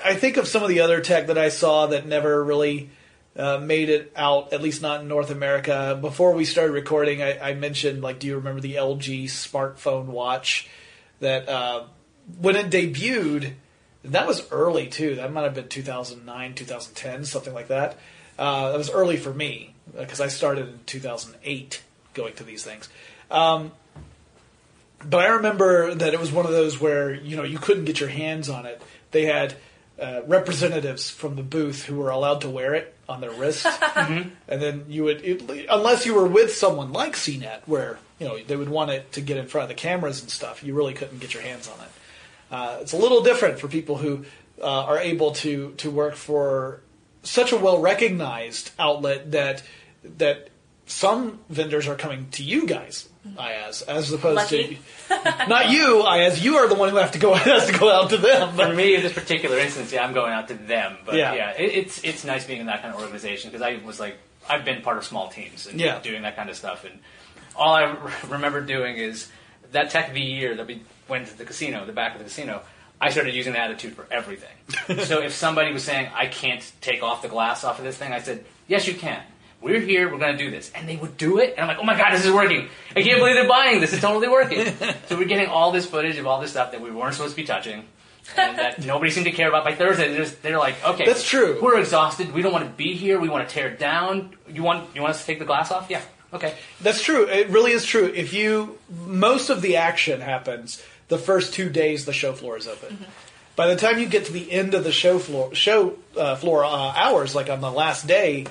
I 0.03 0.15
think 0.15 0.37
of 0.37 0.47
some 0.47 0.63
of 0.63 0.69
the 0.69 0.81
other 0.81 1.01
tech 1.01 1.27
that 1.27 1.37
I 1.37 1.49
saw 1.49 1.87
that 1.87 2.07
never 2.07 2.43
really 2.43 2.89
uh, 3.35 3.59
made 3.59 3.89
it 3.89 4.11
out, 4.15 4.53
at 4.53 4.61
least 4.61 4.81
not 4.81 5.01
in 5.01 5.07
North 5.07 5.29
America. 5.29 5.97
Before 5.99 6.33
we 6.33 6.45
started 6.45 6.73
recording, 6.73 7.21
I, 7.21 7.51
I 7.51 7.53
mentioned 7.53 8.01
like, 8.01 8.19
do 8.19 8.27
you 8.27 8.37
remember 8.37 8.61
the 8.61 8.75
LG 8.75 9.25
smartphone 9.25 10.05
watch 10.05 10.67
that 11.19 11.47
uh, 11.47 11.83
when 12.39 12.55
it 12.55 12.69
debuted? 12.69 13.53
That 14.11 14.27
was 14.27 14.49
early 14.51 14.87
too. 14.87 15.15
That 15.15 15.31
might 15.31 15.43
have 15.43 15.53
been 15.55 15.67
2009, 15.67 16.53
2010, 16.55 17.25
something 17.25 17.53
like 17.53 17.67
that. 17.69 17.97
Uh, 18.37 18.71
that 18.71 18.77
was 18.77 18.89
early 18.89 19.17
for 19.17 19.33
me 19.33 19.73
because 19.97 20.19
I 20.19 20.27
started 20.27 20.67
in 20.67 20.79
2008 20.85 21.81
going 22.13 22.33
to 22.35 22.43
these 22.43 22.63
things. 22.63 22.89
Um, 23.31 23.71
but 25.03 25.21
I 25.21 25.27
remember 25.35 25.93
that 25.93 26.13
it 26.13 26.19
was 26.19 26.31
one 26.31 26.45
of 26.45 26.51
those 26.51 26.79
where 26.79 27.13
you 27.13 27.37
know 27.37 27.43
you 27.43 27.57
couldn't 27.57 27.85
get 27.85 27.99
your 27.99 28.09
hands 28.09 28.49
on 28.49 28.65
it. 28.65 28.81
They 29.11 29.25
had 29.25 29.55
uh, 29.99 30.21
representatives 30.25 31.09
from 31.09 31.35
the 31.35 31.43
booth 31.43 31.83
who 31.85 31.95
were 31.95 32.09
allowed 32.09 32.41
to 32.41 32.49
wear 32.49 32.73
it 32.73 32.93
on 33.07 33.21
their 33.21 33.31
wrist, 33.31 33.65
and 33.95 34.31
then 34.47 34.85
you 34.89 35.03
would, 35.03 35.23
it, 35.23 35.67
unless 35.69 36.05
you 36.05 36.15
were 36.15 36.27
with 36.27 36.53
someone 36.53 36.91
like 36.91 37.13
CNET, 37.13 37.61
where 37.65 37.99
you 38.19 38.27
know 38.27 38.37
they 38.39 38.55
would 38.55 38.69
want 38.69 38.91
it 38.91 39.11
to 39.13 39.21
get 39.21 39.37
in 39.37 39.47
front 39.47 39.63
of 39.63 39.69
the 39.69 39.75
cameras 39.75 40.21
and 40.21 40.29
stuff, 40.29 40.63
you 40.63 40.73
really 40.73 40.93
couldn't 40.93 41.19
get 41.19 41.33
your 41.33 41.43
hands 41.43 41.67
on 41.67 41.79
it. 41.83 41.89
Uh, 42.51 42.77
it's 42.81 42.93
a 42.93 42.97
little 42.97 43.23
different 43.23 43.59
for 43.59 43.67
people 43.67 43.97
who 43.97 44.25
uh, 44.61 44.65
are 44.83 44.99
able 44.99 45.31
to 45.31 45.73
to 45.77 45.89
work 45.91 46.15
for 46.15 46.81
such 47.23 47.51
a 47.51 47.57
well 47.57 47.79
recognized 47.79 48.71
outlet 48.79 49.31
that 49.31 49.63
that 50.17 50.49
some 50.87 51.39
vendors 51.49 51.87
are 51.87 51.95
coming 51.95 52.27
to 52.29 52.43
you 52.43 52.67
guys, 52.67 53.09
Ayaz, 53.39 53.81
as 53.81 54.11
opposed 54.11 54.35
Lucky. 54.35 54.79
to 55.09 55.47
not 55.49 55.71
you, 55.71 56.03
Ayaz. 56.05 56.43
You 56.45 56.57
are 56.57 56.67
the 56.67 56.75
one 56.75 56.89
who 56.89 56.97
have 56.97 57.13
to 57.13 57.19
go 57.19 57.33
has 57.35 57.65
to 57.71 57.77
go 57.79 57.91
out 57.91 58.11
to 58.11 58.17
them. 58.17 58.55
for 58.55 58.71
me, 58.71 58.93
in 58.95 59.01
this 59.01 59.13
particular 59.13 59.57
instance, 59.57 59.91
yeah, 59.91 60.05
I'm 60.05 60.13
going 60.13 60.31
out 60.31 60.47
to 60.49 60.53
them. 60.53 60.97
But 61.03 61.15
Yeah. 61.15 61.33
yeah, 61.33 61.51
it, 61.57 61.63
it's 61.73 62.03
it's 62.03 62.23
nice 62.23 62.45
being 62.45 62.59
in 62.61 62.67
that 62.67 62.83
kind 62.83 62.93
of 62.93 63.01
organization 63.01 63.49
because 63.49 63.63
I 63.63 63.83
was 63.83 63.99
like 63.99 64.17
I've 64.47 64.63
been 64.63 64.83
part 64.83 64.97
of 64.97 65.05
small 65.05 65.27
teams 65.29 65.65
and 65.65 65.79
Yeah. 65.79 65.99
doing 65.99 66.21
that 66.21 66.35
kind 66.35 66.51
of 66.51 66.55
stuff, 66.55 66.85
and 66.85 66.99
all 67.55 67.73
I 67.73 67.85
re- 67.93 68.11
remember 68.29 68.61
doing 68.61 68.97
is 68.97 69.27
that 69.71 69.89
Tech 69.89 70.13
V 70.13 70.19
year 70.21 70.53
that 70.55 70.67
we 70.67 70.83
went 71.07 71.27
to 71.27 71.37
the 71.37 71.45
casino, 71.45 71.85
the 71.85 71.93
back 71.93 72.13
of 72.13 72.19
the 72.19 72.25
casino. 72.25 72.61
I 72.99 73.09
started 73.09 73.35
using 73.35 73.53
the 73.53 73.59
attitude 73.59 73.93
for 73.93 74.07
everything. 74.09 74.55
so 75.05 75.21
if 75.21 75.33
somebody 75.33 75.73
was 75.73 75.83
saying, 75.83 76.09
I 76.15 76.27
can't 76.27 76.69
take 76.81 77.03
off 77.03 77.21
the 77.21 77.27
glass 77.27 77.63
off 77.63 77.77
of 77.77 77.85
this 77.85 77.97
thing, 77.97 78.13
I 78.13 78.19
said, 78.19 78.45
yes, 78.67 78.87
you 78.87 78.93
can. 78.93 79.21
We're 79.61 79.79
here, 79.79 80.11
we're 80.11 80.19
going 80.19 80.37
to 80.37 80.43
do 80.43 80.51
this. 80.51 80.71
And 80.75 80.87
they 80.87 80.95
would 80.95 81.17
do 81.17 81.39
it, 81.39 81.53
and 81.57 81.61
I'm 81.61 81.67
like, 81.67 81.77
oh 81.79 81.83
my 81.83 81.97
god, 81.97 82.13
this 82.13 82.25
is 82.25 82.31
working. 82.31 82.67
I 82.95 83.01
can't 83.01 83.19
believe 83.19 83.35
they're 83.35 83.47
buying 83.47 83.81
this, 83.81 83.93
it's 83.93 84.01
totally 84.01 84.27
working. 84.27 84.65
so 85.07 85.17
we're 85.17 85.25
getting 85.25 85.47
all 85.47 85.71
this 85.71 85.85
footage 85.85 86.17
of 86.17 86.27
all 86.27 86.39
this 86.39 86.51
stuff 86.51 86.71
that 86.71 86.81
we 86.81 86.91
weren't 86.91 87.15
supposed 87.15 87.35
to 87.35 87.41
be 87.41 87.47
touching. 87.47 87.85
And 88.37 88.57
that 88.57 88.85
nobody 88.85 89.11
seemed 89.11 89.25
to 89.25 89.31
care 89.31 89.49
about. 89.49 89.63
By 89.63 89.75
Thursday, 89.75 90.09
they're, 90.09 90.23
just, 90.23 90.41
they're 90.41 90.57
like, 90.57 90.83
okay, 90.85 91.05
That's 91.05 91.27
true. 91.27 91.59
We're 91.61 91.79
exhausted. 91.79 92.33
We 92.33 92.41
don't 92.41 92.53
want 92.53 92.65
to 92.65 92.71
be 92.71 92.95
here. 92.95 93.19
We 93.19 93.29
want 93.29 93.47
to 93.47 93.53
tear 93.53 93.67
it 93.69 93.79
down. 93.79 94.35
You 94.47 94.63
want 94.63 94.95
you 94.95 95.01
want 95.01 95.11
us 95.11 95.21
to 95.21 95.25
take 95.25 95.39
the 95.39 95.45
glass 95.45 95.71
off? 95.71 95.89
Yeah. 95.89 96.01
Okay. 96.33 96.55
That's 96.81 97.01
true. 97.01 97.27
It 97.27 97.49
really 97.49 97.71
is 97.71 97.85
true. 97.85 98.05
If 98.05 98.33
you 98.33 98.77
most 99.05 99.49
of 99.49 99.61
the 99.61 99.77
action 99.77 100.21
happens 100.21 100.83
the 101.07 101.17
first 101.17 101.53
two 101.53 101.69
days 101.69 102.05
the 102.05 102.13
show 102.13 102.33
floor 102.33 102.57
is 102.57 102.67
open. 102.67 103.05
By 103.55 103.67
the 103.67 103.75
time 103.75 103.99
you 103.99 104.05
get 104.07 104.25
to 104.25 104.33
the 104.33 104.51
end 104.51 104.73
of 104.73 104.83
the 104.83 104.91
show 104.91 105.17
floor 105.19 105.53
show 105.55 105.95
uh, 106.17 106.35
floor 106.35 106.63
uh, 106.65 106.69
hours, 106.69 107.33
like 107.35 107.49
on 107.49 107.61
the 107.61 107.71
last 107.71 108.05
day, 108.07 108.45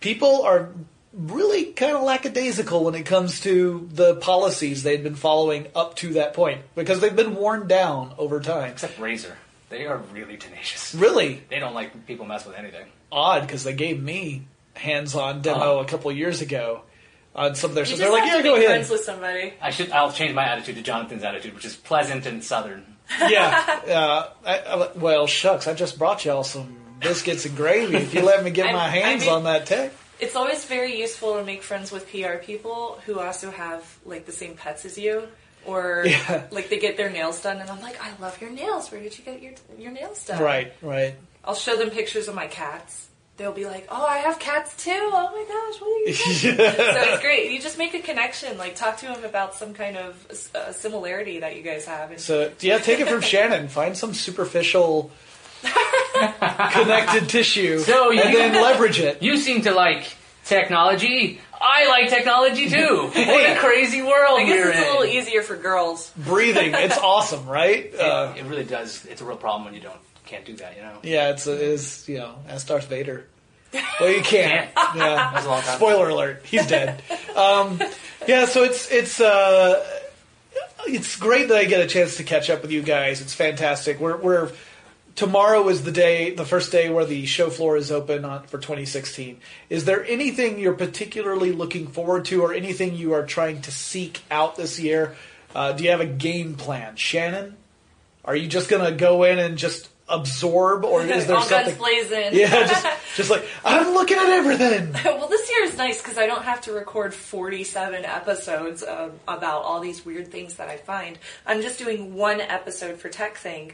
people 0.00 0.42
are 0.42 0.70
really 1.12 1.66
kind 1.72 1.96
of 1.96 2.02
lackadaisical 2.02 2.84
when 2.84 2.94
it 2.94 3.04
comes 3.06 3.40
to 3.40 3.88
the 3.92 4.16
policies 4.16 4.82
they've 4.82 5.02
been 5.02 5.14
following 5.14 5.66
up 5.74 5.96
to 5.96 6.14
that 6.14 6.34
point 6.34 6.60
because 6.74 7.00
they've 7.00 7.16
been 7.16 7.34
worn 7.34 7.66
down 7.66 8.12
over 8.18 8.40
time. 8.40 8.72
Except 8.72 8.98
Razer. 8.98 9.32
They 9.70 9.86
are 9.86 9.98
really 10.12 10.36
tenacious. 10.36 10.94
Really 10.94 11.42
They 11.50 11.58
don't 11.58 11.74
like 11.74 12.06
people 12.06 12.24
mess 12.26 12.46
with 12.46 12.56
anything. 12.56 12.86
odd 13.12 13.42
because 13.42 13.64
they 13.64 13.74
gave 13.74 14.02
me 14.02 14.42
hands-on 14.74 15.42
demo 15.42 15.76
Oh. 15.76 15.78
a 15.80 15.84
couple 15.84 16.10
years 16.12 16.40
ago 16.40 16.82
on 17.38 17.54
some 17.54 17.70
of 17.70 17.74
their 17.74 17.84
You 17.84 17.88
just 17.90 18.00
They're 18.00 18.10
like, 18.10 18.24
have 18.24 18.32
"Yeah, 18.32 18.36
to 18.38 18.42
go 18.42 18.54
be 18.56 18.64
ahead." 18.64 18.70
friends 18.76 18.90
with 18.90 19.00
somebody. 19.04 19.54
I 19.62 19.70
should. 19.70 19.90
I'll 19.92 20.12
change 20.12 20.34
my 20.34 20.44
attitude 20.44 20.76
to 20.76 20.82
Jonathan's 20.82 21.22
attitude, 21.24 21.54
which 21.54 21.64
is 21.64 21.76
pleasant 21.76 22.26
and 22.26 22.42
southern. 22.44 22.84
yeah. 23.28 23.80
Uh, 23.88 24.28
I, 24.44 24.58
I, 24.58 24.92
well, 24.96 25.26
shucks, 25.26 25.66
I 25.66 25.74
just 25.74 25.98
brought 25.98 26.24
y'all 26.24 26.44
some 26.44 26.76
biscuits 27.00 27.46
and 27.46 27.56
gravy. 27.56 27.96
If 27.96 28.12
you 28.14 28.22
let 28.22 28.44
me 28.44 28.50
get 28.50 28.66
I- 28.70 28.72
my 28.72 28.84
I 28.84 28.88
hands 28.88 29.22
mean- 29.24 29.32
on 29.32 29.44
that 29.44 29.66
tech. 29.66 29.92
It's 30.20 30.34
always 30.34 30.64
very 30.64 30.98
useful 30.98 31.38
to 31.38 31.44
make 31.44 31.62
friends 31.62 31.92
with 31.92 32.10
PR 32.10 32.38
people 32.42 33.00
who 33.06 33.20
also 33.20 33.52
have 33.52 33.84
like 34.04 34.26
the 34.26 34.32
same 34.32 34.54
pets 34.56 34.84
as 34.84 34.98
you, 34.98 35.28
or 35.64 36.02
Yeah. 36.06 36.42
like 36.50 36.68
they 36.70 36.78
get 36.80 36.96
their 36.96 37.08
nails 37.08 37.40
done, 37.40 37.58
and 37.58 37.70
I'm 37.70 37.80
like, 37.80 38.02
I 38.02 38.10
love 38.20 38.40
your 38.40 38.50
nails. 38.50 38.90
Where 38.90 39.00
did 39.00 39.16
you 39.16 39.24
get 39.24 39.40
your 39.40 39.52
your 39.78 39.92
nails 39.92 40.26
done? 40.26 40.42
Right, 40.42 40.72
right. 40.82 41.14
I'll 41.44 41.54
show 41.54 41.76
them 41.76 41.90
pictures 41.90 42.26
of 42.28 42.34
my 42.34 42.48
cats. 42.48 43.07
They'll 43.38 43.52
be 43.52 43.66
like, 43.66 43.86
"Oh, 43.88 44.04
I 44.04 44.18
have 44.18 44.38
cats 44.40 44.76
too. 44.82 44.90
Oh 44.92 45.30
my 45.32 45.44
gosh, 45.48 45.80
what 45.80 45.88
are 45.88 46.00
you?" 46.00 46.56
doing?" 46.56 46.76
so 46.76 47.12
it's 47.12 47.22
great. 47.22 47.50
You 47.52 47.60
just 47.60 47.78
make 47.78 47.94
a 47.94 48.00
connection. 48.00 48.58
Like 48.58 48.74
talk 48.74 48.98
to 48.98 49.06
them 49.06 49.24
about 49.24 49.54
some 49.54 49.72
kind 49.74 49.96
of 49.96 50.50
uh, 50.54 50.72
similarity 50.72 51.38
that 51.40 51.54
you 51.56 51.62
guys 51.62 51.84
have. 51.86 52.10
And 52.10 52.20
So, 52.20 52.50
yeah, 52.60 52.78
take 52.78 52.98
it 53.00 53.08
from 53.08 53.20
Shannon. 53.20 53.68
Find 53.68 53.96
some 53.96 54.12
superficial 54.12 55.10
connected 56.72 57.28
tissue 57.28 57.78
So 57.78 58.10
you- 58.10 58.20
and 58.20 58.34
then 58.34 58.54
leverage 58.62 59.00
it. 59.00 59.22
You 59.22 59.36
seem 59.36 59.62
to 59.62 59.72
like 59.72 60.16
technology. 60.44 61.40
I 61.60 61.88
like 61.88 62.08
technology 62.08 62.68
too. 62.70 63.10
What 63.14 63.50
a 63.50 63.56
crazy 63.58 64.00
world 64.00 64.38
I 64.40 64.44
guess 64.44 64.64
we're 64.64 64.70
it's 64.70 64.78
a 64.78 64.82
little 64.82 65.04
easier 65.04 65.42
for 65.42 65.56
girls. 65.56 66.12
Breathing, 66.16 66.72
it's 66.74 66.96
awesome, 66.98 67.46
right? 67.46 67.92
Uh, 67.94 68.32
it, 68.36 68.40
it 68.40 68.48
really 68.48 68.62
does. 68.64 69.04
It's 69.06 69.20
a 69.20 69.24
real 69.24 69.36
problem 69.36 69.64
when 69.64 69.74
you 69.74 69.80
don't 69.80 70.07
can't 70.28 70.44
do 70.44 70.54
that. 70.56 70.76
You 70.76 70.82
know. 70.82 70.98
yeah, 71.02 71.30
it's, 71.30 71.46
it 71.46 71.60
is, 71.60 72.08
you 72.08 72.18
know, 72.18 72.36
as 72.46 72.64
Darth 72.64 72.88
Vader. 72.88 73.26
Well, 74.00 74.10
you 74.10 74.22
can't. 74.22 74.70
Yeah. 74.94 75.32
That 75.34 75.46
long 75.46 75.60
time. 75.60 75.76
Spoiler 75.76 76.08
alert: 76.08 76.42
he's 76.46 76.66
dead. 76.66 77.02
um, 77.36 77.82
yeah, 78.26 78.46
so 78.46 78.62
it's 78.62 78.90
it's 78.90 79.20
uh, 79.20 79.84
it's 80.86 81.16
great 81.16 81.48
that 81.48 81.58
I 81.58 81.64
get 81.64 81.82
a 81.82 81.86
chance 81.86 82.16
to 82.16 82.24
catch 82.24 82.48
up 82.48 82.62
with 82.62 82.70
you 82.70 82.80
guys. 82.80 83.20
It's 83.20 83.34
fantastic. 83.34 84.00
We're 84.00 84.16
we're 84.16 84.52
tomorrow 85.16 85.68
is 85.68 85.82
the 85.82 85.92
day, 85.92 86.30
the 86.30 86.46
first 86.46 86.70
day 86.70 86.88
where 86.88 87.04
the 87.04 87.26
show 87.26 87.50
floor 87.50 87.76
is 87.76 87.90
open 87.90 88.24
on, 88.24 88.44
for 88.44 88.58
2016. 88.58 89.40
Is 89.68 89.84
there 89.84 90.04
anything 90.06 90.60
you're 90.60 90.74
particularly 90.74 91.52
looking 91.52 91.88
forward 91.88 92.24
to, 92.26 92.42
or 92.42 92.54
anything 92.54 92.94
you 92.94 93.14
are 93.14 93.26
trying 93.26 93.60
to 93.62 93.72
seek 93.72 94.22
out 94.30 94.56
this 94.56 94.78
year? 94.78 95.16
Uh, 95.54 95.72
do 95.72 95.84
you 95.84 95.90
have 95.90 96.00
a 96.00 96.06
game 96.06 96.54
plan, 96.54 96.94
Shannon? 96.96 97.56
Are 98.24 98.36
you 98.36 98.46
just 98.46 98.68
going 98.70 98.84
to 98.84 98.96
go 98.96 99.24
in 99.24 99.38
and 99.38 99.58
just 99.58 99.88
absorb, 100.08 100.84
or 100.84 101.02
is 101.02 101.26
there 101.26 101.36
All 101.36 101.42
something? 101.42 101.66
guns 101.66 101.78
blazing. 101.78 102.28
Yeah, 102.38 102.66
just 102.66 102.86
just 103.16 103.30
like 103.30 103.44
I'm 103.64 103.92
looking 103.94 104.16
at 104.18 104.28
everything. 104.28 104.92
well, 105.04 105.28
this 105.28 105.48
year 105.50 105.64
is 105.64 105.76
nice 105.76 106.00
because 106.02 106.18
I 106.18 106.26
don't 106.26 106.44
have 106.44 106.60
to 106.62 106.72
record 106.72 107.14
47 107.14 108.04
episodes 108.04 108.82
um, 108.82 109.12
about 109.26 109.62
all 109.62 109.80
these 109.80 110.04
weird 110.06 110.28
things 110.28 110.54
that 110.54 110.68
I 110.68 110.76
find. 110.76 111.18
I'm 111.46 111.62
just 111.62 111.78
doing 111.78 112.14
one 112.14 112.40
episode 112.40 112.98
for 112.98 113.08
Tekthing, 113.08 113.72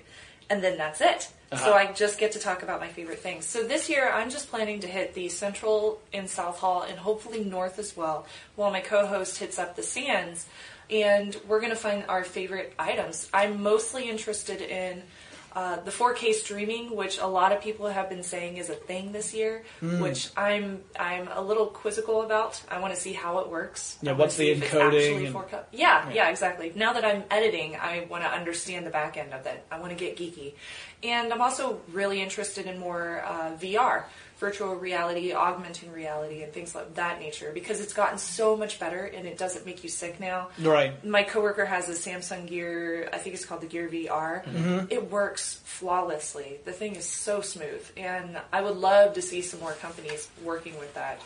and 0.50 0.62
then 0.62 0.76
that's 0.78 1.00
it. 1.00 1.28
So 1.56 1.72
I 1.72 1.92
just 1.92 2.18
get 2.18 2.32
to 2.32 2.40
talk 2.40 2.64
about 2.64 2.80
my 2.80 2.88
favorite 2.88 3.20
things. 3.20 3.44
So 3.46 3.62
this 3.62 3.88
year, 3.88 4.10
I'm 4.10 4.28
just 4.28 4.50
planning 4.50 4.80
to 4.80 4.88
hit 4.88 5.14
the 5.14 5.28
Central 5.28 6.00
in 6.12 6.26
South 6.26 6.58
Hall 6.58 6.82
and 6.82 6.98
hopefully 6.98 7.44
North 7.44 7.78
as 7.78 7.96
well, 7.96 8.26
while 8.56 8.72
my 8.72 8.80
co-host 8.80 9.38
hits 9.38 9.56
up 9.56 9.76
the 9.76 9.82
Sands, 9.84 10.46
and 10.90 11.36
we're 11.46 11.60
going 11.60 11.70
to 11.70 11.76
find 11.76 12.04
our 12.08 12.24
favorite 12.24 12.74
items. 12.76 13.28
I'm 13.32 13.62
mostly 13.62 14.10
interested 14.10 14.60
in 14.62 15.04
uh, 15.54 15.76
the 15.80 15.90
4K 15.90 16.32
streaming, 16.34 16.96
which 16.96 17.18
a 17.18 17.26
lot 17.26 17.52
of 17.52 17.60
people 17.60 17.86
have 17.86 18.08
been 18.08 18.22
saying 18.22 18.56
is 18.56 18.70
a 18.70 18.74
thing 18.74 19.12
this 19.12 19.32
year, 19.32 19.62
Hmm. 19.80 20.00
which 20.00 20.30
I'm 20.36 20.82
I'm 20.98 21.28
a 21.28 21.40
little 21.40 21.66
quizzical 21.66 22.22
about. 22.22 22.60
I 22.70 22.80
want 22.80 22.94
to 22.94 23.00
see 23.00 23.12
how 23.12 23.38
it 23.38 23.48
works. 23.48 23.96
Yeah, 24.02 24.12
what's 24.12 24.36
the 24.36 24.44
see 24.46 24.50
if 24.52 24.62
it's 24.62 24.72
encoding 24.74 25.26
and- 25.26 25.34
4K. 25.34 25.60
Yeah, 25.72 26.10
yeah, 26.12 26.28
exactly. 26.30 26.72
Now 26.74 26.92
that 26.94 27.04
I'm 27.04 27.24
editing, 27.30 27.76
I 27.76 28.06
want 28.10 28.24
to 28.24 28.28
understand 28.30 28.84
the 28.86 28.90
back 28.90 29.16
end 29.16 29.32
of 29.32 29.46
it. 29.46 29.64
I 29.70 29.78
want 29.78 29.90
to 29.90 29.96
get 29.96 30.16
geeky, 30.16 30.54
and 31.02 31.32
I'm 31.32 31.40
also 31.40 31.80
really 31.92 32.20
interested 32.20 32.66
in 32.66 32.78
more 32.78 33.22
uh, 33.26 33.52
VR, 33.60 34.04
virtual 34.44 34.74
reality, 34.74 35.32
augmenting 35.32 35.90
reality, 35.90 36.42
and 36.42 36.52
things 36.52 36.74
like 36.74 36.94
that 36.96 37.18
nature 37.18 37.50
because 37.54 37.80
it's 37.80 37.94
gotten 37.94 38.18
so 38.18 38.54
much 38.54 38.78
better 38.78 39.04
and 39.04 39.26
it 39.26 39.38
doesn't 39.38 39.64
make 39.64 39.82
you 39.82 39.88
sick 39.88 40.20
now. 40.20 40.48
Right. 40.60 41.02
My 41.02 41.22
coworker 41.22 41.64
has 41.64 41.88
a 41.88 41.92
Samsung 41.92 42.46
Gear, 42.46 43.08
I 43.10 43.16
think 43.16 43.34
it's 43.34 43.46
called 43.46 43.62
the 43.62 43.66
Gear 43.66 43.88
VR. 43.88 44.44
Mm-hmm. 44.44 44.86
It 44.90 45.10
works 45.10 45.62
flawlessly. 45.64 46.60
The 46.66 46.72
thing 46.72 46.94
is 46.96 47.06
so 47.06 47.40
smooth, 47.40 47.84
and 47.96 48.38
I 48.52 48.60
would 48.60 48.76
love 48.76 49.14
to 49.14 49.22
see 49.22 49.40
some 49.40 49.60
more 49.60 49.72
companies 49.72 50.28
working 50.44 50.78
with 50.78 50.92
that. 50.92 51.22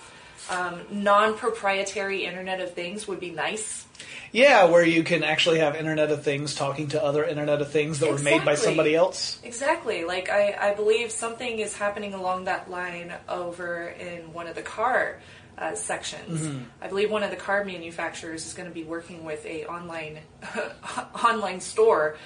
Um, 0.50 0.80
non-proprietary 0.90 2.24
Internet 2.24 2.60
of 2.60 2.74
Things 2.74 3.06
would 3.06 3.20
be 3.20 3.30
nice. 3.30 3.86
Yeah, 4.32 4.64
where 4.64 4.84
you 4.84 5.02
can 5.02 5.24
actually 5.24 5.58
have 5.60 5.74
Internet 5.74 6.10
of 6.10 6.22
Things 6.22 6.54
talking 6.54 6.88
to 6.88 7.02
other 7.02 7.24
Internet 7.24 7.60
of 7.60 7.70
Things 7.70 8.00
that 8.00 8.10
were 8.10 8.18
made 8.18 8.44
by 8.44 8.54
somebody 8.54 8.94
else. 8.94 9.40
Exactly. 9.42 10.04
Like 10.04 10.30
I, 10.30 10.56
I 10.58 10.74
believe 10.74 11.10
something 11.10 11.58
is 11.58 11.76
happening 11.76 12.14
along 12.14 12.44
that 12.44 12.70
line 12.70 13.12
over 13.28 13.88
in 13.88 14.32
one 14.32 14.46
of 14.46 14.54
the 14.54 14.62
car 14.62 15.20
uh, 15.58 15.74
sections. 15.74 16.40
Mm-hmm. 16.46 16.64
I 16.80 16.88
believe 16.88 17.10
one 17.10 17.22
of 17.22 17.30
the 17.30 17.36
car 17.36 17.64
manufacturers 17.64 18.46
is 18.46 18.54
going 18.54 18.68
to 18.68 18.74
be 18.74 18.84
working 18.84 19.24
with 19.24 19.44
a 19.44 19.66
online 19.66 20.18
online 21.24 21.60
store 21.60 22.16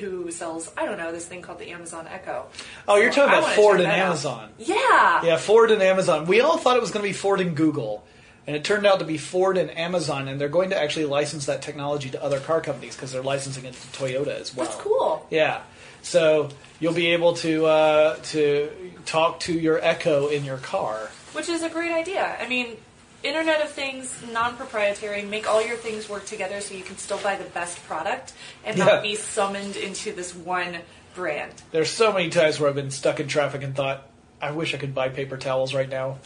who 0.00 0.30
sells 0.30 0.70
I 0.76 0.84
don't 0.86 0.98
know 0.98 1.12
this 1.12 1.26
thing 1.26 1.42
called 1.42 1.58
the 1.58 1.70
Amazon 1.70 2.06
Echo. 2.08 2.46
Oh, 2.88 2.96
you're 2.96 3.12
talking 3.12 3.38
about 3.38 3.52
Ford 3.52 3.80
and 3.80 3.88
that 3.88 3.98
out. 3.98 4.06
Amazon. 4.06 4.50
Yeah. 4.58 5.24
Yeah, 5.24 5.36
Ford 5.36 5.70
and 5.70 5.82
Amazon. 5.82 6.26
We 6.26 6.40
all 6.40 6.58
thought 6.58 6.76
it 6.76 6.80
was 6.80 6.90
going 6.90 7.04
to 7.04 7.08
be 7.08 7.12
Ford 7.12 7.40
and 7.40 7.56
Google, 7.56 8.04
and 8.46 8.56
it 8.56 8.64
turned 8.64 8.86
out 8.86 8.98
to 8.98 9.04
be 9.04 9.18
Ford 9.18 9.56
and 9.56 9.70
Amazon, 9.76 10.28
and 10.28 10.40
they're 10.40 10.48
going 10.48 10.70
to 10.70 10.80
actually 10.80 11.06
license 11.06 11.46
that 11.46 11.62
technology 11.62 12.10
to 12.10 12.22
other 12.22 12.40
car 12.40 12.60
companies 12.60 12.96
because 12.96 13.12
they're 13.12 13.22
licensing 13.22 13.64
it 13.64 13.74
to 13.74 13.86
Toyota 13.88 14.38
as 14.40 14.54
well. 14.54 14.66
That's 14.66 14.80
cool. 14.80 15.26
Yeah, 15.30 15.62
so 16.02 16.50
you'll 16.80 16.92
be 16.92 17.08
able 17.08 17.34
to 17.34 17.66
uh, 17.66 18.16
to 18.16 18.70
talk 19.06 19.40
to 19.40 19.52
your 19.52 19.82
Echo 19.82 20.28
in 20.28 20.44
your 20.44 20.58
car. 20.58 21.10
Which 21.32 21.48
is 21.48 21.62
a 21.62 21.68
great 21.68 21.92
idea. 21.92 22.36
I 22.40 22.46
mean, 22.46 22.76
Internet 23.24 23.62
of 23.62 23.70
Things, 23.70 24.14
non-proprietary, 24.32 25.22
make 25.22 25.48
all 25.48 25.64
your 25.66 25.76
things 25.76 26.08
work 26.08 26.26
together 26.26 26.60
so 26.60 26.74
you 26.74 26.84
can 26.84 26.98
still 26.98 27.18
buy 27.18 27.36
the 27.36 27.44
best 27.50 27.82
product 27.86 28.34
and 28.64 28.76
Yeah. 28.76 28.84
not 28.84 29.02
be 29.02 29.16
summoned 29.16 29.76
into 29.76 30.12
this 30.12 30.34
one 30.34 30.78
brand. 31.14 31.52
There's 31.72 31.88
so 31.90 32.12
many 32.12 32.28
times 32.28 32.60
where 32.60 32.68
I've 32.68 32.76
been 32.76 32.90
stuck 32.90 33.20
in 33.20 33.26
traffic 33.26 33.62
and 33.62 33.74
thought, 33.74 34.06
I 34.42 34.50
wish 34.50 34.74
I 34.74 34.76
could 34.76 34.94
buy 34.94 35.08
paper 35.08 35.38
towels 35.38 35.72
right 35.72 35.88
now. 35.88 36.18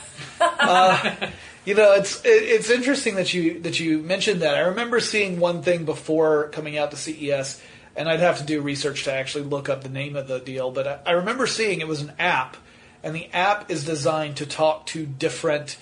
uh, 0.40 1.14
you 1.66 1.74
know, 1.74 1.92
it's 1.92 2.24
it, 2.24 2.42
it's 2.42 2.70
interesting 2.70 3.16
that 3.16 3.34
you 3.34 3.60
that 3.60 3.78
you 3.78 3.98
mentioned 3.98 4.40
that. 4.40 4.54
I 4.54 4.60
remember 4.60 4.98
seeing 5.00 5.38
one 5.38 5.60
thing 5.62 5.84
before 5.84 6.48
coming 6.48 6.78
out 6.78 6.90
to 6.92 6.96
CES, 6.96 7.60
and 7.96 8.08
I'd 8.08 8.20
have 8.20 8.38
to 8.38 8.44
do 8.44 8.62
research 8.62 9.04
to 9.04 9.12
actually 9.12 9.44
look 9.44 9.68
up 9.68 9.82
the 9.82 9.90
name 9.90 10.16
of 10.16 10.26
the 10.26 10.38
deal. 10.38 10.70
But 10.70 10.86
I, 10.86 10.98
I 11.06 11.10
remember 11.12 11.46
seeing 11.46 11.80
it 11.80 11.88
was 11.88 12.00
an 12.00 12.12
app, 12.18 12.56
and 13.02 13.14
the 13.14 13.26
app 13.34 13.70
is 13.70 13.84
designed 13.84 14.36
to 14.38 14.46
talk 14.46 14.86
to 14.86 15.04
different 15.04 15.76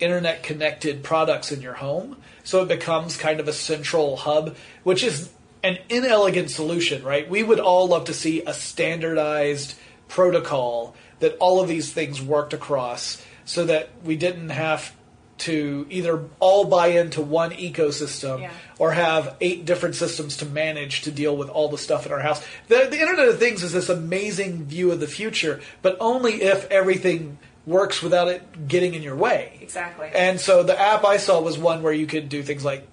internet 0.00 0.42
connected 0.42 1.02
products 1.02 1.52
in 1.52 1.60
your 1.60 1.74
home. 1.74 2.16
So 2.44 2.62
it 2.62 2.68
becomes 2.68 3.16
kind 3.16 3.40
of 3.40 3.48
a 3.48 3.52
central 3.52 4.16
hub, 4.16 4.56
which 4.82 5.02
is 5.02 5.30
an 5.62 5.78
inelegant 5.88 6.50
solution, 6.50 7.02
right? 7.02 7.28
We 7.28 7.42
would 7.42 7.60
all 7.60 7.88
love 7.88 8.06
to 8.06 8.14
see 8.14 8.42
a 8.44 8.52
standardized 8.54 9.74
protocol 10.08 10.94
that 11.20 11.36
all 11.38 11.60
of 11.60 11.68
these 11.68 11.92
things 11.92 12.22
worked 12.22 12.52
across 12.54 13.22
so 13.44 13.64
that 13.66 13.90
we 14.04 14.16
didn't 14.16 14.50
have 14.50 14.94
to 15.38 15.86
either 15.88 16.24
all 16.40 16.64
buy 16.64 16.88
into 16.88 17.20
one 17.22 17.50
ecosystem 17.52 18.40
Yeah. 18.40 18.50
or 18.78 18.92
have 18.92 19.36
eight 19.40 19.64
different 19.64 19.94
systems 19.94 20.36
to 20.38 20.46
manage 20.46 21.02
to 21.02 21.12
deal 21.12 21.36
with 21.36 21.48
all 21.48 21.68
the 21.68 21.78
stuff 21.78 22.06
in 22.06 22.12
our 22.12 22.18
house. 22.18 22.44
The, 22.66 22.88
the 22.90 23.00
Internet 23.00 23.28
of 23.28 23.38
Things 23.38 23.62
is 23.62 23.72
this 23.72 23.88
amazing 23.88 24.64
view 24.64 24.90
of 24.90 24.98
the 24.98 25.06
future, 25.06 25.60
but 25.80 25.96
only 26.00 26.42
if 26.42 26.68
everything 26.70 27.38
works 27.68 28.02
without 28.02 28.28
it 28.28 28.66
getting 28.66 28.94
in 28.94 29.02
your 29.02 29.14
way. 29.14 29.58
Exactly. 29.60 30.08
And 30.14 30.40
so 30.40 30.62
the 30.62 30.78
app 30.80 31.04
I 31.04 31.18
saw 31.18 31.40
was 31.40 31.58
one 31.58 31.82
where 31.82 31.92
you 31.92 32.06
could 32.06 32.28
do 32.28 32.42
things 32.42 32.64
like 32.64 32.86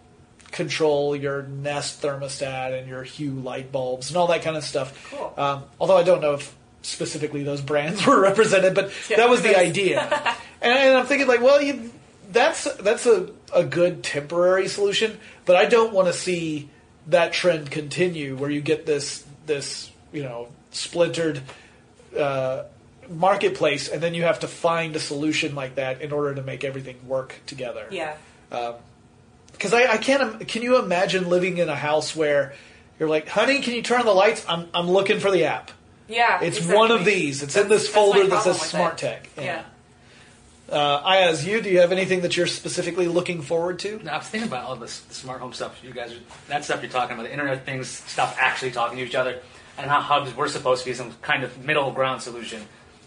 control 0.51 1.15
your 1.15 1.43
Nest 1.43 2.01
thermostat 2.01 2.77
and 2.77 2.87
your 2.87 3.03
Hue 3.03 3.31
light 3.31 3.71
bulbs 3.71 4.09
and 4.09 4.17
all 4.17 4.27
that 4.27 4.41
kind 4.41 4.57
of 4.57 4.63
stuff. 4.63 5.09
Cool. 5.11 5.33
Um, 5.37 5.63
although 5.79 5.97
I 5.97 6.03
don't 6.03 6.21
know 6.21 6.33
if 6.33 6.53
specifically 6.81 7.43
those 7.43 7.61
brands 7.61 8.05
were 8.07 8.19
represented, 8.19 8.75
but 8.75 8.91
Yeah, 9.09 9.17
that 9.17 9.29
was 9.29 9.41
the 9.41 9.57
idea. 9.67 10.01
and, 10.61 10.77
and 10.77 10.97
I'm 10.97 11.05
thinking 11.05 11.27
like, 11.27 11.41
well, 11.41 11.61
you, 11.61 11.91
that's 12.31 12.65
that's 12.75 13.05
a, 13.05 13.29
a 13.53 13.63
good 13.63 14.03
temporary 14.03 14.67
solution, 14.67 15.17
but 15.45 15.55
I 15.55 15.65
don't 15.65 15.93
want 15.93 16.07
to 16.07 16.13
see 16.13 16.69
that 17.07 17.31
trend 17.33 17.71
continue 17.71 18.35
where 18.35 18.49
you 18.49 18.61
get 18.61 18.85
this 18.85 19.23
this 19.45 19.89
you 20.11 20.23
know 20.23 20.47
splintered 20.71 21.41
uh, 22.17 22.63
marketplace, 23.09 23.87
and 23.87 24.01
then 24.01 24.13
you 24.13 24.23
have 24.23 24.39
to 24.41 24.47
find 24.47 24.95
a 24.95 24.99
solution 24.99 25.55
like 25.55 25.75
that 25.75 26.01
in 26.01 26.11
order 26.11 26.35
to 26.35 26.41
make 26.41 26.63
everything 26.63 26.97
work 27.07 27.35
together. 27.45 27.87
yeah. 27.91 28.15
Because 29.51 29.73
I, 29.73 29.93
I 29.93 29.97
can't. 29.97 30.47
Can 30.47 30.61
you 30.63 30.79
imagine 30.79 31.29
living 31.29 31.57
in 31.59 31.69
a 31.69 31.75
house 31.75 32.15
where 32.15 32.53
you're 32.99 33.09
like, 33.09 33.27
"Honey, 33.29 33.61
can 33.61 33.73
you 33.73 33.81
turn 33.81 34.01
on 34.01 34.05
the 34.05 34.13
lights? 34.13 34.45
I'm 34.49 34.67
I'm 34.73 34.89
looking 34.89 35.19
for 35.19 35.31
the 35.31 35.45
app. 35.45 35.71
Yeah. 36.09 36.41
It's 36.41 36.57
exactly. 36.57 36.77
one 36.77 36.91
of 36.91 37.05
these. 37.05 37.41
It's 37.41 37.55
in 37.55 37.69
this 37.69 37.87
That's- 37.87 37.93
that's 37.93 37.95
my 37.95 38.13
folder 38.13 38.27
that 38.29 38.43
says 38.43 38.61
Smart 38.61 38.93
it. 38.95 38.97
Tech." 38.97 39.29
Yeah. 39.37 39.63
Uh, 40.69 41.01
Ayaz, 41.05 41.45
you 41.45 41.61
do 41.61 41.69
you 41.69 41.79
have 41.79 41.91
anything 41.91 42.21
that 42.21 42.35
you're 42.35 42.47
specifically 42.47 43.07
looking 43.07 43.41
forward 43.41 43.79
to? 43.79 43.99
Now, 44.03 44.15
I 44.15 44.17
was 44.17 44.27
thinking 44.27 44.49
about 44.49 44.65
all 44.65 44.75
this 44.75 44.99
the 45.01 45.13
smart 45.13 45.39
home 45.39 45.53
stuff. 45.53 45.79
You 45.83 45.93
guys, 45.93 46.11
are, 46.11 46.19
that 46.47 46.65
stuff 46.65 46.81
you're 46.81 46.91
talking 46.91 47.13
about, 47.13 47.23
the 47.23 47.31
Internet 47.31 47.53
of 47.59 47.63
Things 47.63 47.87
stuff, 47.87 48.35
actually 48.39 48.71
talking 48.71 48.97
to 48.97 49.03
each 49.03 49.13
other, 49.15 49.41
and 49.77 49.89
how 49.89 50.01
hubs 50.01 50.35
were 50.35 50.47
supposed 50.47 50.83
to 50.83 50.89
be 50.89 50.95
some 50.95 51.13
kind 51.21 51.43
of 51.43 51.63
middle 51.63 51.91
ground 51.91 52.23
solution. 52.23 52.63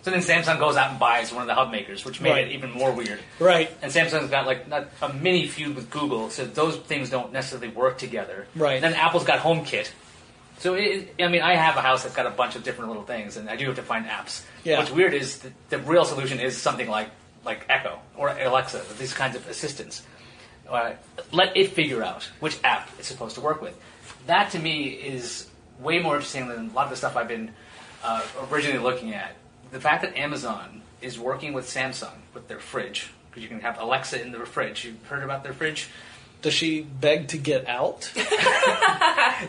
So 0.08 0.12
then 0.12 0.22
Samsung 0.22 0.58
goes 0.58 0.76
out 0.78 0.90
and 0.90 0.98
buys 0.98 1.32
one 1.34 1.42
of 1.42 1.48
the 1.48 1.54
hub 1.54 1.70
makers, 1.70 2.02
which 2.02 2.18
made 2.18 2.30
Right. 2.30 2.48
it 2.48 2.52
even 2.52 2.70
more 2.70 2.92
weird. 2.92 3.20
Right. 3.38 3.70
And 3.82 3.92
Samsung's 3.92 4.30
got 4.30 4.46
like 4.46 4.66
not 4.66 4.88
a 5.02 5.12
mini 5.12 5.46
feud 5.46 5.76
with 5.76 5.90
Google, 5.90 6.30
so 6.30 6.46
those 6.46 6.76
things 6.76 7.10
don't 7.10 7.30
necessarily 7.30 7.68
work 7.68 7.98
together. 7.98 8.46
Right. 8.56 8.76
And 8.76 8.84
then 8.84 8.94
Apple's 8.94 9.24
got 9.24 9.40
HomeKit. 9.40 9.90
So 10.60 10.72
it, 10.74 11.14
I 11.20 11.28
mean, 11.28 11.42
I 11.42 11.56
have 11.56 11.76
a 11.76 11.82
house 11.82 12.04
that's 12.04 12.14
got 12.14 12.24
a 12.24 12.30
bunch 12.30 12.56
of 12.56 12.64
different 12.64 12.88
little 12.88 13.04
things, 13.04 13.36
and 13.36 13.50
I 13.50 13.56
do 13.56 13.66
have 13.66 13.76
to 13.76 13.82
find 13.82 14.06
apps. 14.06 14.42
Yeah. 14.64 14.78
What's 14.78 14.90
weird 14.90 15.12
is 15.12 15.44
the, 15.68 15.78
real 15.78 16.06
solution 16.06 16.40
is 16.40 16.56
something 16.56 16.88
like 16.88 17.10
like 17.44 17.66
Echo 17.68 17.98
or 18.16 18.30
Alexa, 18.30 18.82
these 18.98 19.12
kinds 19.12 19.36
of 19.36 19.46
assistants. 19.46 20.02
Uh, 20.66 20.92
let 21.32 21.54
it 21.54 21.72
figure 21.72 22.02
out 22.02 22.24
which 22.40 22.56
app 22.64 22.88
it's 22.98 23.08
supposed 23.08 23.34
to 23.34 23.42
work 23.42 23.60
with. 23.60 23.78
That 24.26 24.52
to 24.52 24.58
me 24.58 24.84
is 24.88 25.48
way 25.80 25.98
more 25.98 26.14
interesting 26.14 26.48
than 26.48 26.70
a 26.70 26.72
lot 26.72 26.84
of 26.84 26.90
the 26.90 26.96
stuff 26.96 27.14
I've 27.14 27.28
been 27.28 27.52
uh, 28.02 28.22
originally 28.50 28.78
looking 28.78 29.12
at. 29.12 29.34
The 29.70 29.80
fact 29.80 30.02
that 30.02 30.16
Amazon 30.16 30.82
is 31.00 31.18
working 31.18 31.52
with 31.52 31.66
Samsung 31.66 32.14
with 32.34 32.48
their 32.48 32.58
fridge, 32.58 33.10
because 33.30 33.42
you 33.42 33.48
can 33.48 33.60
have 33.60 33.78
Alexa 33.80 34.20
in 34.20 34.32
the 34.32 34.38
fridge. 34.46 34.84
You've 34.84 35.04
heard 35.06 35.22
about 35.22 35.44
their 35.44 35.52
fridge? 35.52 35.88
Does 36.40 36.54
she 36.54 36.82
beg 36.82 37.28
to 37.28 37.38
get 37.38 37.68
out? 37.68 38.12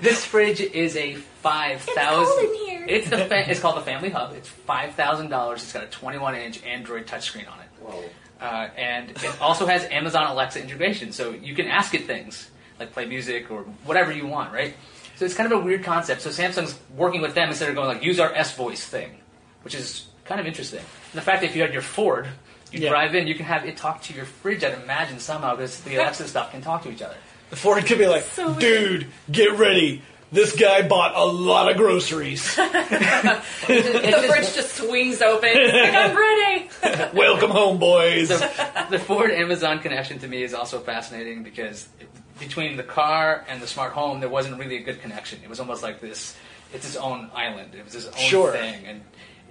This 0.02 0.24
fridge 0.24 0.62
is 0.62 0.96
a 0.96 1.16
five 1.16 1.82
thousand. 1.82 2.36
It's 2.46 2.52
cold 2.52 2.62
in 2.62 2.68
here. 2.68 2.86
It's 2.88 3.10
the 3.10 3.18
fa- 3.26 3.50
it's 3.50 3.60
called 3.60 3.78
the 3.78 3.82
Family 3.82 4.10
Hub. 4.10 4.34
It's 4.36 4.48
five 4.48 4.94
thousand 4.94 5.30
dollars. 5.30 5.64
It's 5.64 5.74
got 5.74 5.84
a 5.84 5.88
twenty-one 5.88 6.36
inch 6.36 6.64
Android 6.64 7.08
touchscreen 7.08 7.52
on 7.52 7.60
it. 7.60 7.68
Whoa. 7.82 8.04
Uh, 8.40 8.70
and 8.78 9.10
it 9.10 9.42
also 9.42 9.66
has 9.66 9.84
Amazon 9.86 10.28
Alexa 10.28 10.62
integration, 10.62 11.12
so 11.12 11.32
you 11.32 11.56
can 11.56 11.68
ask 11.68 11.94
it 11.94 12.06
things 12.06 12.50
like 12.80 12.94
play 12.94 13.06
music 13.06 13.50
or 13.52 13.64
whatever 13.84 14.12
you 14.14 14.28
want, 14.28 14.54
right? 14.54 14.76
So 15.16 15.26
it's 15.26 15.34
kind 15.34 15.52
of 15.52 15.60
a 15.60 15.64
weird 15.64 15.84
concept. 15.84 16.22
So 16.22 16.30
Samsung's 16.30 16.80
working 16.96 17.22
with 17.22 17.34
them 17.34 17.50
instead 17.50 17.68
of 17.70 17.76
going 17.76 17.88
like 17.88 18.04
use 18.04 18.20
our 18.20 18.32
S 18.34 18.56
voice 18.56 18.86
thing, 18.86 19.18
which 19.64 19.74
is 19.74 20.06
kind 20.30 20.40
of 20.40 20.48
interesting. 20.48 20.80
And 20.80 21.16
the 21.16 21.22
fact 21.22 21.42
that 21.42 21.50
if 21.50 21.56
you 21.58 21.62
had 21.64 21.74
your 21.74 21.82
Ford, 21.82 22.28
you 22.72 22.80
Yeah. 22.80 22.90
drive 22.92 23.16
in, 23.16 23.28
you 23.28 23.36
can 23.36 23.46
have 23.46 23.66
it 23.66 23.76
talk 23.76 24.02
to 24.04 24.14
your 24.14 24.26
fridge. 24.26 24.64
I'd 24.64 24.76
imagine 24.82 25.20
somehow 25.20 25.56
because 25.56 25.82
the 25.82 25.96
Alexa 25.98 26.28
stuff 26.30 26.52
can 26.52 26.62
talk 26.62 26.84
to 26.84 26.92
each 26.92 27.02
other. 27.02 27.16
The 27.50 27.56
Ford 27.58 27.84
could 27.86 27.98
be 27.98 28.06
like, 28.08 28.24
So 28.24 28.54
dude, 28.54 29.08
get 29.32 29.58
ready. 29.58 30.04
This 30.32 30.56
guy 30.56 30.88
bought 30.88 31.16
a 31.16 31.26
lot 31.26 31.72
of 31.72 31.78
groceries. 31.78 32.56
The 33.68 34.26
fridge 34.32 34.54
just 34.54 34.76
swings 34.76 35.22
open. 35.24 35.50
It's 35.52 35.74
like, 35.74 35.94
I'm 35.96 36.16
ready. 36.16 36.70
Welcome 37.18 37.50
home, 37.50 37.80
boys. 37.80 38.30
the 38.30 39.00
Ford 39.00 39.32
Amazon 39.32 39.80
connection 39.80 40.20
to 40.20 40.28
me 40.28 40.44
is 40.44 40.54
also 40.54 40.80
fascinating 40.80 41.42
because 41.44 41.88
it, 42.00 42.08
between 42.40 42.78
the 42.78 42.84
car 42.84 43.44
and 43.50 43.60
the 43.62 43.68
smart 43.68 43.94
home, 43.94 44.20
there 44.20 44.30
wasn't 44.30 44.58
really 44.60 44.78
a 44.78 44.82
good 44.84 45.02
connection. 45.02 45.40
It 45.44 45.50
was 45.50 45.60
almost 45.60 45.82
like 45.82 46.00
this. 46.00 46.36
It's 46.74 46.86
its 46.86 46.96
own 46.96 47.32
island. 47.34 47.74
It 47.74 47.84
was 47.84 47.96
its 47.96 48.06
own 48.06 48.14
Sure. 48.14 48.52
thing, 48.52 48.86
and 48.86 49.02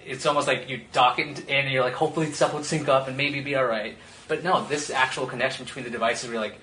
it's 0.09 0.27
almost 0.27 0.47
like 0.47 0.69
you 0.69 0.81
dock 0.93 1.19
it 1.19 1.27
in 1.27 1.45
and 1.49 1.71
you're 1.71 1.85
like, 1.85 1.95
hopefully 1.95 2.31
stuff 2.33 2.55
will 2.55 2.65
sync 2.65 2.89
up 2.89 3.09
and 3.09 3.17
maybe 3.17 3.41
be 3.41 3.55
all 3.55 3.65
right. 3.65 3.97
But 4.27 4.45
no, 4.45 4.65
this 4.65 4.91
actual 4.91 5.27
connection 5.27 5.65
between 5.65 5.85
the 5.85 5.91
devices, 5.91 6.25
where 6.25 6.35
you're 6.35 6.43
like, 6.43 6.59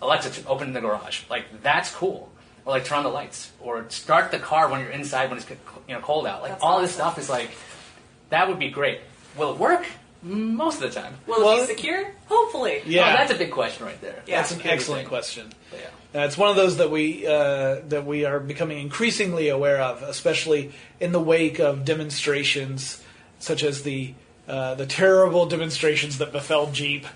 Alexa, 0.00 0.46
open 0.46 0.72
the 0.72 0.80
garage. 0.80 1.22
Like 1.28 1.62
that's 1.62 1.94
cool. 1.94 2.30
Or 2.64 2.72
like 2.72 2.84
turn 2.84 2.98
on 2.98 3.04
the 3.04 3.10
lights, 3.10 3.50
or 3.60 3.88
start 3.88 4.30
the 4.30 4.38
car 4.38 4.68
when 4.68 4.80
you're 4.80 4.90
inside 4.90 5.30
when 5.30 5.38
it's 5.38 5.48
you 5.50 5.94
know 5.94 6.00
cold 6.00 6.26
out. 6.26 6.42
Like 6.42 6.52
That's 6.52 6.62
all 6.62 6.80
this 6.80 6.92
stuff 6.92 7.18
is 7.18 7.28
like 7.28 7.50
that 8.30 8.48
would 8.48 8.58
be 8.58 8.70
great. 8.70 9.00
Will 9.36 9.52
it 9.52 9.58
work? 9.58 9.86
Most 10.22 10.82
of 10.82 10.92
the 10.92 11.00
time. 11.00 11.14
Will 11.26 11.44
Well- 11.44 11.58
it 11.58 11.68
be 11.68 11.74
secure? 11.74 12.10
Hopefully. 12.26 12.82
Yeah. 12.86 13.08
Oh, 13.12 13.16
that's 13.18 13.32
a 13.32 13.36
big 13.36 13.50
question 13.52 13.86
right 13.86 14.00
there. 14.00 14.22
Yeah. 14.26 14.36
That's 14.38 14.50
an 14.52 14.62
excellent 14.64 15.02
thing. 15.02 15.08
question. 15.08 15.52
But 15.70 15.80
yeah. 15.80 16.20
Uh, 16.20 16.24
it's 16.24 16.36
one 16.38 16.50
of 16.50 16.56
those 16.56 16.78
that 16.78 16.90
we 16.90 17.26
uh, 17.26 17.76
that 17.88 18.04
we 18.06 18.24
are 18.24 18.40
becoming 18.40 18.78
increasingly 18.78 19.48
aware 19.48 19.80
of, 19.80 20.02
especially 20.02 20.72
in 21.00 21.12
the 21.12 21.20
wake 21.20 21.58
of 21.60 21.84
demonstrations 21.84 23.02
such 23.38 23.62
as 23.62 23.82
the 23.82 24.14
uh, 24.48 24.74
the 24.74 24.86
terrible 24.86 25.46
demonstrations 25.46 26.18
that 26.18 26.32
befell 26.32 26.70
Jeep. 26.72 27.06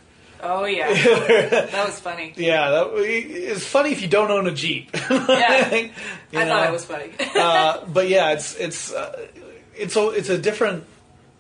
Oh 0.43 0.65
yeah. 0.65 0.93
that 0.93 1.87
was 1.87 1.99
funny. 2.01 2.35
Yeah, 2.37 2.71
that, 2.71 2.91
it's 2.97 3.65
funny 3.67 3.93
if 3.93 4.03
you 4.03 4.09
don't 4.09 4.31
own 4.31 4.47
a 4.47 4.53
Jeep. 4.53 4.91
Yeah. 5.11 5.71
I 5.71 5.91
know? 6.33 6.47
thought 6.47 6.69
it 6.69 6.73
was 6.73 6.85
funny. 6.85 7.11
uh, 7.37 7.85
but 7.87 8.09
yeah, 8.09 8.31
it's 8.33 8.55
it's 8.57 8.93
uh, 8.93 9.27
it's 9.77 9.97
a 9.97 10.09
it's 10.11 10.29
a 10.29 10.39
different 10.39 10.85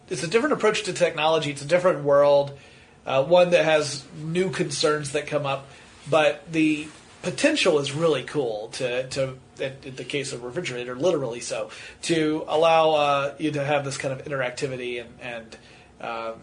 it's 0.09 0.23
a 0.23 0.29
different 0.29 0.55
approach 0.55 0.85
to 0.85 0.93
technology. 0.93 1.51
It's 1.51 1.63
a 1.63 1.67
different 1.67 2.05
world, 2.05 2.59
uh, 3.07 3.25
one 3.25 3.51
that 3.51 3.65
has 3.65 4.05
new 4.23 4.51
concerns 4.51 5.13
that 5.13 5.27
come 5.27 5.47
up, 5.47 5.69
but 6.11 6.51
the 6.53 6.89
potential 7.23 7.79
is 7.79 7.93
really 7.93 8.25
cool 8.25 8.69
to 8.69 9.09
to 9.09 9.39
in 9.61 9.95
the 9.95 10.05
case 10.05 10.33
of 10.33 10.43
refrigerator, 10.43 10.97
literally 10.97 11.41
so 11.41 11.71
to 12.03 12.45
allow 12.49 12.91
uh, 12.93 13.35
you 13.39 13.53
to 13.53 13.65
have 13.65 13.85
this 13.85 13.97
kind 13.97 14.13
of 14.13 14.27
interactivity 14.27 15.01
and 15.01 15.11
and 15.21 15.57
um, 16.01 16.35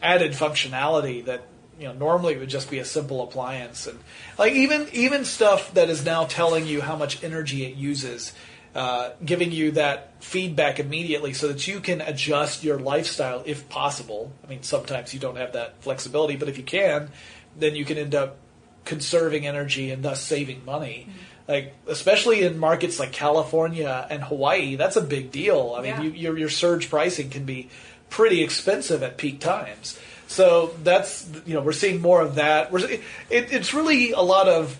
added 0.00 0.32
functionality 0.32 1.24
that 1.24 1.42
you 1.78 1.86
know 1.86 1.92
normally 1.92 2.36
would 2.36 2.48
just 2.48 2.70
be 2.70 2.78
a 2.78 2.84
simple 2.84 3.22
appliance 3.22 3.86
and 3.86 3.98
like 4.38 4.52
even 4.52 4.86
even 4.92 5.24
stuff 5.24 5.74
that 5.74 5.90
is 5.90 6.04
now 6.04 6.24
telling 6.24 6.66
you 6.66 6.80
how 6.80 6.94
much 6.94 7.22
energy 7.24 7.64
it 7.64 7.74
uses 7.74 8.32
uh, 8.74 9.10
giving 9.24 9.50
you 9.52 9.72
that 9.72 10.12
feedback 10.22 10.78
immediately 10.78 11.32
so 11.32 11.48
that 11.48 11.66
you 11.66 11.80
can 11.80 12.00
adjust 12.00 12.62
your 12.62 12.78
lifestyle 12.78 13.42
if 13.46 13.68
possible. 13.68 14.32
I 14.44 14.48
mean 14.48 14.62
sometimes 14.62 15.12
you 15.12 15.20
don't 15.20 15.36
have 15.36 15.52
that 15.54 15.82
flexibility 15.82 16.36
but 16.36 16.48
if 16.48 16.56
you 16.58 16.64
can 16.64 17.10
then 17.58 17.74
you 17.74 17.84
can 17.84 17.98
end 17.98 18.14
up 18.14 18.36
conserving 18.84 19.46
energy 19.46 19.90
and 19.90 20.02
thus 20.02 20.22
saving 20.22 20.64
money. 20.64 21.08
Like 21.48 21.74
especially 21.88 22.42
in 22.42 22.58
markets 22.58 23.00
like 23.00 23.12
california 23.12 24.06
and 24.08 24.22
hawaii 24.22 24.76
that's 24.76 24.96
a 24.96 25.02
big 25.02 25.32
deal. 25.32 25.74
I 25.76 25.82
mean 25.82 25.90
Yeah. 25.90 26.02
you, 26.02 26.10
your, 26.10 26.38
your 26.38 26.48
surge 26.48 26.88
pricing 26.88 27.28
can 27.30 27.44
be 27.44 27.68
pretty 28.08 28.42
expensive 28.42 29.02
at 29.02 29.16
peak 29.16 29.40
times. 29.40 29.98
So 30.28 30.74
that's 30.84 31.26
you 31.44 31.54
know 31.54 31.60
we're 31.60 31.72
seeing 31.72 32.00
more 32.00 32.20
of 32.22 32.36
that. 32.36 32.70
We're, 32.70 32.88
it, 32.88 33.02
it's 33.30 33.74
really 33.74 34.12
a 34.12 34.20
lot 34.20 34.46
of 34.48 34.78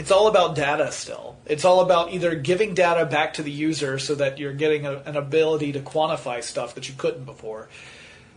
it's 0.00 0.10
all 0.10 0.28
about 0.28 0.54
data 0.54 0.90
still. 0.92 1.36
It's 1.44 1.66
all 1.66 1.80
about 1.80 2.14
either 2.14 2.34
giving 2.34 2.72
data 2.72 3.04
back 3.04 3.34
to 3.34 3.42
the 3.42 3.50
user 3.50 3.98
so 3.98 4.14
that 4.14 4.38
you're 4.38 4.54
getting 4.54 4.86
a, 4.86 4.96
an 5.00 5.14
ability 5.14 5.72
to 5.72 5.80
quantify 5.80 6.42
stuff 6.42 6.74
that 6.76 6.88
you 6.88 6.94
couldn't 6.96 7.24
before, 7.24 7.68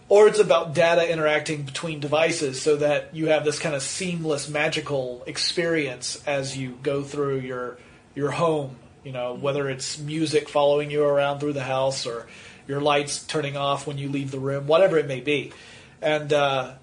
or 0.10 0.28
it's 0.28 0.40
about 0.40 0.74
data 0.74 1.10
interacting 1.10 1.64
between 1.64 2.02
devices 2.02 2.62
so 2.62 2.76
that 2.76 3.16
you 3.16 3.28
have 3.28 3.46
this 3.46 3.60
kind 3.60 3.76
of 3.76 3.82
seamless, 3.82 4.50
magical 4.50 5.24
experience 5.26 6.22
as 6.28 6.58
you 6.58 6.78
go 6.84 7.02
through 7.02 7.40
your 7.40 7.78
your 8.14 8.32
home. 8.32 8.76
You 9.06 9.14
know, 9.14 9.34
whether 9.34 9.70
it's 9.70 9.98
music 9.98 10.50
following 10.50 10.92
you 10.92 11.06
around 11.06 11.40
through 11.40 11.54
the 11.54 11.64
house 11.64 12.06
or 12.06 12.28
your 12.68 12.82
lights 12.82 13.24
turning 13.24 13.56
off 13.56 13.88
when 13.88 13.98
you 13.98 14.10
leave 14.10 14.32
the 14.32 14.40
room, 14.40 14.68
whatever 14.68 14.98
it 14.98 15.08
may 15.08 15.22
be. 15.22 15.54
And 16.02 16.34
uh, 16.34 16.74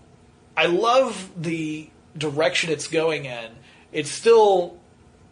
I 0.56 0.66
love 0.66 1.30
the 1.36 1.90
direction 2.16 2.70
it's 2.70 2.88
going 2.88 3.26
in. 3.26 3.59
It's 3.92 4.10
still 4.10 4.78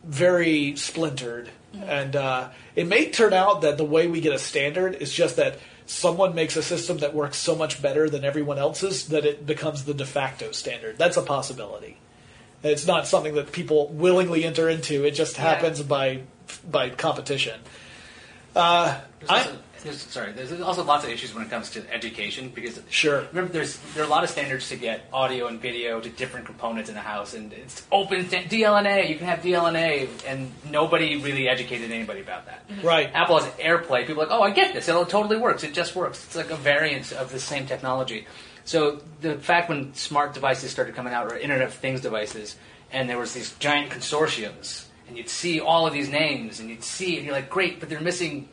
very 0.05 0.75
splintered, 0.77 1.51
and 1.85 2.17
uh, 2.17 2.49
it 2.75 2.87
may 2.87 3.11
turn 3.11 3.33
out 3.33 3.63
that 3.63 3.77
the 3.77 3.85
way 3.85 4.07
we 4.07 4.21
get 4.21 4.33
a 4.33 4.39
standard 4.39 4.95
is 4.97 5.13
just 5.13 5.37
that 5.37 5.59
someone 5.87 6.35
makes 6.35 6.57
a 6.57 6.63
system 6.63 6.99
that 6.99 7.15
works 7.15 7.37
so 7.39 7.55
much 7.57 7.81
better 7.81 8.11
than 8.11 8.25
everyone 8.25 8.59
else's 8.59 9.09
that 9.09 9.25
it 9.25 9.47
becomes 9.47 9.85
the 9.85 9.95
de 9.95 10.05
facto 10.05 10.53
standard. 10.53 10.99
That's 10.99 11.17
a 11.17 11.23
possibility. 11.23 11.97
It's 12.63 12.87
not 12.87 13.07
something 13.07 13.35
that 13.37 13.53
people 13.53 13.89
willingly 13.89 14.45
enter 14.45 14.69
into. 14.69 15.05
It 15.07 15.13
just 15.13 15.37
Yeah. 15.37 15.43
happens 15.45 15.83
by 15.83 16.21
by 16.69 16.91
competition. 16.91 17.61
Uh, 18.57 18.99
I- 19.29 19.39
also, 19.45 19.59
there's, 19.83 20.01
sorry, 20.03 20.33
there's 20.33 20.53
also 20.61 20.83
lots 20.85 21.05
of 21.05 21.11
issues 21.11 21.35
when 21.35 21.45
it 21.45 21.51
comes 21.51 21.71
to 21.71 21.83
education 21.93 22.51
because 22.55 22.81
Sure. 22.91 23.25
remember 23.33 23.53
there's 23.53 23.79
there 23.95 24.03
are 24.03 24.07
a 24.07 24.11
lot 24.11 24.25
of 24.25 24.31
standards 24.31 24.69
to 24.69 24.77
get 24.77 25.07
audio 25.13 25.47
and 25.47 25.61
video 25.61 26.01
to 26.01 26.09
different 26.09 26.47
components 26.47 26.91
in 26.91 26.97
a 26.97 27.01
house, 27.01 27.35
and 27.35 27.53
it's 27.53 27.87
open 27.93 28.27
sta- 28.29 28.45
DLNA. 28.49 29.09
You 29.09 29.17
can 29.17 29.27
have 29.27 29.41
DLNA, 29.41 30.09
and 30.27 30.51
nobody 30.71 31.17
really 31.17 31.49
educated 31.49 31.91
anybody 31.91 32.21
about 32.21 32.47
that. 32.47 32.69
Mm-hmm. 32.69 32.87
Right. 32.87 33.11
Apple 33.15 33.39
has 33.41 33.51
AirPlay. 33.55 34.07
People 34.07 34.23
are 34.23 34.27
like, 34.27 34.35
oh, 34.39 34.43
I 34.43 34.51
get 34.51 34.75
this. 34.75 34.89
It 34.89 34.93
totally 35.09 35.37
works. 35.37 35.65
It 35.65 35.75
just 35.75 35.95
works. 35.97 36.25
It's 36.25 36.37
like 36.37 36.51
a 36.51 36.57
variant 36.57 37.13
of 37.13 37.31
the 37.33 37.41
same 37.41 37.67
technology. 37.67 38.27
So 38.65 39.01
the 39.23 39.37
fact 39.37 39.69
when 39.71 39.95
smart 39.95 40.35
devices 40.35 40.71
started 40.71 40.95
coming 40.95 41.13
out, 41.15 41.33
or 41.33 41.37
Internet 41.39 41.69
of 41.69 41.75
Things 41.75 42.01
devices, 42.03 42.57
and 42.93 43.09
there 43.09 43.19
was 43.19 43.33
these 43.35 43.53
giant 43.59 43.91
consortiums, 43.91 44.85
and 45.07 45.17
you'd 45.17 45.29
see 45.31 45.59
all 45.61 45.87
of 45.87 45.93
these 45.95 46.09
names, 46.11 46.61
and 46.61 46.69
you'd 46.69 46.85
see, 46.85 47.17
and 47.17 47.25
you're 47.25 47.35
like, 47.35 47.49
great, 47.49 47.81
but 47.81 47.89
they're 47.89 48.01
missing 48.01 48.49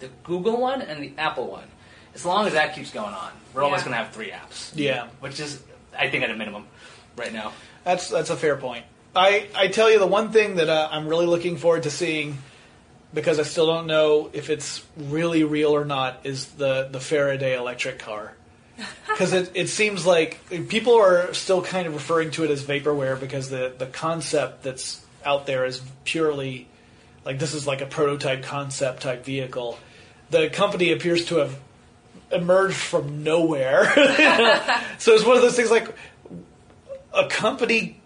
the 0.00 0.08
Google 0.24 0.60
one 0.60 0.82
and 0.82 1.02
the 1.02 1.12
Apple 1.18 1.48
one. 1.48 1.66
As 2.14 2.24
long 2.24 2.46
as 2.46 2.54
that 2.54 2.74
keeps 2.74 2.90
going 2.90 3.14
on, 3.14 3.30
we're 3.54 3.62
always 3.62 3.82
going 3.82 3.92
to 3.92 3.98
have 3.98 4.12
three 4.12 4.30
apps. 4.30 4.72
Yeah. 4.74 5.08
Which 5.20 5.38
is, 5.40 5.62
I 5.96 6.08
think, 6.10 6.24
at 6.24 6.30
a 6.30 6.36
minimum 6.36 6.66
right 7.16 7.32
now. 7.32 7.52
That's 7.84 8.08
that's 8.08 8.30
a 8.30 8.36
fair 8.36 8.56
point. 8.56 8.84
I, 9.14 9.48
I 9.54 9.68
tell 9.68 9.90
you 9.90 9.98
the 9.98 10.06
one 10.06 10.30
thing 10.30 10.56
that 10.56 10.68
uh, 10.68 10.88
I'm 10.90 11.08
really 11.08 11.26
looking 11.26 11.56
forward 11.56 11.84
to 11.84 11.90
seeing 11.90 12.38
because 13.14 13.38
I 13.38 13.42
still 13.42 13.66
don't 13.66 13.86
know 13.86 14.30
if 14.32 14.50
it's 14.50 14.84
really 14.96 15.44
real 15.44 15.70
or 15.74 15.84
not 15.84 16.20
is 16.24 16.46
the 16.46 16.88
the 16.90 17.00
Faraday 17.00 17.56
electric 17.56 17.98
car. 17.98 18.34
Because 19.08 19.32
it, 19.32 19.50
it 19.54 19.68
seems 19.68 20.06
like 20.06 20.38
people 20.68 20.94
are 20.94 21.34
still 21.34 21.60
kind 21.60 21.88
of 21.88 21.94
referring 21.94 22.30
to 22.32 22.44
it 22.44 22.50
as 22.52 22.62
vaporware 22.62 23.18
because 23.18 23.48
the, 23.48 23.72
the 23.76 23.86
concept 23.86 24.62
that's 24.62 25.04
out 25.24 25.44
there 25.44 25.64
is 25.64 25.82
purely 26.04 26.68
like 27.24 27.40
this 27.40 27.52
is 27.52 27.66
like 27.66 27.80
a 27.80 27.86
prototype 27.86 28.44
concept 28.44 29.02
type 29.02 29.24
vehicle. 29.24 29.76
The 30.30 30.50
company 30.50 30.92
appears 30.92 31.26
to 31.26 31.36
have 31.36 31.58
emerged 32.30 32.76
from 32.76 33.22
nowhere. 33.22 33.84
so 34.98 35.14
it's 35.14 35.24
one 35.24 35.36
of 35.36 35.42
those 35.42 35.56
things 35.56 35.70
like 35.70 35.94
a 37.14 37.26
company 37.28 38.00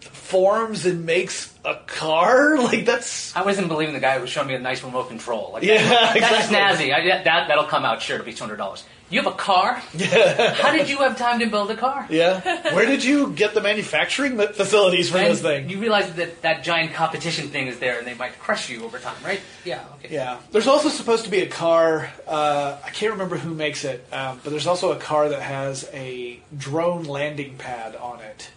forms 0.00 0.86
and 0.86 1.04
makes 1.04 1.52
a 1.64 1.74
car 1.86 2.56
like 2.62 2.86
that's 2.86 3.34
I 3.36 3.42
wasn't 3.42 3.68
believing 3.68 3.94
the 3.94 4.00
guy 4.00 4.14
who 4.14 4.22
was 4.22 4.30
showing 4.30 4.46
me 4.48 4.54
a 4.54 4.58
nice 4.60 4.82
remote 4.82 5.08
control. 5.08 5.50
Like, 5.52 5.62
Yeah, 5.64 5.82
that, 5.82 6.20
that's 6.20 6.46
exactly. 6.46 6.88
snazzy. 6.90 6.94
I, 6.94 7.24
that, 7.24 7.48
that'll 7.48 7.64
come 7.64 7.84
out 7.84 8.00
sure. 8.00 8.16
It'll 8.16 8.24
be 8.24 8.32
two 8.32 8.44
hundred 8.44 8.56
dollars. 8.56 8.84
You 9.10 9.20
have 9.22 9.32
a 9.32 9.36
car? 9.36 9.82
Yeah. 9.92 10.54
How 10.62 10.72
did 10.72 10.88
you 10.88 10.98
have 10.98 11.18
time 11.18 11.40
to 11.40 11.46
build 11.46 11.70
a 11.70 11.76
car? 11.76 12.06
yeah 12.08 12.40
where 12.74 12.86
did 12.86 13.02
you 13.04 13.32
get 13.32 13.54
the 13.54 13.60
manufacturing 13.60 14.38
facilities 14.38 15.10
for 15.10 15.18
And 15.18 15.32
this 15.32 15.42
thing 15.42 15.68
You 15.68 15.80
realize 15.80 16.12
that 16.14 16.42
that 16.42 16.62
giant 16.62 16.92
competition 16.94 17.48
thing 17.48 17.66
is 17.66 17.78
there, 17.80 17.98
and 17.98 18.06
they 18.06 18.14
might 18.14 18.38
crush 18.38 18.70
you 18.70 18.84
over 18.84 18.98
time, 18.98 19.16
right? 19.24 19.40
Yeah. 19.64 19.84
Okay. 19.96 20.14
yeah 20.14 20.38
there's 20.52 20.66
also 20.66 20.88
supposed 20.88 21.24
to 21.24 21.30
be 21.30 21.40
a 21.40 21.48
car 21.48 22.10
uh, 22.26 22.78
i 22.84 22.90
can't 22.90 23.12
remember 23.12 23.36
who 23.36 23.52
makes 23.54 23.84
it 23.84 24.06
um, 24.12 24.40
but 24.42 24.50
there's 24.50 24.66
also 24.66 24.92
a 24.92 24.96
car 24.96 25.28
that 25.28 25.42
has 25.42 25.88
a 25.92 26.40
drone 26.56 27.04
landing 27.04 27.56
pad 27.58 27.94
on 27.96 28.20
it 28.20 28.50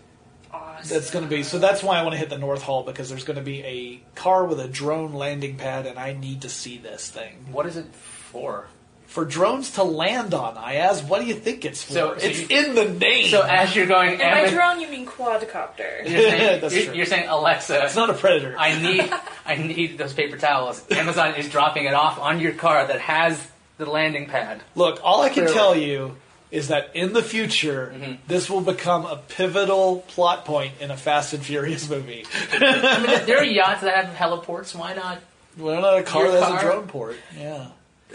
Awesome. 0.53 0.87
that's 0.89 1.09
going 1.11 1.25
to 1.25 1.29
be 1.29 1.41
so 1.43 1.57
that's 1.59 1.81
why 1.83 1.97
i 1.99 2.03
want 2.03 2.13
to 2.13 2.17
hit 2.19 2.29
the 2.29 2.37
north 2.37 2.61
hall 2.61 2.83
because 2.83 3.09
there's 3.09 3.23
going 3.23 3.37
to 3.39 3.43
be 3.43 3.63
a 3.63 4.01
car 4.15 4.45
with 4.45 4.59
a 4.59 4.67
drone 4.67 5.13
landing 5.13 5.57
pad 5.57 5.85
and 5.87 5.97
i 5.97 6.13
need 6.13 6.41
to 6.43 6.49
see 6.49 6.77
this 6.77 7.09
thing 7.09 7.33
What 7.51 7.65
is 7.65 7.75
it 7.75 7.87
for? 7.93 8.67
For 9.13 9.25
drones 9.25 9.69
to 9.73 9.83
land 9.83 10.33
on 10.33 10.57
Ayaz, 10.57 11.03
what 11.03 11.21
do 11.21 11.27
you 11.27 11.35
think 11.35 11.65
it's 11.65 11.83
for 11.83 11.93
So- 11.93 12.17
so 12.17 12.25
it's 12.27 12.39
you- 12.49 12.57
in 12.57 12.73
the 12.73 12.85
name 12.85 13.27
So 13.27 13.43
as 13.43 13.75
you're 13.75 13.85
going, 13.85 14.19
And 14.19 14.45
by 14.45 14.49
drone, 14.49 14.79
you 14.81 14.87
mean 14.87 15.05
quadcopter. 15.05 16.09
you're, 16.09 16.19
saying, 16.29 16.61
That's 16.61 16.73
you're, 16.73 16.85
true. 16.85 16.93
you're 16.95 17.05
saying 17.05 17.27
Alexa. 17.29 17.83
it's 17.83 17.95
not 17.95 18.09
a 18.09 18.13
predator 18.13 18.55
I 18.57 18.75
need 18.81 19.13
I 19.45 19.55
need 19.57 19.97
those 19.99 20.13
paper 20.13 20.37
towels. 20.37 20.81
Amazon 20.89 21.35
is 21.35 21.47
dropping 21.47 21.85
it 21.85 21.93
off 21.93 22.17
on 22.19 22.39
your 22.39 22.53
car 22.53 22.87
that 22.87 23.01
has 23.01 23.39
the 23.77 23.85
landing 23.85 24.25
pad. 24.25 24.61
Look, 24.75 24.99
all 25.03 25.21
I 25.21 25.29
can 25.29 25.43
Clearly. 25.45 25.53
tell 25.53 25.75
you 25.75 26.15
is 26.49 26.69
that 26.69 26.89
in 26.95 27.13
the 27.13 27.21
future, 27.21 27.93
Mm-hmm. 27.95 28.13
this 28.27 28.49
will 28.49 28.61
become 28.61 29.05
a 29.05 29.17
pivotal 29.17 29.97
plot 30.07 30.43
point 30.45 30.73
in 30.79 30.89
a 30.89 30.97
Fast 30.97 31.33
and 31.33 31.43
Furious 31.45 31.87
movie. 31.87 32.25
I 32.51 32.97
mean, 32.99 33.25
there 33.27 33.37
are 33.37 33.43
yachts 33.61 33.81
that 33.81 34.05
have 34.05 34.15
heliports. 34.15 34.73
Why 34.73 34.93
not? 34.93 35.19
Well, 35.57 35.81
not 35.81 35.99
a 35.99 36.03
car 36.03 36.31
that 36.31 36.41
has 36.41 36.49
car? 36.49 36.57
a 36.57 36.61
drone 36.63 36.87
port. 36.87 37.15
Yeah. 37.37 37.67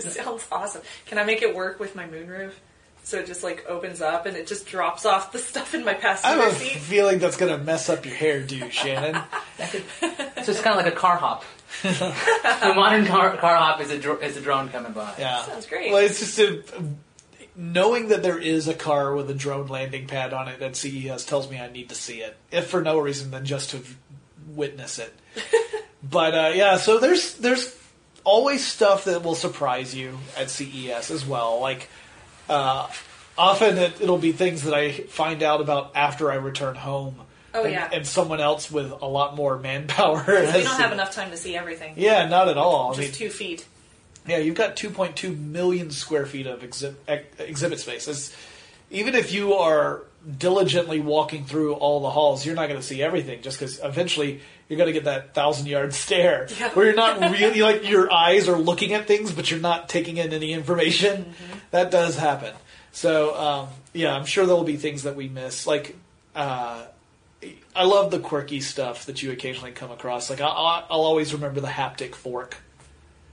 This 0.03 0.15
sounds 0.25 0.47
awesome. 0.51 0.83
Can 1.07 1.19
I 1.19 1.25
make 1.25 1.43
it 1.43 1.55
work 1.55 1.79
with 1.81 1.95
my 1.95 2.07
moonroof? 2.07 2.53
So 3.05 3.19
it 3.19 3.27
just 3.27 3.43
like 3.43 3.65
opens 3.69 4.03
up 4.03 4.27
and 4.27 4.37
it 4.37 4.47
just 4.47 4.67
drops 4.67 5.07
off 5.07 5.33
the 5.33 5.39
stuff 5.51 5.75
in 5.75 5.85
my 5.85 5.95
passenger 5.95 6.35
seat? 6.35 6.41
I 6.41 6.45
passenger 6.45 6.51
have 6.51 6.53
a 6.53 6.75
seat. 6.75 6.79
feeling 6.83 7.19
that's 7.19 7.37
going 7.39 7.57
to 7.57 7.65
mess 7.65 7.89
up 7.89 8.05
your 8.05 8.15
hairdo, 8.15 8.71
Shannon. 8.71 9.23
So 10.45 10.53
it's 10.53 10.61
kind 10.63 10.79
of 10.79 10.85
like 10.85 10.93
a 10.93 10.97
car 10.97 11.17
hop. 11.17 11.45
the 11.83 12.73
modern 12.75 13.05
car, 13.07 13.37
car 13.37 13.57
hop 13.57 13.81
is 13.83 13.91
a 13.91 13.99
dro- 13.99 14.17
is 14.19 14.37
a 14.37 14.41
drone 14.41 14.69
coming 14.71 14.93
by. 14.93 15.13
Yeah. 15.19 15.43
Sounds 15.43 15.67
great. 15.67 15.91
Well, 15.93 16.03
it's 16.05 16.21
just 16.21 16.39
a, 16.39 16.63
knowing 17.57 18.09
that 18.09 18.23
there 18.23 18.39
is 18.39 18.69
a 18.69 18.73
car 18.75 19.15
with 19.15 19.29
a 19.31 19.35
drone 19.35 19.67
landing 19.67 20.07
pad 20.07 20.33
on 20.33 20.49
it 20.49 20.63
at 20.63 20.77
CES 20.77 21.25
tells 21.27 21.51
me 21.51 21.59
I 21.59 21.69
need 21.71 21.89
to 21.91 21.95
see 21.95 22.21
it, 22.21 22.37
if 22.51 22.69
for 22.69 22.81
no 22.81 22.99
reason 22.99 23.31
than 23.31 23.45
just 23.45 23.71
to 23.71 23.83
witness 24.49 24.99
it. 24.99 25.15
but 26.03 26.35
uh, 26.35 26.53
yeah, 26.55 26.77
so 26.79 26.99
there's 26.99 27.35
there's 27.35 27.69
always 28.25 28.67
stuff 28.67 29.05
that 29.05 29.23
will 29.23 29.35
surprise 29.35 29.95
you 29.95 30.19
at 30.37 30.51
CES 30.51 31.11
as 31.11 31.27
well. 31.27 31.61
Like 31.61 31.89
uh, 32.49 32.89
often 33.37 33.79
it, 33.79 34.01
it'll 34.01 34.19
be 34.19 34.33
things 34.33 34.63
that 34.63 34.75
I 34.75 34.93
find 34.93 35.43
out 35.43 35.61
about 35.61 35.93
after 35.95 36.31
I 36.31 36.37
return 36.37 36.75
home. 36.75 37.21
Oh, 37.55 37.65
and, 37.65 37.73
yeah. 37.73 37.89
and 37.93 38.07
someone 38.07 38.41
else 38.41 38.71
with 38.71 38.91
a 38.91 39.07
lot 39.07 39.35
more 39.35 39.59
manpower. 39.59 40.23
we 40.29 40.35
don't 40.35 40.67
have 40.67 40.93
enough 40.93 41.13
time 41.13 41.31
to 41.31 41.37
see 41.37 41.57
everything. 41.57 41.95
Yeah, 41.97 42.29
not 42.29 42.49
at 42.49 42.59
all. 42.59 42.93
I 42.93 42.97
Just 42.97 43.21
mean, 43.21 43.29
two 43.29 43.31
feet. 43.35 43.67
yeah, 44.27 44.37
you've 44.37 44.55
got 44.55 44.77
2.2 44.77 45.37
million 45.37 45.91
square 45.91 46.27
feet 46.27 46.47
of 46.47 46.61
exhi- 46.61 46.95
ex- 47.09 47.41
exhibit 47.41 47.81
space. 47.81 48.07
It's, 48.07 48.37
even 48.91 49.15
if 49.15 49.33
you 49.33 49.55
are 49.55 50.03
diligently 50.37 51.01
walking 51.01 51.45
through 51.45 51.75
all 51.75 52.01
the 52.01 52.11
halls, 52.11 52.45
you're 52.45 52.55
not 52.55 52.69
going 52.69 52.81
to 52.81 52.87
see 52.87 53.03
everything. 53.03 53.41
Just 53.43 53.59
because 53.59 53.81
eventually 53.83 54.41
you're 54.69 54.77
going 54.77 54.89
to 54.89 54.93
get 54.93 55.05
that 55.05 55.35
thousand 55.35 55.67
yard 55.67 55.95
stare 55.95 56.49
Yeah. 56.59 56.71
where 56.71 56.87
you're 56.87 56.95
not 56.95 57.19
really 57.31 57.61
like 57.61 57.89
your 57.89 58.13
eyes 58.13 58.49
are 58.49 58.59
looking 58.59 58.93
at 58.95 59.07
things, 59.07 59.33
but 59.33 59.51
you're 59.51 59.61
not 59.61 59.89
taking 59.89 60.17
in 60.19 60.33
any 60.33 60.53
information. 60.53 61.25
Mm-hmm. 61.25 61.59
That 61.71 61.91
does 61.91 62.17
happen. 62.19 62.55
So 62.93 63.37
um, 63.39 63.69
yeah, 63.93 64.15
I'm 64.15 64.25
sure 64.27 64.45
there 64.47 64.55
will 64.57 64.65
be 64.65 64.77
things 64.77 65.05
that 65.05 65.17
we 65.17 65.29
miss. 65.29 65.67
Like 65.67 65.97
uh, 66.35 66.85
I 67.75 67.85
love 67.85 68.11
the 68.11 68.19
quirky 68.19 68.61
stuff 68.61 69.07
that 69.07 69.23
you 69.23 69.31
occasionally 69.31 69.71
come 69.73 69.91
across. 69.91 70.29
Like 70.31 70.41
I- 70.41 70.47
I'll, 70.47 70.87
I'll 70.91 71.01
always 71.05 71.33
remember 71.33 71.61
the 71.61 71.69
haptic 71.69 72.15
fork 72.15 72.57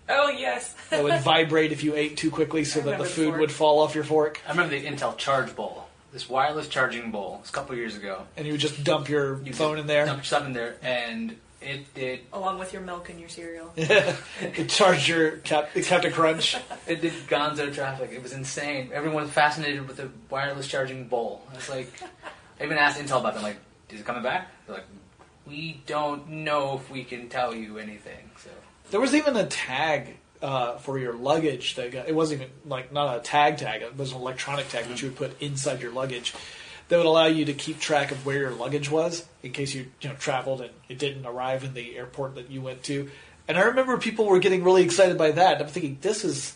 Oh 0.08 0.30
yes. 0.30 0.76
that 0.92 1.04
would 1.04 1.20
vibrate 1.22 1.72
if 1.72 1.84
you 1.84 1.96
ate 1.96 2.16
too 2.16 2.30
quickly 2.30 2.64
so 2.64 2.80
I 2.82 2.84
that 2.84 2.86
the 2.86 2.92
remember 2.92 3.04
the 3.04 3.10
food 3.32 3.40
would 3.40 3.52
fall 3.52 3.80
off 3.80 3.96
your 3.96 4.04
fork 4.04 4.40
I 4.48 4.52
remember 4.52 4.78
the 4.80 4.86
Intel 4.86 5.18
Charge 5.18 5.56
Bowl, 5.56 5.85
this 6.16 6.30
wireless 6.30 6.70
charging 6.70 7.12
bowl. 7.12 7.40
It's 7.42 7.50
a 7.50 7.54
couple 7.54 7.76
years 7.76 7.98
ago. 7.98 8.26
and 8.38 8.48
you 8.48 8.54
would 8.54 8.62
just 8.62 8.82
dump 8.86 9.10
your 9.10 9.42
You 9.44 9.52
phone 9.52 9.78
in 9.78 9.86
there 9.86 10.06
dump 10.06 10.20
your 10.20 10.24
stuff 10.24 10.46
in 10.46 10.54
there, 10.54 10.78
and 10.82 11.36
it 11.62 11.94
did 11.94 12.22
Along 12.32 12.58
with 12.58 12.72
your 12.72 12.82
milk 12.82 13.10
and 13.10 13.20
your 13.20 13.28
cereal. 13.28 13.74
it 13.76 14.70
charged 14.70 15.10
your 15.10 15.32
Cap- 15.38 15.72
Captain 15.74 16.14
Crunch. 16.14 16.56
it 16.88 17.02
did 17.02 17.12
Gonzo 17.28 17.74
traffic. 17.74 18.12
It 18.14 18.24
was 18.24 18.32
insane. 18.32 18.92
Everyone 18.94 19.24
was 19.24 19.32
fascinated 19.34 19.86
with 19.90 19.98
the 19.98 20.10
wireless 20.30 20.68
charging 20.68 21.10
bowl. 21.10 21.42
I 21.52 21.56
was 21.56 21.68
like, 21.70 21.92
I 22.62 22.64
even 22.64 22.78
asked 22.78 22.98
Intel 22.98 23.20
about 23.20 23.34
them. 23.34 23.44
Like, 23.44 23.58
is 23.90 24.00
it 24.00 24.06
coming 24.06 24.24
back? 24.24 24.50
They're 24.68 24.78
like, 24.78 24.86
we 25.46 25.82
don't 25.86 26.30
know 26.30 26.78
if 26.78 26.90
we 26.90 27.04
can 27.04 27.28
tell 27.28 27.54
you 27.54 27.78
anything. 27.78 28.32
So 28.42 28.52
There 28.92 29.02
was 29.02 29.14
even 29.14 29.36
a 29.36 29.48
tag 29.48 30.16
uh, 30.46 30.78
for 30.78 31.00
your 31.00 31.14
luggage 31.14 31.76
that 31.76 31.92
got, 31.92 32.08
it 32.08 32.16
wasn't 32.16 32.42
even 32.42 32.54
like 32.66 32.94
not 32.94 33.18
a 33.18 33.20
tag 33.22 33.58
tag, 33.58 33.82
it 33.82 33.98
was 33.98 34.12
an 34.12 34.18
electronic 34.18 34.70
tag 34.70 34.86
that 34.86 35.02
you 35.02 35.10
would 35.10 35.18
put 35.18 35.42
inside 35.42 35.82
your 35.82 35.92
luggage 35.92 36.34
that 36.88 36.98
would 36.98 37.06
allow 37.08 37.26
you 37.26 37.46
to 37.46 37.54
keep 37.54 37.80
track 37.80 38.12
of 38.12 38.26
where 38.28 38.38
your 38.38 38.52
luggage 38.52 38.92
was 38.92 39.26
in 39.42 39.52
case 39.52 39.74
you 39.74 39.88
you 40.02 40.10
know 40.10 40.16
traveled 40.16 40.62
and 40.62 40.70
it 40.88 41.00
didn't 41.00 41.26
arrive 41.26 41.64
in 41.64 41.74
the 41.74 41.98
airport 41.98 42.36
that 42.36 42.52
you 42.52 42.62
went 42.62 42.84
to. 42.84 43.10
And 43.48 43.58
I 43.58 43.62
remember 43.64 43.98
people 43.98 44.26
were 44.26 44.40
getting 44.40 44.64
really 44.64 44.84
excited 44.84 45.18
by 45.18 45.32
that. 45.32 45.62
I'm 45.62 45.68
thinking 45.68 45.98
this 46.02 46.24
is 46.24 46.56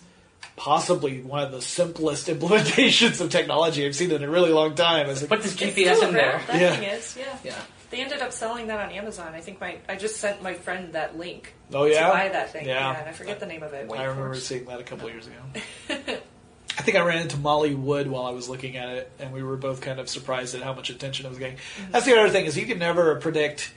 possibly 0.56 1.22
one 1.22 1.42
of 1.44 1.52
the 1.52 1.62
simplest 1.62 2.28
implementations 2.36 3.22
of 3.22 3.30
technology 3.32 3.86
I've 3.86 3.96
seen 3.96 4.12
in 4.12 4.24
a 4.24 4.30
really 4.30 4.52
long 4.52 4.76
time. 4.76 5.06
I 5.08 5.10
was 5.10 5.22
like, 5.22 5.30
put 5.30 5.42
this 5.44 5.56
GPS 5.56 5.96
still 5.96 6.10
in 6.10 6.14
there. 6.16 6.42
That 6.48 6.62
Yeah. 6.62 6.76
thing 6.76 6.90
is, 6.90 7.18
yeah. 7.18 7.38
Yeah. 7.44 7.62
They 7.90 8.02
ended 8.02 8.22
up 8.22 8.32
selling 8.32 8.68
that 8.68 8.80
on 8.80 8.92
Amazon. 8.92 9.34
I 9.34 9.42
think 9.42 9.60
my 9.60 9.78
I 9.88 9.96
just 9.96 10.18
sent 10.18 10.42
my 10.44 10.54
friend 10.54 10.94
that 10.94 11.18
link 11.18 11.54
Oh, 11.74 11.86
yeah? 11.86 12.08
to 12.08 12.14
buy 12.14 12.30
that 12.30 12.52
thing. 12.52 12.68
Yeah. 12.68 12.98
and 13.00 13.08
I 13.10 13.12
forget 13.12 13.40
the 13.40 13.46
name 13.46 13.64
of 13.64 13.74
it. 13.74 13.88
Wait. 13.88 14.00
I 14.00 14.04
remember 14.06 14.34
Force. 14.34 14.46
seeing 14.46 14.66
that 14.66 14.80
a 14.80 14.84
couple 14.84 15.10
years 15.10 15.28
ago. 15.28 15.38
I 16.78 16.82
think 16.82 16.96
I 16.98 17.02
ran 17.02 17.18
into 17.24 17.38
Molly 17.38 17.74
Wood 17.76 18.10
while 18.10 18.26
I 18.26 18.32
was 18.32 18.48
looking 18.48 18.78
at 18.78 18.90
it, 18.90 19.12
and 19.20 19.34
we 19.34 19.44
were 19.44 19.58
both 19.58 19.82
kind 19.82 20.00
of 20.00 20.08
surprised 20.08 20.56
at 20.56 20.62
how 20.62 20.74
much 20.74 20.90
attention 20.90 21.26
it 21.26 21.30
was 21.30 21.38
getting. 21.38 21.58
Mm-hmm. 21.58 21.92
That's 21.92 22.06
the 22.06 22.18
other 22.18 22.30
thing 22.30 22.46
is 22.46 22.58
you 22.58 22.66
can 22.66 22.80
never 22.80 23.16
predict 23.18 23.74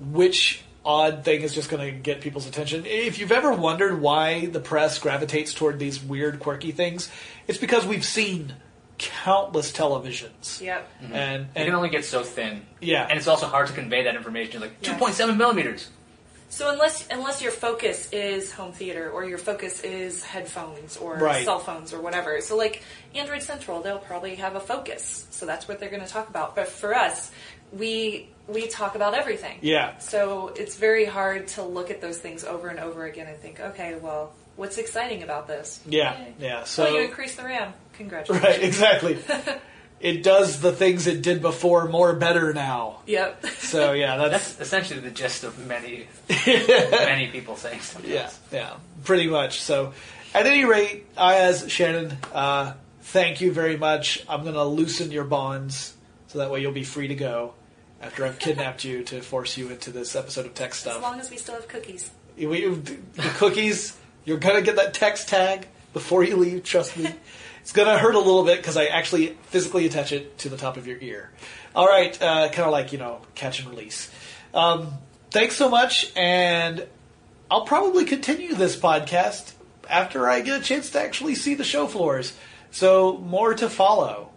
which 0.00 0.62
odd 0.84 1.24
thing 1.24 1.42
is 1.42 1.52
just 1.54 1.68
going 1.68 1.84
to 1.84 1.98
get 2.00 2.20
people's 2.22 2.46
attention. 2.46 2.86
If 2.86 3.18
you've 3.18 3.32
ever 3.32 3.52
wondered 3.52 4.00
why 4.00 4.46
the 4.46 4.60
press 4.60 4.98
gravitates 4.98 5.52
toward 5.52 5.78
these 5.78 6.02
weird, 6.02 6.38
quirky 6.40 6.72
things, 6.72 7.10
it's 7.46 7.58
because 7.58 7.84
we've 7.84 8.04
seen 8.04 8.54
countless 8.98 9.72
televisions. 9.72 10.60
Yep. 10.60 10.88
And, 11.00 11.12
It 11.12 11.48
and 11.54 11.64
can 11.66 11.74
only 11.74 11.88
get 11.88 12.04
so 12.04 12.22
thin. 12.22 12.62
Yeah. 12.80 13.06
And 13.08 13.18
it's 13.18 13.28
also 13.28 13.46
hard 13.46 13.68
to 13.68 13.72
convey 13.72 14.04
that 14.04 14.14
information. 14.16 14.60
Like 14.60 14.72
Yeah. 14.80 14.98
2.7 14.98 15.36
millimeters. 15.36 15.88
So 16.50 16.70
unless 16.70 17.06
unless 17.10 17.42
your 17.42 17.52
focus 17.52 18.08
is 18.10 18.52
home 18.52 18.72
theater 18.72 19.10
or 19.10 19.24
your 19.24 19.36
focus 19.36 19.82
is 19.82 20.24
headphones 20.24 20.96
or 20.96 21.16
Right. 21.16 21.44
cell 21.44 21.58
phones 21.58 21.92
or 21.92 22.00
whatever, 22.00 22.40
so 22.40 22.56
like 22.56 22.82
Android 23.14 23.42
Central, 23.42 23.82
they'll 23.82 23.98
probably 23.98 24.36
have 24.36 24.56
a 24.56 24.60
focus, 24.60 25.26
so 25.30 25.44
that's 25.44 25.68
what 25.68 25.78
they're 25.78 25.90
going 25.90 26.02
to 26.04 26.08
talk 26.08 26.28
about. 26.30 26.56
But 26.56 26.68
for 26.68 26.94
us, 26.94 27.30
we 27.72 28.28
we 28.46 28.66
talk 28.66 28.94
about 28.94 29.12
everything. 29.12 29.58
Yeah. 29.60 29.98
So 29.98 30.54
it's 30.56 30.76
very 30.76 31.04
hard 31.04 31.48
to 31.48 31.62
look 31.62 31.90
at 31.90 32.00
those 32.00 32.16
things 32.16 32.44
over 32.44 32.68
and 32.68 32.80
over 32.80 33.04
again 33.04 33.26
and 33.26 33.36
think, 33.38 33.60
okay, 33.60 33.96
well, 33.96 34.32
what's 34.58 34.76
exciting 34.76 35.22
about 35.22 35.46
this? 35.48 35.80
yeah, 35.86 36.18
Yay. 36.18 36.34
yeah. 36.40 36.58
oh, 36.62 36.64
So 36.66 36.88
you 36.94 37.00
increase 37.02 37.36
the 37.36 37.44
RAM. 37.44 37.72
Congratulations. 37.94 38.44
right, 38.46 38.62
exactly. 38.62 39.18
it 40.00 40.22
does 40.22 40.60
the 40.60 40.72
things 40.72 41.06
it 41.06 41.22
did 41.22 41.40
before 41.42 41.88
more 41.88 42.12
better 42.14 42.52
now. 42.52 43.00
Yep. 43.06 43.46
So 43.46 43.92
yeah, 43.92 44.16
that's 44.28 44.54
That's 44.54 44.68
essentially 44.68 45.00
the 45.00 45.10
gist 45.10 45.44
of 45.44 45.58
many, 45.66 46.06
many 46.46 47.28
people 47.28 47.56
saying 47.56 47.80
something. 47.80 48.10
Yeah, 48.10 48.30
yeah, 48.52 48.74
pretty 49.04 49.28
much. 49.28 49.60
So, 49.62 49.94
at 50.34 50.46
any 50.46 50.64
rate, 50.64 51.06
Ayaz, 51.16 51.70
Shannon, 51.70 52.16
uh, 52.34 52.74
thank 53.02 53.40
you 53.40 53.52
very 53.52 53.76
much. 53.76 54.24
I'm 54.28 54.42
going 54.42 54.54
to 54.54 54.64
loosen 54.64 55.10
your 55.10 55.24
bonds 55.24 55.94
so 56.28 56.38
that 56.40 56.50
way 56.50 56.60
you'll 56.60 56.72
be 56.72 56.84
free 56.84 57.08
to 57.08 57.14
go 57.14 57.54
after 58.02 58.24
I've 58.26 58.38
kidnapped 58.38 58.84
you 58.84 59.02
to 59.04 59.20
force 59.22 59.56
you 59.56 59.70
into 59.70 59.90
this 59.90 60.14
episode 60.14 60.46
of 60.46 60.54
TechStuff. 60.54 60.96
as 60.96 61.02
long 61.02 61.18
as 61.18 61.30
we 61.30 61.36
still 61.36 61.54
have 61.56 61.66
cookies. 61.66 62.10
We, 62.36 62.68
the 62.68 62.96
cookies, 63.38 63.96
you're 64.28 64.36
going 64.36 64.56
to 64.56 64.62
get 64.62 64.76
that 64.76 64.92
text 64.92 65.28
tag 65.28 65.66
before 65.94 66.22
you 66.22 66.36
leave, 66.36 66.62
trust 66.62 66.96
me. 66.96 67.08
It's 67.62 67.74
going 67.74 67.88
to 67.88 67.98
hurt 67.98 68.14
a 68.14 68.18
little 68.18 68.44
bit 68.44 68.56
because 68.56 68.78
I 68.78 68.86
actually 68.86 69.36
physically 69.48 69.84
attach 69.84 70.10
it 70.10 70.38
to 70.38 70.48
the 70.48 70.56
top 70.56 70.78
of 70.78 70.86
your 70.86 70.96
ear. 71.02 71.30
All 71.74 71.86
right, 71.86 72.16
uh, 72.22 72.48
kind 72.48 72.64
of 72.64 72.72
like, 72.72 72.92
you 72.92 72.98
know, 72.98 73.20
catch 73.34 73.60
and 73.60 73.68
release. 73.68 74.10
Um, 74.54 74.94
thanks 75.30 75.54
so 75.56 75.68
much, 75.68 76.10
and 76.16 76.86
I'll 77.50 77.66
probably 77.66 78.06
continue 78.06 78.54
this 78.54 78.74
podcast 78.74 79.52
after 79.86 80.30
I 80.30 80.40
get 80.40 80.62
a 80.62 80.64
chance 80.64 80.88
to 80.92 81.00
actually 81.00 81.34
see 81.34 81.52
the 81.56 81.64
show 81.64 81.86
floors. 81.86 82.34
So, 82.70 83.18
more 83.18 83.52
to 83.52 83.68
follow. 83.68 84.30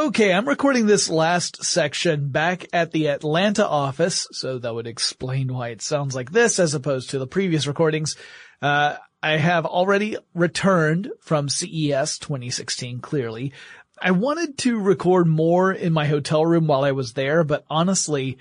Okay, 0.00 0.32
I'm 0.32 0.48
recording 0.48 0.86
this 0.86 1.10
last 1.10 1.62
section 1.62 2.30
back 2.30 2.66
at 2.72 2.90
the 2.90 3.08
Atlanta 3.08 3.68
office, 3.68 4.26
so 4.32 4.58
that 4.58 4.74
would 4.74 4.86
explain 4.86 5.52
why 5.52 5.68
it 5.68 5.82
sounds 5.82 6.14
like 6.14 6.32
this 6.32 6.58
as 6.58 6.72
opposed 6.72 7.10
to 7.10 7.18
the 7.18 7.26
previous 7.26 7.66
recordings. 7.66 8.16
Uh, 8.62 8.96
I 9.22 9.36
have 9.36 9.66
already 9.66 10.16
returned 10.32 11.10
from 11.20 11.50
CES 11.50 12.18
2016, 12.18 13.00
clearly. 13.00 13.52
I 14.00 14.12
wanted 14.12 14.56
to 14.60 14.80
record 14.80 15.26
more 15.26 15.70
in 15.70 15.92
my 15.92 16.06
hotel 16.06 16.46
room 16.46 16.66
while 16.66 16.82
I 16.82 16.92
was 16.92 17.12
there, 17.12 17.44
but 17.44 17.66
honestly, 17.68 18.38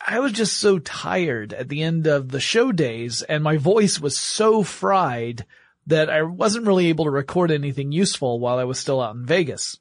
I 0.00 0.20
was 0.20 0.30
just 0.30 0.56
so 0.56 0.78
tired 0.78 1.52
at 1.52 1.68
the 1.68 1.82
end 1.82 2.06
of 2.06 2.28
the 2.28 2.38
show 2.38 2.70
days 2.70 3.22
and 3.22 3.42
my 3.42 3.56
voice 3.56 3.98
was 3.98 4.16
so 4.16 4.62
fried 4.62 5.46
that 5.88 6.08
I 6.08 6.22
wasn't 6.22 6.68
really 6.68 6.86
able 6.86 7.06
to 7.06 7.10
record 7.10 7.50
anything 7.50 7.90
useful 7.90 8.38
while 8.38 8.60
I 8.60 8.64
was 8.64 8.78
still 8.78 9.00
out 9.00 9.16
in 9.16 9.26
Vegas. 9.26 9.80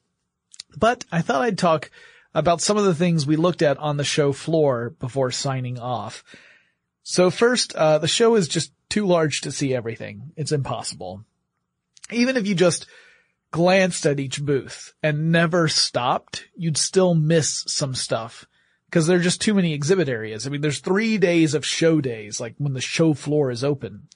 But 0.75 1.05
I 1.11 1.21
thought 1.21 1.41
I'd 1.41 1.57
talk 1.57 1.89
about 2.33 2.61
some 2.61 2.77
of 2.77 2.85
the 2.85 2.95
things 2.95 3.25
we 3.25 3.37
looked 3.37 3.61
at 3.61 3.77
on 3.77 3.97
the 3.97 4.03
show 4.03 4.33
floor 4.33 4.91
before 4.99 5.31
signing 5.31 5.79
off. 5.79 6.23
So 7.03 7.29
first, 7.29 7.75
uh, 7.75 7.99
the 7.99 8.07
show 8.07 8.35
is 8.35 8.47
just 8.47 8.73
too 8.89 9.05
large 9.05 9.41
to 9.41 9.51
see 9.51 9.73
everything. 9.73 10.31
It's 10.35 10.51
impossible. 10.51 11.23
Even 12.11 12.35
if 12.35 12.45
you 12.45 12.55
just 12.55 12.87
glanced 13.51 14.05
at 14.05 14.19
each 14.19 14.43
booth 14.43 14.93
and 15.01 15.31
never 15.31 15.67
stopped, 15.67 16.47
you'd 16.55 16.77
still 16.77 17.15
miss 17.15 17.63
some 17.67 17.95
stuff 17.95 18.45
because 18.85 19.07
there 19.07 19.17
are 19.17 19.21
just 19.21 19.41
too 19.41 19.53
many 19.53 19.73
exhibit 19.73 20.09
areas. 20.09 20.45
I 20.45 20.49
mean, 20.49 20.61
there's 20.61 20.79
three 20.79 21.17
days 21.17 21.53
of 21.53 21.65
show 21.65 22.01
days, 22.01 22.39
like 22.39 22.55
when 22.57 22.73
the 22.73 22.81
show 22.81 23.13
floor 23.13 23.51
is 23.51 23.63
open. 23.63 24.07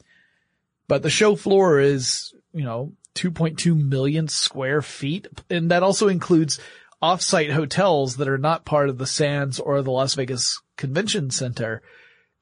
But 0.87 1.03
the 1.03 1.09
show 1.09 1.35
floor 1.35 1.79
is, 1.79 2.33
you 2.53 2.63
know, 2.63 2.93
2.2 3.15 3.75
million 3.75 4.27
square 4.27 4.81
feet. 4.81 5.27
And 5.49 5.71
that 5.71 5.83
also 5.83 6.07
includes 6.07 6.59
off-site 7.01 7.51
hotels 7.51 8.17
that 8.17 8.27
are 8.27 8.37
not 8.37 8.65
part 8.65 8.89
of 8.89 8.97
the 8.97 9.07
Sands 9.07 9.59
or 9.59 9.81
the 9.81 9.91
Las 9.91 10.15
Vegas 10.15 10.61
Convention 10.77 11.31
Center. 11.31 11.81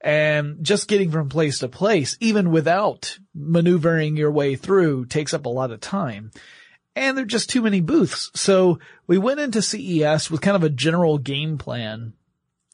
And 0.00 0.62
just 0.62 0.88
getting 0.88 1.10
from 1.10 1.28
place 1.28 1.58
to 1.58 1.68
place, 1.68 2.16
even 2.20 2.50
without 2.50 3.18
maneuvering 3.34 4.16
your 4.16 4.30
way 4.30 4.54
through 4.54 5.06
takes 5.06 5.34
up 5.34 5.46
a 5.46 5.50
lot 5.50 5.72
of 5.72 5.80
time. 5.80 6.30
And 6.94 7.16
there 7.16 7.24
are 7.24 7.26
just 7.26 7.50
too 7.50 7.62
many 7.62 7.80
booths. 7.80 8.30
So 8.34 8.78
we 9.06 9.18
went 9.18 9.40
into 9.40 9.62
CES 9.62 10.30
with 10.30 10.40
kind 10.40 10.56
of 10.56 10.62
a 10.62 10.70
general 10.70 11.18
game 11.18 11.58
plan 11.58 12.14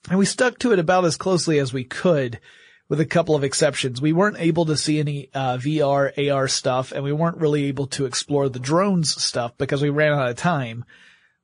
and 0.08 0.18
we 0.18 0.26
stuck 0.26 0.58
to 0.58 0.72
it 0.72 0.78
about 0.78 1.04
as 1.04 1.16
closely 1.16 1.58
as 1.58 1.72
we 1.72 1.84
could 1.84 2.40
with 2.88 3.00
a 3.00 3.06
couple 3.06 3.34
of 3.34 3.44
exceptions. 3.44 4.00
We 4.00 4.12
weren't 4.12 4.40
able 4.40 4.66
to 4.66 4.76
see 4.76 5.00
any 5.00 5.30
uh, 5.34 5.56
VR, 5.56 6.32
AR 6.32 6.48
stuff, 6.48 6.92
and 6.92 7.02
we 7.02 7.12
weren't 7.12 7.38
really 7.38 7.64
able 7.64 7.86
to 7.88 8.04
explore 8.04 8.48
the 8.48 8.58
drones 8.58 9.20
stuff 9.22 9.56
because 9.56 9.82
we 9.82 9.90
ran 9.90 10.12
out 10.12 10.28
of 10.28 10.36
time 10.36 10.84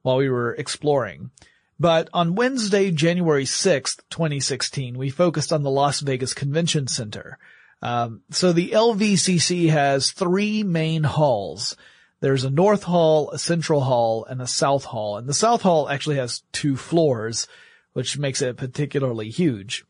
while 0.03 0.16
we 0.16 0.28
were 0.28 0.55
exploring. 0.55 1.30
But 1.78 2.11
on 2.12 2.34
Wednesday, 2.34 2.91
January 2.91 3.45
6th, 3.45 4.03
2016, 4.11 4.99
we 4.99 5.09
focused 5.09 5.53
on 5.53 5.62
the 5.62 5.70
Las 5.70 6.01
Vegas 6.01 6.34
Convention 6.34 6.86
Center. 6.86 7.38
Um, 7.80 8.20
so 8.30 8.53
the 8.53 8.72
LVCC 8.72 9.70
has 9.70 10.11
three 10.11 10.62
main 10.62 11.05
halls. 11.05 11.76
There's 12.20 12.45
a 12.45 12.51
North 12.51 12.82
Hall, 12.82 13.30
a 13.30 13.38
Central 13.38 13.80
Hall, 13.80 14.26
and 14.26 14.43
a 14.43 14.47
South 14.47 14.84
Hall. 14.84 15.16
And 15.16 15.26
the 15.26 15.32
South 15.32 15.62
Hall 15.62 15.88
actually 15.88 16.16
has 16.16 16.43
two 16.53 16.76
floors, 16.76 17.49
which 17.95 18.18
makes 18.18 18.43
it 18.43 18.59
particularly 18.59 19.30
huge. 19.30 19.86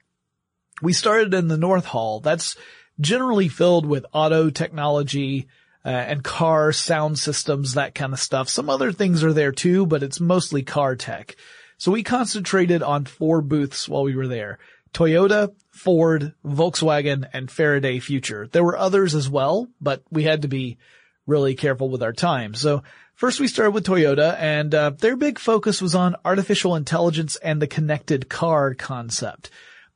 We 0.83 0.93
started 0.93 1.35
in 1.35 1.49
the 1.49 1.57
North 1.57 1.85
Hall. 1.85 2.21
That's 2.21 2.57
generally 3.01 3.49
filled 3.49 3.87
with 3.87 4.07
auto 4.13 4.51
technology 4.51 5.49
uh, 5.85 5.89
and 5.89 6.23
car 6.23 6.73
sound 6.73 7.19
systems, 7.19 7.75
that 7.75 7.95
kind 7.95 8.13
of 8.13 8.21
stuff. 8.21 8.49
Some 8.49 8.69
other 8.69 8.93
things 8.93 9.25
are 9.25 9.33
there 9.33 9.53
too, 9.53 9.87
but 9.87 10.03
it's 10.03 10.21
mostly 10.21 10.63
car 10.63 10.97
tech. 10.97 11.37
So 11.79 11.91
we 11.91 12.03
concentrated 12.03 12.83
on 12.83 13.07
four 13.07 13.41
booths 13.41 13.89
while 13.89 14.03
we 14.03 14.15
were 14.15 14.29
there. 14.29 14.59
Toyota, 14.93 15.55
Ford, 15.71 16.35
Volkswagen, 16.45 17.29
and 17.33 17.51
Faraday 17.51 18.01
Future. 18.01 18.49
There 18.49 18.65
were 18.65 18.77
others 18.77 19.15
as 19.15 19.31
well, 19.31 19.69
but 19.81 20.03
we 20.11 20.25
had 20.25 20.43
to 20.43 20.49
be 20.49 20.79
really 21.27 21.55
careful 21.55 21.89
with 21.89 22.03
our 22.03 22.13
time. 22.13 22.55
So 22.55 22.83
first 23.15 23.41
we 23.41 23.49
started 23.49 23.71
with 23.71 23.87
Toyota 23.87 24.37
and 24.39 24.75
uh, 24.75 24.91
their 24.91 25.17
big 25.17 25.39
focus 25.39 25.81
was 25.81 25.95
on 25.95 26.17
artificial 26.25 26.77
intelligence 26.77 27.37
and 27.37 27.63
the 27.63 27.67
connected 27.67 28.29
car 28.29 28.75
concept 28.75 29.51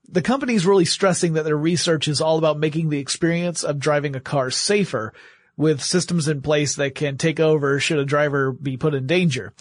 the 0.09 0.23
company's 0.23 0.67
really 0.67 0.85
stressing 0.85 1.35
that 1.35 1.45
their 1.45 1.57
research 1.57 2.09
is 2.09 2.21
all 2.21 2.39
about 2.39 2.59
making 2.59 2.89
the 2.89 2.99
experience 2.99 3.65
of 3.65 3.79
driving 3.79 4.17
a 4.17 4.21
car 4.21 4.51
safer 4.51 5.13
with 5.57 5.83
systems 5.83 6.29
in 6.29 6.43
place 6.43 6.77
that 6.77 6.95
can 6.95 7.17
take 7.17 7.41
over 7.41 7.79
should 7.79 7.99
a 7.99 8.05
driver 8.05 8.53
be 8.53 8.77
put 8.77 8.95
in 8.95 9.07
danger. 9.07 9.53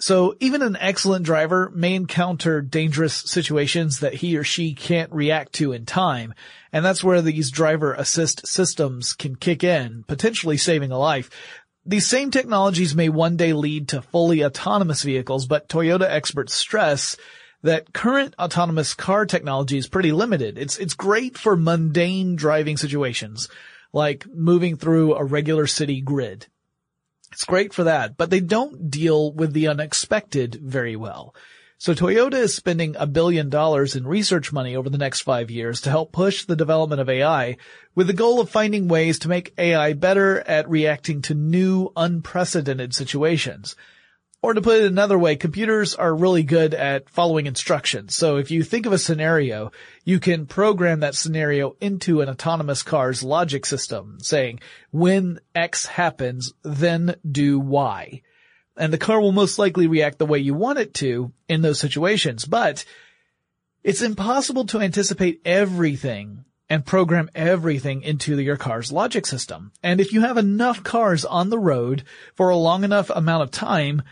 So 0.00 0.36
even 0.38 0.62
an 0.62 0.76
excellent 0.78 1.24
driver 1.24 1.72
may 1.74 1.94
encounter 1.94 2.60
dangerous 2.60 3.14
situations 3.14 3.98
that 4.00 4.14
he 4.14 4.36
or 4.36 4.44
she 4.44 4.74
can't 4.74 5.12
react 5.12 5.54
to 5.54 5.72
in 5.72 5.86
time. 5.86 6.34
And 6.72 6.84
that's 6.84 7.02
where 7.02 7.20
these 7.20 7.50
driver 7.50 7.94
assist 7.94 8.46
systems 8.46 9.12
can 9.12 9.34
kick 9.34 9.64
in, 9.64 10.04
potentially 10.06 10.56
saving 10.56 10.92
a 10.92 10.98
life. 10.98 11.30
These 11.84 12.06
same 12.06 12.30
technologies 12.30 12.94
may 12.94 13.08
one 13.08 13.36
day 13.36 13.54
lead 13.54 13.88
to 13.88 14.02
fully 14.02 14.44
autonomous 14.44 15.02
vehicles, 15.02 15.46
but 15.46 15.68
Toyota 15.68 16.08
experts 16.08 16.54
stress 16.54 17.16
that 17.62 17.92
current 17.92 18.34
autonomous 18.38 18.94
car 18.94 19.26
technology 19.26 19.78
is 19.78 19.88
pretty 19.88 20.12
limited. 20.12 20.58
It's, 20.58 20.78
it's 20.78 20.94
great 20.94 21.36
for 21.36 21.56
mundane 21.56 22.36
driving 22.36 22.76
situations, 22.76 23.48
like 23.92 24.26
moving 24.32 24.76
through 24.76 25.14
a 25.14 25.24
regular 25.24 25.66
city 25.66 26.00
grid. 26.00 26.46
It's 27.32 27.44
great 27.44 27.74
for 27.74 27.84
that, 27.84 28.16
but 28.16 28.30
they 28.30 28.40
don't 28.40 28.90
deal 28.90 29.32
with 29.32 29.52
the 29.52 29.68
unexpected 29.68 30.54
very 30.62 30.96
well. 30.96 31.34
So 31.80 31.94
Toyota 31.94 32.34
is 32.34 32.56
spending 32.56 32.96
a 32.98 33.06
billion 33.06 33.50
dollars 33.50 33.94
in 33.94 34.04
research 34.04 34.52
money 34.52 34.74
over 34.74 34.90
the 34.90 34.98
next 34.98 35.20
five 35.20 35.48
years 35.48 35.80
to 35.82 35.90
help 35.90 36.10
push 36.10 36.44
the 36.44 36.56
development 36.56 37.00
of 37.00 37.08
AI 37.08 37.56
with 37.94 38.08
the 38.08 38.14
goal 38.14 38.40
of 38.40 38.50
finding 38.50 38.88
ways 38.88 39.20
to 39.20 39.28
make 39.28 39.54
AI 39.56 39.92
better 39.92 40.40
at 40.40 40.68
reacting 40.68 41.22
to 41.22 41.34
new 41.34 41.92
unprecedented 41.96 42.94
situations. 42.94 43.76
Or 44.40 44.54
to 44.54 44.62
put 44.62 44.80
it 44.80 44.86
another 44.86 45.18
way, 45.18 45.34
computers 45.34 45.96
are 45.96 46.14
really 46.14 46.44
good 46.44 46.72
at 46.72 47.10
following 47.10 47.46
instructions. 47.46 48.14
So 48.14 48.36
if 48.36 48.52
you 48.52 48.62
think 48.62 48.86
of 48.86 48.92
a 48.92 48.98
scenario, 48.98 49.72
you 50.04 50.20
can 50.20 50.46
program 50.46 51.00
that 51.00 51.16
scenario 51.16 51.76
into 51.80 52.20
an 52.20 52.28
autonomous 52.28 52.84
car's 52.84 53.24
logic 53.24 53.66
system 53.66 54.18
saying, 54.22 54.60
when 54.92 55.40
X 55.56 55.86
happens, 55.86 56.52
then 56.62 57.16
do 57.28 57.58
Y. 57.58 58.22
and 58.78 58.92
the 58.92 58.98
car 58.98 59.20
will 59.20 59.32
most 59.32 59.58
likely 59.58 59.86
react 59.86 60.18
the 60.18 60.26
way 60.26 60.38
you 60.38 60.54
want 60.54 60.78
it 60.78 60.94
to 60.94 61.32
in 61.48 61.62
those 61.62 61.80
situations. 61.80 62.44
But 62.44 62.84
it's 63.82 64.02
impossible 64.02 64.66
to 64.66 64.80
anticipate 64.80 65.42
everything 65.44 66.44
and 66.70 66.84
program 66.84 67.30
everything 67.34 68.02
into 68.02 68.38
your 68.40 68.56
car's 68.56 68.92
logic 68.92 69.26
system. 69.26 69.72
And 69.82 70.00
if 70.00 70.12
you 70.12 70.20
have 70.20 70.36
enough 70.36 70.82
cars 70.82 71.24
on 71.24 71.50
the 71.50 71.58
road 71.58 72.04
for 72.34 72.50
a 72.50 72.56
long 72.56 72.84
enough 72.84 73.10
amount 73.10 73.42
of 73.42 73.50
time, 73.50 74.02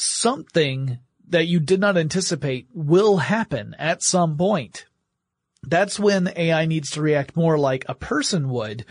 something 0.00 0.98
that 1.28 1.46
you 1.46 1.60
did 1.60 1.80
not 1.80 1.96
anticipate 1.96 2.68
will 2.74 3.18
happen 3.18 3.74
at 3.78 4.02
some 4.02 4.36
point. 4.36 4.86
That's 5.62 5.98
when 5.98 6.32
AI 6.34 6.66
needs 6.66 6.90
to 6.92 7.02
react 7.02 7.36
more 7.36 7.58
like 7.58 7.84
a 7.88 7.94
person 7.94 8.48
would, 8.48 8.84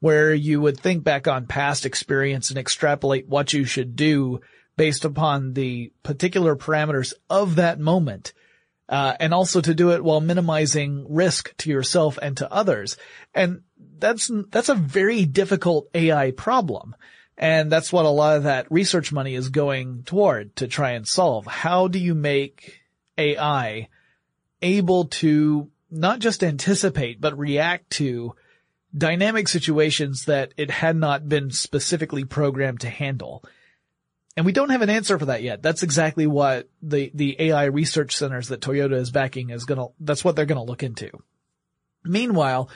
where 0.00 0.32
you 0.32 0.60
would 0.60 0.78
think 0.78 1.04
back 1.04 1.28
on 1.28 1.46
past 1.46 1.84
experience 1.84 2.50
and 2.50 2.58
extrapolate 2.58 3.28
what 3.28 3.52
you 3.52 3.64
should 3.64 3.96
do 3.96 4.40
based 4.76 5.04
upon 5.04 5.52
the 5.52 5.92
particular 6.02 6.56
parameters 6.56 7.12
of 7.28 7.56
that 7.56 7.78
moment 7.78 8.32
uh, 8.88 9.14
and 9.18 9.32
also 9.32 9.60
to 9.60 9.74
do 9.74 9.92
it 9.92 10.04
while 10.04 10.20
minimizing 10.20 11.06
risk 11.08 11.56
to 11.56 11.70
yourself 11.70 12.18
and 12.20 12.36
to 12.36 12.52
others. 12.52 12.96
And 13.34 13.62
that's, 13.98 14.30
that's 14.50 14.68
a 14.68 14.74
very 14.74 15.24
difficult 15.24 15.88
AI 15.94 16.32
problem. 16.32 16.94
And 17.36 17.70
that's 17.70 17.92
what 17.92 18.04
a 18.04 18.10
lot 18.10 18.36
of 18.36 18.42
that 18.44 18.70
research 18.70 19.12
money 19.12 19.34
is 19.34 19.48
going 19.48 20.04
toward 20.04 20.54
to 20.56 20.68
try 20.68 20.92
and 20.92 21.06
solve. 21.06 21.46
How 21.46 21.88
do 21.88 21.98
you 21.98 22.14
make 22.14 22.80
AI 23.18 23.88
able 24.62 25.06
to 25.06 25.70
not 25.90 26.20
just 26.20 26.44
anticipate, 26.44 27.20
but 27.20 27.38
react 27.38 27.90
to 27.90 28.34
dynamic 28.96 29.48
situations 29.48 30.26
that 30.26 30.54
it 30.56 30.70
had 30.70 30.96
not 30.96 31.28
been 31.28 31.50
specifically 31.50 32.24
programmed 32.24 32.80
to 32.80 32.88
handle? 32.88 33.44
And 34.36 34.46
we 34.46 34.52
don't 34.52 34.70
have 34.70 34.82
an 34.82 34.90
answer 34.90 35.18
for 35.18 35.26
that 35.26 35.42
yet. 35.42 35.62
That's 35.62 35.82
exactly 35.82 36.26
what 36.26 36.68
the, 36.82 37.10
the 37.14 37.36
AI 37.40 37.66
research 37.66 38.16
centers 38.16 38.48
that 38.48 38.60
Toyota 38.60 38.94
is 38.94 39.10
backing 39.10 39.50
is 39.50 39.64
gonna, 39.64 39.86
that's 40.00 40.24
what 40.24 40.36
they're 40.36 40.46
gonna 40.46 40.64
look 40.64 40.82
into. 40.82 41.10
Meanwhile, 42.04 42.68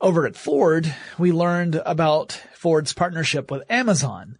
over 0.00 0.26
at 0.26 0.36
Ford, 0.36 0.94
we 1.18 1.32
learned 1.32 1.80
about 1.84 2.32
Ford's 2.54 2.92
partnership 2.92 3.50
with 3.50 3.70
Amazon. 3.70 4.38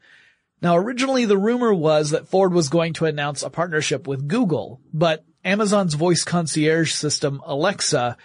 Now 0.62 0.76
originally 0.76 1.24
the 1.24 1.38
rumor 1.38 1.72
was 1.72 2.11
that 2.11 2.28
Ford 2.28 2.52
was 2.52 2.68
going 2.68 2.94
to 2.94 3.06
announce 3.06 3.42
a 3.42 3.50
partnership 3.50 4.06
with 4.06 4.28
Google, 4.28 4.80
but 4.92 5.24
Amazon's 5.44 5.94
voice 5.94 6.24
concierge 6.24 6.92
system, 6.92 7.40
Alexa, 7.44 8.16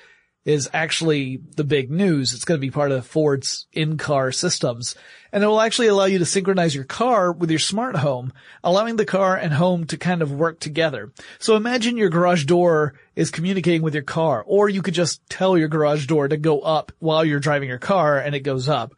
is 0.45 0.69
actually 0.73 1.41
the 1.55 1.63
big 1.63 1.89
news. 1.89 2.33
It's 2.33 2.45
going 2.45 2.59
to 2.59 2.65
be 2.65 2.71
part 2.71 2.91
of 2.91 3.05
Ford's 3.05 3.65
in-car 3.73 4.31
systems. 4.31 4.95
And 5.31 5.43
it 5.43 5.47
will 5.47 5.59
actually 5.59 5.87
allow 5.87 6.05
you 6.05 6.19
to 6.19 6.25
synchronize 6.25 6.75
your 6.75 6.83
car 6.83 7.31
with 7.31 7.49
your 7.49 7.59
smart 7.59 7.97
home, 7.97 8.31
allowing 8.63 8.95
the 8.95 9.05
car 9.05 9.35
and 9.35 9.51
home 9.51 9.85
to 9.87 9.97
kind 9.97 10.21
of 10.21 10.31
work 10.31 10.59
together. 10.59 11.11
So 11.39 11.55
imagine 11.55 11.97
your 11.97 12.09
garage 12.09 12.45
door 12.45 12.93
is 13.15 13.31
communicating 13.31 13.81
with 13.81 13.95
your 13.95 14.03
car, 14.03 14.43
or 14.45 14.69
you 14.69 14.83
could 14.83 14.93
just 14.93 15.27
tell 15.29 15.57
your 15.57 15.67
garage 15.67 16.05
door 16.05 16.27
to 16.27 16.37
go 16.37 16.61
up 16.61 16.91
while 16.99 17.25
you're 17.25 17.39
driving 17.39 17.67
your 17.67 17.79
car 17.79 18.19
and 18.19 18.35
it 18.35 18.41
goes 18.41 18.69
up. 18.69 18.93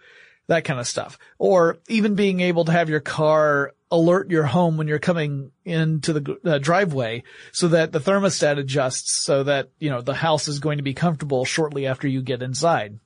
That 0.48 0.66
kind 0.66 0.80
of 0.80 0.88
stuff. 0.88 1.18
Or 1.40 1.78
even 1.88 2.16
being 2.16 2.42
able 2.42 2.66
to 2.66 2.72
have 2.72 2.90
your 2.90 3.00
car 3.00 3.74
alert 3.90 4.30
your 4.30 4.44
home 4.44 4.78
when 4.78 4.88
you're 4.88 5.00
coming 5.00 5.52
into 5.64 6.14
the 6.14 6.38
uh, 6.44 6.58
driveway 6.58 7.24
so 7.52 7.70
that 7.70 7.92
the 7.92 8.00
thermostat 8.00 8.58
adjusts 8.58 9.24
so 9.24 9.44
that, 9.44 9.70
you 9.80 9.90
know, 9.90 10.02
the 10.02 10.14
house 10.14 10.48
is 10.48 10.60
going 10.60 10.78
to 10.78 10.84
be 10.84 10.94
comfortable 10.94 11.46
shortly 11.46 11.88
after 11.88 12.08
you 12.08 12.22
get 12.22 12.42
inside. 12.42 13.00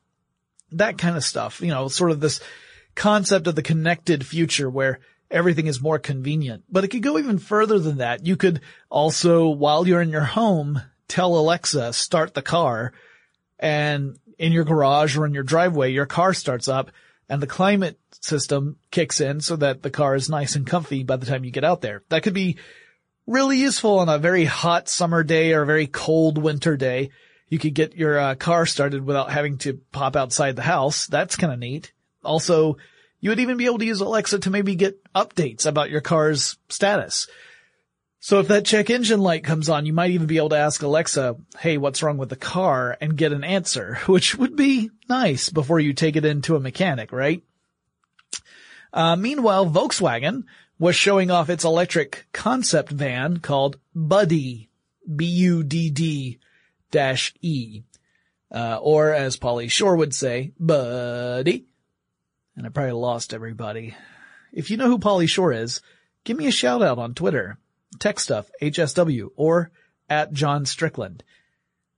That 0.72 0.98
kind 0.98 1.18
of 1.18 1.24
stuff, 1.24 1.62
you 1.62 1.68
know, 1.68 1.88
sort 1.88 2.12
of 2.12 2.20
this 2.20 2.40
concept 2.96 3.48
of 3.48 3.56
the 3.56 3.62
connected 3.62 4.26
future 4.26 4.70
where 4.70 5.00
everything 5.30 5.68
is 5.68 5.82
more 5.82 6.00
convenient. 6.00 6.64
But 6.70 6.84
it 6.84 6.88
could 6.88 7.04
go 7.04 7.18
even 7.20 7.38
further 7.38 7.78
than 7.78 7.98
that. 7.98 8.26
You 8.26 8.36
could 8.36 8.62
also, 8.90 9.50
while 9.50 9.88
you're 9.88 10.02
in 10.02 10.10
your 10.10 10.22
home, 10.22 10.82
tell 11.08 11.38
Alexa, 11.38 11.94
start 11.94 12.34
the 12.34 12.42
car 12.42 12.94
and 13.60 14.18
in 14.40 14.52
your 14.52 14.64
garage 14.64 15.16
or 15.16 15.26
in 15.26 15.34
your 15.34 15.44
driveway, 15.44 15.92
your 15.92 16.08
car 16.08 16.34
starts 16.34 16.68
up 16.68 16.92
and 17.32 17.42
the 17.42 17.48
climate 17.48 17.98
system 18.20 18.76
kicks 18.92 19.22
in 19.22 19.40
so 19.40 19.56
that 19.56 19.82
the 19.82 19.90
car 19.90 20.16
is 20.16 20.30
nice 20.30 20.58
and 20.58 20.68
comfy 20.68 21.04
by 21.04 21.16
the 21.16 21.26
time 21.26 21.46
you 21.46 21.50
get 21.50 21.64
out 21.64 21.80
there. 21.80 22.04
That 22.10 22.24
could 22.24 22.34
be 22.34 22.58
really 23.26 23.58
useful 23.58 24.00
on 24.00 24.10
a 24.10 24.18
very 24.18 24.44
hot 24.44 24.90
summer 24.90 25.24
day 25.24 25.54
or 25.54 25.62
a 25.62 25.66
very 25.66 25.88
cold 25.88 26.38
winter 26.38 26.76
day. 26.76 27.12
You 27.48 27.58
could 27.58 27.74
get 27.74 27.96
your 27.96 28.20
uh, 28.20 28.36
car 28.36 28.66
started 28.66 29.06
without 29.06 29.32
having 29.32 29.60
to 29.60 29.80
pop 29.94 30.18
outside 30.18 30.58
the 30.58 30.62
house. 30.62 31.08
That's 31.08 31.38
kind 31.38 31.54
of 31.54 31.60
neat. 31.60 31.94
Also, 32.22 32.76
you 33.22 33.30
would 33.30 33.40
even 33.40 33.56
be 33.56 33.66
able 33.66 33.80
to 33.80 33.86
use 33.86 34.02
Alexa 34.02 34.40
to 34.40 34.50
maybe 34.50 34.76
get 34.76 35.02
updates 35.14 35.66
about 35.66 35.90
your 35.90 36.02
car's 36.02 36.58
status. 36.68 37.30
So 38.24 38.40
if 38.40 38.50
that 38.50 38.66
check 38.66 38.92
engine 38.92 39.20
light 39.20 39.44
comes 39.44 39.68
on, 39.68 39.88
you 39.88 39.94
might 39.94 40.12
even 40.12 40.28
be 40.28 40.38
able 40.38 40.50
to 40.50 40.58
ask 40.58 40.84
Alexa, 40.84 41.38
hey, 41.58 41.80
what's 41.80 42.04
wrong 42.04 42.20
with 42.20 42.30
the 42.30 42.36
car 42.36 42.96
and 43.02 43.18
get 43.18 43.34
an 43.34 43.44
answer, 43.44 43.96
which 44.06 44.36
would 44.38 44.56
be 44.56 44.92
nice 45.10 45.50
before 45.50 45.80
you 45.80 45.94
take 45.94 46.16
it 46.16 46.24
into 46.24 46.56
a 46.56 46.60
mechanic, 46.60 47.12
right? 47.12 47.42
Uh, 48.94 49.16
meanwhile, 49.16 49.66
Volkswagen 49.66 50.44
was 50.78 50.96
showing 50.96 51.32
off 51.32 51.50
its 51.50 51.64
electric 51.64 52.28
concept 52.32 52.92
van 52.92 53.38
called 53.38 53.80
Buddy, 53.96 54.70
B-U-D-D 55.14 56.38
dash 56.92 57.34
E. 57.42 57.82
Uh, 58.54 58.78
or 58.84 59.14
as 59.14 59.38
Pauly 59.38 59.72
Shore 59.72 59.96
would 59.96 60.14
say, 60.14 60.52
Buddy. 60.60 61.66
And 62.56 62.68
I 62.68 62.70
probably 62.70 62.92
lost 62.92 63.34
everybody. 63.34 63.96
If 64.54 64.70
you 64.70 64.78
know 64.78 64.88
who 64.88 65.00
Pauly 65.00 65.28
Shore 65.28 65.54
is, 65.54 65.82
give 66.24 66.38
me 66.38 66.46
a 66.46 66.52
shout 66.52 66.84
out 66.84 67.00
on 67.00 67.16
Twitter 67.16 67.58
TechStuff, 67.98 68.46
HSW, 68.62 69.30
or 69.36 69.72
at 70.10 70.34
John 70.34 70.66
Strickland. 70.66 71.24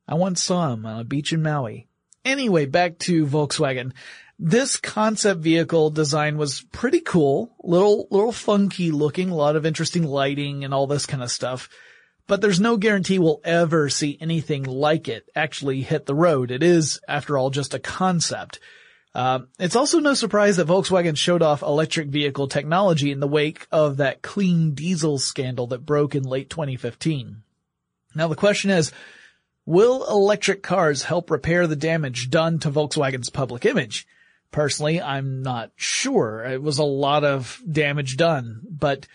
I 0.07 0.15
once 0.15 0.43
saw 0.43 0.73
him 0.73 0.85
on 0.85 0.99
a 0.99 1.03
beach 1.03 1.33
in 1.33 1.41
Maui. 1.41 1.87
Anyway, 2.25 2.65
back 2.65 2.99
to 2.99 3.25
Volkswagen. 3.25 3.93
This 4.39 4.77
concept 4.77 5.41
vehicle 5.41 5.89
design 5.89 6.37
was 6.37 6.61
pretty 6.71 6.99
cool, 6.99 7.55
little, 7.63 8.07
little 8.09 8.31
funky 8.31 8.91
looking, 8.91 9.29
a 9.29 9.35
lot 9.35 9.55
of 9.55 9.65
interesting 9.65 10.03
lighting 10.03 10.63
and 10.63 10.73
all 10.73 10.87
this 10.87 11.05
kind 11.05 11.23
of 11.23 11.31
stuff. 11.31 11.69
But 12.27 12.41
there's 12.41 12.59
no 12.59 12.77
guarantee 12.77 13.19
we'll 13.19 13.41
ever 13.43 13.89
see 13.89 14.17
anything 14.19 14.63
like 14.63 15.07
it 15.07 15.29
actually 15.35 15.81
hit 15.81 16.05
the 16.05 16.15
road. 16.15 16.51
It 16.51 16.63
is, 16.63 16.99
after 17.07 17.37
all, 17.37 17.49
just 17.49 17.73
a 17.73 17.79
concept. 17.79 18.59
Uh, 19.15 19.41
it's 19.59 19.75
also 19.75 19.99
no 19.99 20.15
surprise 20.15 20.57
that 20.57 20.67
Volkswagen 20.67 21.15
showed 21.15 21.43
off 21.43 21.61
electric 21.61 22.07
vehicle 22.07 22.47
technology 22.47 23.11
in 23.11 23.19
the 23.19 23.27
wake 23.27 23.67
of 23.71 23.97
that 23.97 24.21
clean 24.23 24.73
diesel 24.73 25.19
scandal 25.19 25.67
that 25.67 25.85
broke 25.85 26.15
in 26.15 26.23
late 26.23 26.49
2015. 26.49 27.43
Now 28.15 28.27
the 28.27 28.35
question 28.35 28.71
is, 28.71 28.91
will 29.65 30.05
electric 30.09 30.63
cars 30.63 31.03
help 31.03 31.29
repair 31.29 31.67
the 31.67 31.75
damage 31.75 32.29
done 32.31 32.59
to 32.59 32.71
Volkswagen's 32.71 33.29
public 33.29 33.65
image? 33.65 34.07
Personally, 34.51 35.01
I'm 35.01 35.43
not 35.43 35.71
sure. 35.75 36.43
It 36.43 36.61
was 36.61 36.79
a 36.79 36.83
lot 36.83 37.23
of 37.23 37.61
damage 37.69 38.17
done, 38.17 38.61
but 38.69 39.07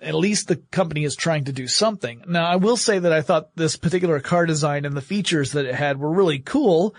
at 0.00 0.14
least 0.14 0.48
the 0.48 0.56
company 0.56 1.04
is 1.04 1.16
trying 1.16 1.44
to 1.44 1.52
do 1.52 1.66
something. 1.66 2.22
Now 2.26 2.46
I 2.46 2.56
will 2.56 2.76
say 2.76 2.98
that 2.98 3.12
I 3.12 3.22
thought 3.22 3.54
this 3.54 3.76
particular 3.76 4.20
car 4.20 4.46
design 4.46 4.84
and 4.84 4.96
the 4.96 5.02
features 5.02 5.52
that 5.52 5.66
it 5.66 5.74
had 5.74 5.98
were 5.98 6.10
really 6.10 6.38
cool 6.38 6.94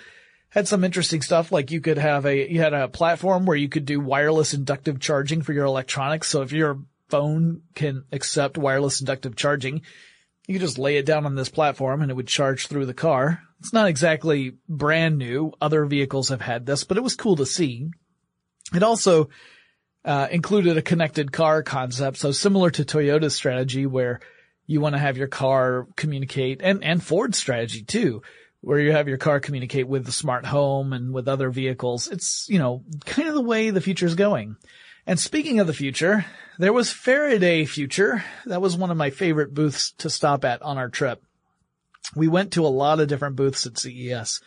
had 0.50 0.68
some 0.68 0.84
interesting 0.84 1.22
stuff. 1.22 1.52
Like 1.52 1.72
you 1.72 1.82
could 1.82 1.98
have 1.98 2.26
a, 2.26 2.52
you 2.52 2.60
had 2.60 2.74
a 2.74 2.88
platform 2.88 3.46
where 3.46 3.58
you 3.58 3.70
could 3.70 3.86
do 3.86 4.00
wireless 4.00 4.54
inductive 4.54 5.00
charging 5.00 5.42
for 5.42 5.54
your 5.54 5.66
electronics. 5.66 6.30
So 6.30 6.42
if 6.42 6.52
your 6.52 6.80
phone 7.10 7.62
can 7.76 8.04
accept 8.12 8.58
wireless 8.58 9.00
inductive 9.00 9.36
charging, 9.36 9.82
you 10.48 10.56
could 10.56 10.62
just 10.62 10.78
lay 10.78 10.98
it 10.98 11.06
down 11.06 11.26
on 11.26 11.36
this 11.36 11.50
platform 11.50 12.02
and 12.02 12.10
it 12.10 12.16
would 12.16 12.28
charge 12.28 12.68
through 12.68 12.86
the 12.86 12.94
car. 12.94 13.42
It's 13.60 13.74
not 13.74 13.88
exactly 13.88 14.56
brand 14.70 15.18
new. 15.18 15.52
Other 15.60 15.86
vehicles 15.86 16.30
have 16.30 16.42
had 16.42 16.66
this, 16.66 16.84
but 16.84 16.98
it 16.98 17.04
was 17.04 17.16
cool 17.16 17.36
to 17.38 17.46
see. 17.46 17.90
It 18.74 18.84
also 18.84 19.30
uh, 20.06 20.28
included 20.32 20.78
a 20.78 20.82
connected 20.82 21.32
car 21.32 21.64
concept. 21.64 22.18
So 22.18 22.32
similar 22.32 22.70
to 22.72 22.86
Toyota's 22.86 23.36
strategy 23.36 23.86
where 23.86 24.22
you 24.66 24.80
want 24.80 24.96
to 24.96 25.00
have 25.00 25.18
your 25.18 25.28
car 25.28 25.88
communicate 25.96 26.62
and, 26.62 26.84
and 26.84 27.04
Ford's 27.04 27.38
strategy 27.38 27.84
too, 27.84 28.22
where 28.62 28.80
you 28.80 28.92
have 28.92 29.08
your 29.08 29.18
car 29.18 29.40
communicate 29.40 29.88
with 29.88 30.06
the 30.06 30.12
smart 30.12 30.46
home 30.46 30.94
and 30.94 31.14
with 31.14 31.28
other 31.28 31.50
vehicles. 31.50 32.08
It's, 32.08 32.48
you 32.50 32.60
know, 32.60 32.84
kind 33.06 33.28
of 33.28 33.34
the 33.34 33.42
way 33.42 33.70
the 33.70 33.82
future 33.82 34.06
is 34.06 34.16
going. 34.16 34.58
And 35.06 35.20
speaking 35.20 35.60
of 35.60 35.68
the 35.68 35.74
future, 35.74 36.26
there 36.58 36.74
was 36.74 36.92
Faraday 36.92 37.66
Future. 37.66 38.26
That 38.46 38.62
was 38.62 38.76
one 38.76 38.92
of 38.92 38.98
my 38.98 39.10
favorite 39.10 39.54
booths 39.54 39.92
to 40.00 40.10
stop 40.10 40.44
at 40.44 40.62
on 40.62 40.78
our 40.78 40.90
trip. 40.90 41.24
We 42.16 42.28
went 42.28 42.54
to 42.54 42.66
a 42.66 42.68
lot 42.68 43.00
of 43.00 43.08
different 43.08 43.36
booths 43.36 43.66
at 43.66 43.78
CES. 43.78 44.42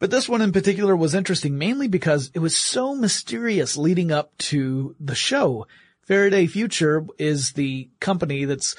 But 0.00 0.10
this 0.10 0.28
one 0.28 0.42
in 0.42 0.50
particular 0.50 0.96
was 0.96 1.14
interesting 1.14 1.58
mainly 1.58 1.86
because 1.86 2.32
it 2.34 2.40
was 2.40 2.56
so 2.56 2.96
mysterious 2.96 3.76
leading 3.76 4.10
up 4.10 4.36
to 4.38 4.96
the 4.98 5.14
show. 5.14 5.68
Faraday 6.06 6.48
Future 6.48 7.06
is 7.18 7.52
the 7.52 7.88
company 8.00 8.44
that's 8.46 8.74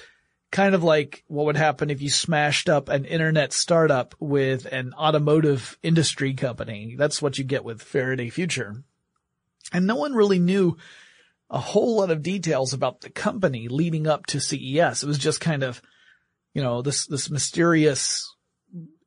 kind 0.53 0.75
of 0.75 0.83
like 0.83 1.23
what 1.27 1.47
would 1.47 1.57
happen 1.57 1.89
if 1.89 1.99
you 1.99 2.11
smashed 2.11 2.69
up 2.69 2.87
an 2.87 3.05
internet 3.05 3.51
startup 3.51 4.13
with 4.19 4.65
an 4.65 4.93
automotive 4.93 5.79
industry 5.81 6.35
company. 6.35 6.95
That's 6.95 7.23
what 7.23 7.39
you 7.39 7.43
get 7.43 7.65
with 7.65 7.81
Faraday 7.81 8.29
Future. 8.29 8.83
And 9.73 9.87
no 9.87 9.95
one 9.95 10.13
really 10.13 10.37
knew 10.37 10.77
a 11.49 11.57
whole 11.59 11.97
lot 11.97 12.11
of 12.11 12.21
details 12.21 12.71
about 12.73 13.01
the 13.01 13.09
company 13.09 13.67
leading 13.67 14.05
up 14.05 14.27
to 14.27 14.39
CES. 14.39 15.01
It 15.01 15.07
was 15.07 15.17
just 15.17 15.41
kind 15.41 15.63
of, 15.63 15.81
you 16.53 16.61
know, 16.61 16.83
this, 16.83 17.07
this 17.07 17.31
mysterious 17.31 18.31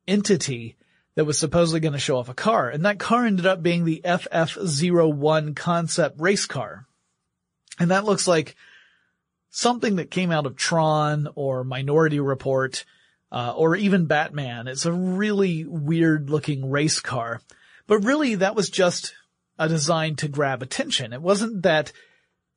entity 0.05 0.75
that 1.15 1.23
was 1.23 1.39
supposedly 1.39 1.79
going 1.79 1.93
to 1.93 1.99
show 1.99 2.17
off 2.17 2.27
a 2.27 2.33
car. 2.33 2.69
And 2.69 2.83
that 2.83 2.99
car 2.99 3.25
ended 3.25 3.45
up 3.45 3.63
being 3.63 3.85
the 3.85 4.01
FF01 4.03 5.55
concept 5.55 6.19
race 6.19 6.45
car. 6.45 6.87
And 7.79 7.91
that 7.91 8.03
looks 8.03 8.27
like 8.27 8.57
something 9.49 9.97
that 9.97 10.11
came 10.11 10.31
out 10.31 10.45
of 10.45 10.55
Tron 10.55 11.27
or 11.35 11.63
Minority 11.63 12.19
Report, 12.19 12.83
uh, 13.31 13.53
or 13.55 13.75
even 13.75 14.05
Batman. 14.05 14.67
It's 14.67 14.85
a 14.85 14.91
really 14.91 15.65
weird 15.65 16.29
looking 16.29 16.69
race 16.69 16.99
car. 16.99 17.41
But 17.87 18.05
really 18.05 18.35
that 18.35 18.55
was 18.55 18.69
just 18.69 19.13
a 19.59 19.67
design 19.67 20.15
to 20.17 20.27
grab 20.27 20.61
attention. 20.61 21.13
It 21.13 21.21
wasn't 21.21 21.63
that 21.63 21.91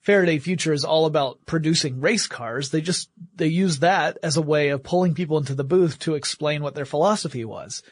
Faraday 0.01 0.39
Future 0.39 0.73
is 0.73 0.85
all 0.85 1.07
about 1.07 1.45
producing 1.47 2.01
race 2.01 2.27
cars. 2.27 2.71
They 2.71 2.81
just, 2.81 3.11
they 3.35 3.49
use 3.49 3.81
that 3.81 4.19
as 4.23 4.37
a 4.37 4.43
way 4.43 4.69
of 4.71 4.83
pulling 4.83 5.15
people 5.15 5.39
into 5.39 5.55
the 5.55 5.65
booth 5.65 5.99
to 6.01 6.15
explain 6.15 6.63
what 6.63 6.75
their 6.75 6.87
philosophy 6.87 7.45
was. 7.45 7.83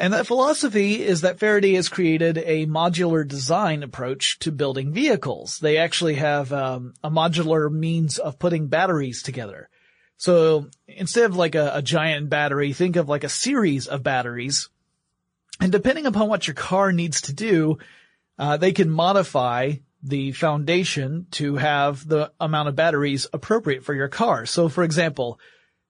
And 0.00 0.14
that 0.14 0.26
philosophy 0.26 1.02
is 1.02 1.20
that 1.20 1.38
Faraday 1.38 1.74
has 1.74 1.90
created 1.90 2.38
a 2.38 2.64
modular 2.64 3.28
design 3.28 3.82
approach 3.82 4.38
to 4.38 4.50
building 4.50 4.94
vehicles. 4.94 5.58
They 5.58 5.76
actually 5.76 6.14
have 6.14 6.54
um, 6.54 6.94
a 7.04 7.10
modular 7.10 7.70
means 7.70 8.16
of 8.16 8.38
putting 8.38 8.68
batteries 8.68 9.22
together. 9.22 9.68
So 10.16 10.68
instead 10.88 11.26
of 11.26 11.36
like 11.36 11.54
a, 11.54 11.72
a 11.74 11.82
giant 11.82 12.30
battery, 12.30 12.72
think 12.72 12.96
of 12.96 13.10
like 13.10 13.24
a 13.24 13.28
series 13.28 13.88
of 13.88 14.02
batteries. 14.02 14.70
And 15.60 15.70
depending 15.70 16.06
upon 16.06 16.30
what 16.30 16.46
your 16.46 16.54
car 16.54 16.92
needs 16.92 17.20
to 17.22 17.34
do, 17.34 17.76
uh, 18.38 18.56
they 18.56 18.72
can 18.72 18.88
modify 18.88 19.74
the 20.02 20.32
foundation 20.32 21.26
to 21.32 21.56
have 21.56 22.08
the 22.08 22.32
amount 22.40 22.70
of 22.70 22.74
batteries 22.74 23.26
appropriate 23.34 23.84
for 23.84 23.92
your 23.92 24.08
car. 24.08 24.46
So 24.46 24.70
for 24.70 24.82
example, 24.82 25.38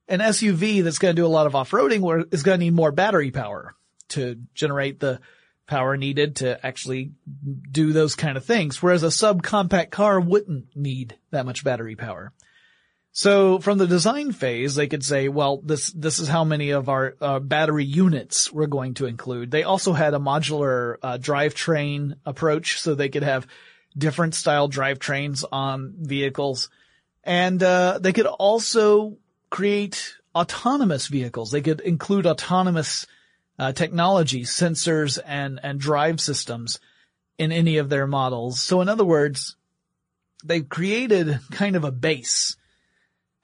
an 0.09 0.19
SUV 0.19 0.83
that's 0.83 0.99
going 0.99 1.15
to 1.15 1.23
do 1.23 1.27
a 1.27 1.29
lot 1.29 1.47
of 1.47 1.55
off-roading 1.55 2.35
is 2.35 2.43
going 2.43 2.59
to 2.59 2.65
need 2.65 2.75
more 2.75 2.91
battery 2.91 3.31
power 3.31 3.77
to 4.11 4.37
generate 4.55 5.01
the 5.01 5.21
power 5.67 5.97
needed 5.97 6.37
to 6.37 6.67
actually 6.67 7.13
do 7.71 7.93
those 7.93 8.17
kind 8.17 8.37
of 8.37 8.45
things. 8.45 8.83
Whereas 8.83 9.03
a 9.03 9.07
subcompact 9.07 9.91
car 9.91 10.21
wouldn't 10.21 10.77
need 10.77 11.17
that 11.31 11.47
much 11.47 11.65
battery 11.65 11.97
power. 11.97 12.33
So 13.13 13.59
from 13.59 13.79
the 13.79 13.87
design 13.87 14.33
phase, 14.33 14.75
they 14.75 14.87
could 14.87 15.05
say, 15.05 15.29
well, 15.29 15.61
this, 15.65 15.91
this 15.93 16.21
is 16.21 16.29
how 16.29 16.45
many 16.45 16.71
of 16.71 16.89
our 16.89 17.17
uh, 17.21 17.41
battery 17.41 17.85
units 17.85 18.53
we're 18.53 18.67
going 18.67 18.95
to 18.95 19.07
include. 19.07 19.51
They 19.51 19.65
also 19.65 19.93
had 19.93 20.15
a 20.15 20.19
modular 20.19 20.97
uh, 21.03 21.19
drivetrain 21.19 22.15
approach 22.25 22.81
so 22.81 22.95
they 22.95 23.09
could 23.09 23.25
have 23.25 23.49
different 23.99 24.35
style 24.37 24.69
drivetrains 24.69 25.45
on 25.51 25.95
vehicles. 25.99 26.69
And, 27.25 27.61
uh, 27.63 27.99
they 28.01 28.13
could 28.13 28.27
also 28.27 29.19
create 29.51 30.15
autonomous 30.35 31.09
vehicles. 31.09 31.51
They 31.51 31.63
could 31.63 31.81
include 31.81 32.27
autonomous, 32.27 33.07
uh, 33.61 33.73
technology, 33.73 34.43
sensors 34.43 35.19
and, 35.25 35.61
and 35.63 35.79
drive 35.79 36.21
systems 36.21 36.81
in 37.39 37.53
any 37.53 37.77
of 37.77 37.89
their 37.89 38.07
models. 38.07 38.61
So 38.61 38.81
in 38.81 38.89
other 38.89 39.05
words, 39.05 39.57
they've 40.45 40.69
created 40.69 41.39
kind 41.53 41.77
of 41.77 41.85
a 41.85 41.93
base 41.93 42.57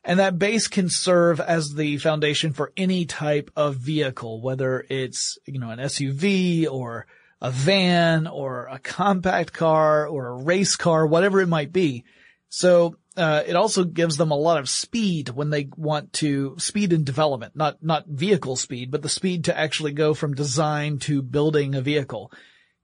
and 0.07 0.21
that 0.21 0.39
base 0.39 0.69
can 0.69 0.89
serve 0.89 1.41
as 1.41 1.75
the 1.75 1.99
foundation 1.99 2.53
for 2.53 2.73
any 2.77 3.07
type 3.07 3.51
of 3.57 3.75
vehicle, 3.75 4.41
whether 4.41 4.87
it's, 4.89 5.37
you 5.47 5.59
know, 5.59 5.71
an 5.71 5.81
SUV 5.81 6.71
or 6.71 7.07
a 7.43 7.51
van 7.51 8.29
or 8.29 8.69
a 8.71 8.79
compact 8.79 9.53
car 9.53 10.07
or 10.07 10.29
a 10.29 10.43
race 10.45 10.77
car, 10.77 11.09
whatever 11.09 11.41
it 11.41 11.49
might 11.49 11.73
be. 11.73 12.05
So, 12.49 12.95
uh, 13.17 13.43
it 13.47 13.57
also 13.57 13.85
gives 13.85 14.17
them 14.17 14.31
a 14.31 14.37
lot 14.37 14.59
of 14.59 14.69
speed 14.69 15.31
when 15.31 15.51
they 15.51 15.69
want 15.77 16.13
to 16.15 16.55
speed 16.59 16.93
in 16.93 17.05
development, 17.05 17.57
not, 17.57 17.83
not 17.83 18.07
vehicle 18.07 18.57
speed, 18.57 18.91
but 18.91 19.03
the 19.03 19.09
speed 19.09 19.45
to 19.45 19.59
actually 19.59 19.93
go 19.93 20.15
from 20.15 20.35
design 20.35 20.99
to 20.99 21.23
building 21.23 21.75
a 21.75 21.81
vehicle. 21.81 22.31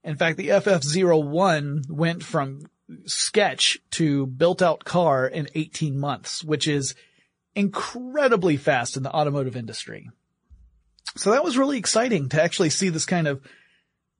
In 0.02 0.16
fact, 0.16 0.38
the 0.38 0.48
FF01 0.48 1.90
went 1.90 2.22
from 2.22 2.62
sketch 3.06 3.78
to 3.90 4.26
built 4.26 4.62
out 4.62 4.84
car 4.84 5.26
in 5.26 5.48
18 5.54 5.98
months, 5.98 6.42
which 6.42 6.66
is 6.66 6.94
incredibly 7.54 8.56
fast 8.56 8.96
in 8.96 9.02
the 9.02 9.12
automotive 9.12 9.56
industry. 9.56 10.10
So 11.16 11.32
that 11.32 11.44
was 11.44 11.58
really 11.58 11.78
exciting 11.78 12.30
to 12.30 12.42
actually 12.42 12.70
see 12.70 12.88
this 12.88 13.04
kind 13.04 13.28
of 13.28 13.42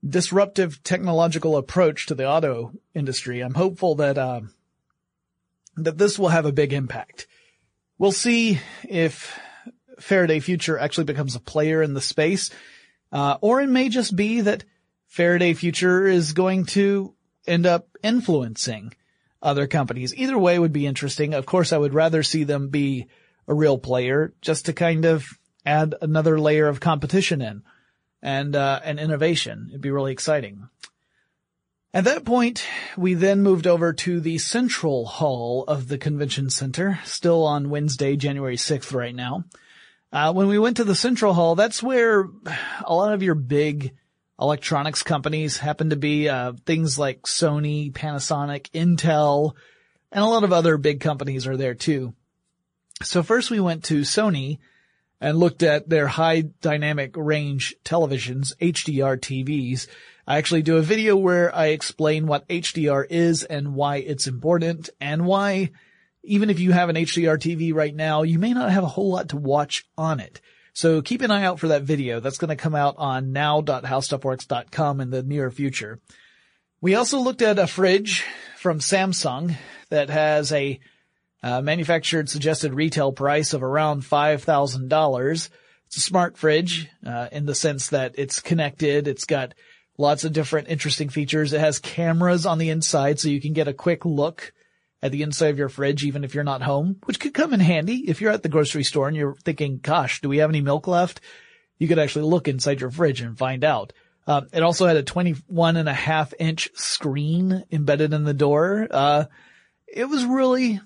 disruptive 0.06 0.82
technological 0.82 1.56
approach 1.56 2.06
to 2.06 2.14
the 2.14 2.28
auto 2.28 2.72
industry. 2.94 3.40
I'm 3.40 3.54
hopeful 3.54 3.94
that, 3.96 4.18
uh, 4.18 4.42
that 5.76 5.98
this 5.98 6.18
will 6.18 6.28
have 6.28 6.46
a 6.46 6.52
big 6.52 6.72
impact. 6.72 7.26
We'll 7.98 8.12
see 8.12 8.60
if 8.88 9.38
Faraday 10.00 10.40
Future 10.40 10.78
actually 10.78 11.04
becomes 11.04 11.36
a 11.36 11.40
player 11.40 11.82
in 11.82 11.94
the 11.94 12.00
space, 12.00 12.50
uh, 13.12 13.38
or 13.40 13.60
it 13.60 13.68
may 13.68 13.88
just 13.88 14.16
be 14.16 14.40
that 14.40 14.64
Faraday 15.06 15.54
Future 15.54 16.06
is 16.06 16.32
going 16.32 16.66
to 16.66 17.14
end 17.46 17.66
up 17.66 17.88
influencing 18.02 18.92
other 19.42 19.66
companies. 19.66 20.14
Either 20.14 20.38
way 20.38 20.58
would 20.58 20.72
be 20.72 20.86
interesting. 20.86 21.34
Of 21.34 21.46
course, 21.46 21.72
I 21.72 21.78
would 21.78 21.94
rather 21.94 22.22
see 22.22 22.44
them 22.44 22.68
be 22.68 23.06
a 23.48 23.54
real 23.54 23.78
player 23.78 24.32
just 24.40 24.66
to 24.66 24.72
kind 24.72 25.04
of 25.04 25.26
add 25.66 25.94
another 26.00 26.40
layer 26.40 26.68
of 26.68 26.80
competition 26.80 27.42
in 27.42 27.62
and, 28.22 28.54
uh, 28.54 28.80
and 28.84 28.98
innovation. 28.98 29.66
It'd 29.70 29.80
be 29.80 29.90
really 29.90 30.12
exciting. 30.12 30.68
At 31.95 32.05
that 32.05 32.24
point, 32.24 32.64
we 32.97 33.12
then 33.12 33.43
moved 33.43 33.66
over 33.66 33.93
to 33.93 34.18
the 34.18 34.38
central 34.38 35.05
hall 35.05 35.64
of 35.68 35.88
the 35.88 35.99
convention 35.99 36.49
center, 36.49 36.99
still 37.05 37.45
on 37.45 37.68
Wednesday, 37.68 38.16
January 38.16 38.57
6th 38.57 38.95
right 38.95 39.14
now. 39.14 39.45
Uh, 40.11 40.32
when 40.32 40.47
we 40.47 40.59
went 40.59 40.78
to 40.78 40.84
the 40.84 40.95
central 40.95 41.34
hall, 41.34 41.55
that's 41.55 41.82
where 41.82 42.30
a 42.84 42.95
lot 42.95 43.12
of 43.12 43.22
your 43.22 43.34
big 43.34 43.93
electronics 44.40 45.03
companies 45.03 45.59
happen 45.59 45.90
to 45.90 45.97
be, 45.97 46.30
uh, 46.30 46.55
things 46.64 46.99
like 46.99 47.22
Sony, 47.22 47.93
Panasonic, 47.93 48.70
Intel, 48.70 49.53
and 50.11 50.24
a 50.24 50.28
lot 50.28 50.45
of 50.45 50.53
other 50.53 50.78
big 50.78 51.01
companies 51.01 51.47
are 51.47 51.59
there 51.59 51.74
too. 51.74 52.14
So 53.03 53.22
first 53.22 53.51
we 53.51 53.61
went 53.61 53.84
to 53.84 54.01
Sony 54.01 54.59
and 55.20 55.36
looked 55.36 55.62
at 55.62 55.90
their 55.90 56.07
high 56.07 56.40
dynamic 56.40 57.16
range 57.16 57.74
televisions, 57.84 58.57
HDR 58.57 59.18
TVs. 59.18 59.88
I 60.32 60.38
actually 60.38 60.62
do 60.62 60.78
a 60.78 60.82
video 60.82 61.14
where 61.14 61.54
I 61.54 61.66
explain 61.66 62.26
what 62.26 62.48
HDR 62.48 63.04
is 63.10 63.44
and 63.44 63.74
why 63.74 63.96
it's 63.96 64.26
important 64.26 64.88
and 64.98 65.26
why 65.26 65.72
even 66.24 66.48
if 66.48 66.58
you 66.58 66.72
have 66.72 66.88
an 66.88 66.96
HDR 66.96 67.36
TV 67.36 67.74
right 67.74 67.94
now, 67.94 68.22
you 68.22 68.38
may 68.38 68.54
not 68.54 68.70
have 68.70 68.82
a 68.82 68.88
whole 68.88 69.10
lot 69.10 69.28
to 69.28 69.36
watch 69.36 69.84
on 69.98 70.20
it. 70.20 70.40
So 70.72 71.02
keep 71.02 71.20
an 71.20 71.30
eye 71.30 71.44
out 71.44 71.60
for 71.60 71.68
that 71.68 71.82
video. 71.82 72.18
That's 72.18 72.38
going 72.38 72.48
to 72.48 72.56
come 72.56 72.74
out 72.74 72.94
on 72.96 73.32
now.howstuffworks.com 73.32 75.02
in 75.02 75.10
the 75.10 75.22
near 75.22 75.50
future. 75.50 76.00
We 76.80 76.94
also 76.94 77.18
looked 77.18 77.42
at 77.42 77.58
a 77.58 77.66
fridge 77.66 78.24
from 78.56 78.78
Samsung 78.78 79.54
that 79.90 80.08
has 80.08 80.50
a 80.50 80.80
uh, 81.42 81.60
manufactured 81.60 82.30
suggested 82.30 82.72
retail 82.72 83.12
price 83.12 83.52
of 83.52 83.62
around 83.62 84.00
$5,000. 84.00 85.48
It's 85.88 85.96
a 85.98 86.00
smart 86.00 86.38
fridge, 86.38 86.88
uh, 87.04 87.28
in 87.30 87.44
the 87.44 87.54
sense 87.54 87.88
that 87.88 88.14
it's 88.16 88.40
connected. 88.40 89.06
It's 89.08 89.26
got 89.26 89.52
lots 89.99 90.24
of 90.24 90.32
different 90.32 90.68
interesting 90.68 91.09
features. 91.09 91.53
It 91.53 91.61
has 91.61 91.78
cameras 91.78 92.47
on 92.47 92.59
the 92.59 92.70
inside 92.70 93.20
so 93.20 93.28
you 93.28 93.40
can 93.40 93.53
get 93.53 93.68
a 93.68 93.74
quick 93.74 94.05
look 94.05 94.53
at 95.03 95.12
the 95.12 95.22
inside 95.22 95.49
of 95.49 95.59
your 95.59 95.68
fridge 95.68 96.05
even 96.05 96.24
if 96.24 96.34
you're 96.34 96.45
not 96.45 96.62
home, 96.62 96.97
which 97.05 97.18
could 97.20 97.34
come 97.34 97.53
in 97.53 97.61
handy 97.61 98.09
if 98.09 98.20
you're 98.20 98.30
at 98.30 98.43
the 98.43 98.49
grocery 98.49 98.84
store 98.84 99.09
and 99.09 99.16
you're 99.16 99.36
thinking, 99.45 99.78
gosh, 99.78 100.20
do 100.20 100.28
we 100.28 100.38
have 100.38 100.51
any 100.51 100.61
milk 100.61 100.86
left? 100.86 101.20
You 101.78 101.88
could 101.88 101.99
actually 101.99 102.26
look 102.26 102.47
inside 102.47 102.80
your 102.80 102.90
fridge 102.90 103.20
and 103.20 103.36
find 103.36 103.64
out. 103.64 103.93
Uh, 104.26 104.43
it 104.53 104.62
also 104.62 104.86
had 104.86 104.97
a 104.97 105.03
21 105.03 105.76
and 105.76 105.88
a 105.88 105.95
half 105.95 106.32
inch 106.38 106.70
screen 106.74 107.64
embedded 107.72 108.12
in 108.12 108.22
the 108.24 108.34
door. 108.34 108.86
Uh, 108.88 109.24
it 109.88 110.05
was 110.05 110.24
really 110.24 110.80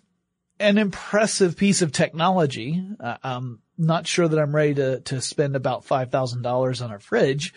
an 0.58 0.78
impressive 0.78 1.56
piece 1.56 1.82
of 1.82 1.92
technology. 1.92 2.82
Uh, 2.98 3.16
I'm 3.22 3.60
not 3.76 4.06
sure 4.06 4.26
that 4.26 4.38
I'm 4.38 4.56
ready 4.56 4.74
to, 4.74 5.00
to 5.00 5.20
spend 5.20 5.54
about 5.54 5.86
$5,000 5.86 6.84
on 6.84 6.92
a 6.92 6.98
fridge, 6.98 7.52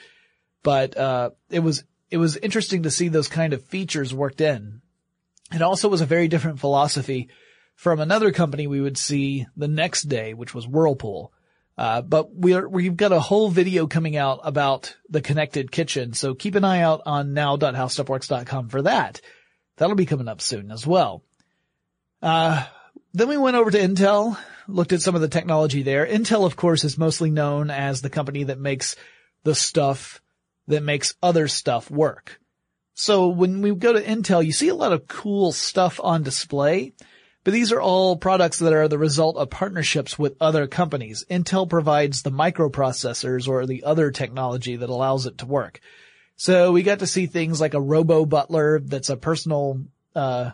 but, 0.64 0.98
uh, 0.98 1.32
it 1.50 1.60
was, 1.60 1.84
it 2.12 2.18
was 2.18 2.38
interesting 2.38 2.84
to 2.84 2.92
see 2.92 3.08
those 3.08 3.28
kind 3.28 3.54
of 3.54 3.64
features 3.66 4.14
worked 4.14 4.42
in. 4.42 4.82
It 5.54 5.62
also 5.62 5.90
was 5.90 6.02
a 6.02 6.06
very 6.06 6.28
different 6.28 6.60
philosophy 6.60 7.30
from 7.76 8.00
another 8.00 8.32
company 8.32 8.68
we 8.68 8.82
would 8.82 8.98
see 8.98 9.48
the 9.56 9.68
next 9.68 10.04
day, 10.04 10.34
which 10.34 10.54
was 10.54 10.68
Whirlpool. 10.68 11.32
Uh, 11.78 12.02
but 12.02 12.36
we're, 12.36 12.68
we've 12.68 12.98
got 12.98 13.14
a 13.14 13.22
whole 13.22 13.50
video 13.50 13.88
coming 13.88 14.18
out 14.18 14.42
about 14.44 14.98
the 15.10 15.22
connected 15.22 15.72
kitchen. 15.72 16.12
So 16.12 16.36
keep 16.36 16.56
an 16.56 16.66
eye 16.66 16.82
out 16.82 17.02
on 17.06 17.34
now.howstuffworks.com 17.34 18.68
for 18.68 18.82
that. 18.82 19.22
That'll 19.78 19.96
be 19.96 20.06
coming 20.06 20.28
up 20.28 20.42
soon 20.42 20.72
as 20.72 20.86
well. 20.86 21.24
Uh, 22.22 22.66
then 23.14 23.30
we 23.30 23.38
went 23.38 23.56
over 23.56 23.72
to 23.72 23.80
Intel, 23.80 24.38
looked 24.68 24.92
at 24.92 25.02
some 25.02 25.16
of 25.16 25.22
the 25.22 25.30
technology 25.30 25.84
there. 25.84 26.06
Intel, 26.06 26.46
of 26.46 26.58
course, 26.58 26.84
is 26.84 26.98
mostly 26.98 27.32
known 27.32 27.72
as 27.72 28.02
the 28.02 28.10
company 28.10 28.44
that 28.44 28.60
makes 28.60 28.98
the 29.44 29.56
stuff 29.56 30.22
that 30.70 30.84
makes 30.84 31.16
other 31.22 31.48
stuff 31.48 31.92
work. 31.92 32.40
So 32.94 33.30
when 33.30 33.62
we 33.62 33.74
go 33.76 33.94
to 33.94 34.02
Intel, 34.02 34.46
you 34.46 34.52
see 34.52 34.68
a 34.70 34.76
lot 34.76 34.94
of 34.94 35.08
cool 35.08 35.52
stuff 35.52 36.00
on 36.04 36.24
display, 36.24 36.94
but 37.44 37.54
these 37.54 37.72
are 37.72 37.82
all 37.82 38.18
products 38.18 38.60
that 38.60 38.74
are 38.74 38.88
the 38.88 38.98
result 38.98 39.38
of 39.38 39.50
partnerships 39.50 40.20
with 40.20 40.36
other 40.40 40.68
companies. 40.68 41.26
Intel 41.30 41.70
provides 41.70 42.22
the 42.22 42.32
microprocessors 42.32 43.48
or 43.48 43.66
the 43.66 43.84
other 43.84 44.12
technology 44.12 44.76
that 44.76 44.90
allows 44.90 45.26
it 45.26 45.40
to 45.40 45.46
work. 45.46 45.80
So 46.36 46.72
we 46.72 46.84
got 46.84 47.00
to 47.00 47.08
see 47.08 47.26
things 47.26 47.60
like 47.60 47.74
a 47.74 47.82
Robo 47.82 48.26
Butler 48.26 48.80
that's 48.80 49.10
a 49.10 49.18
personal, 49.18 49.82
uh, 50.16 50.52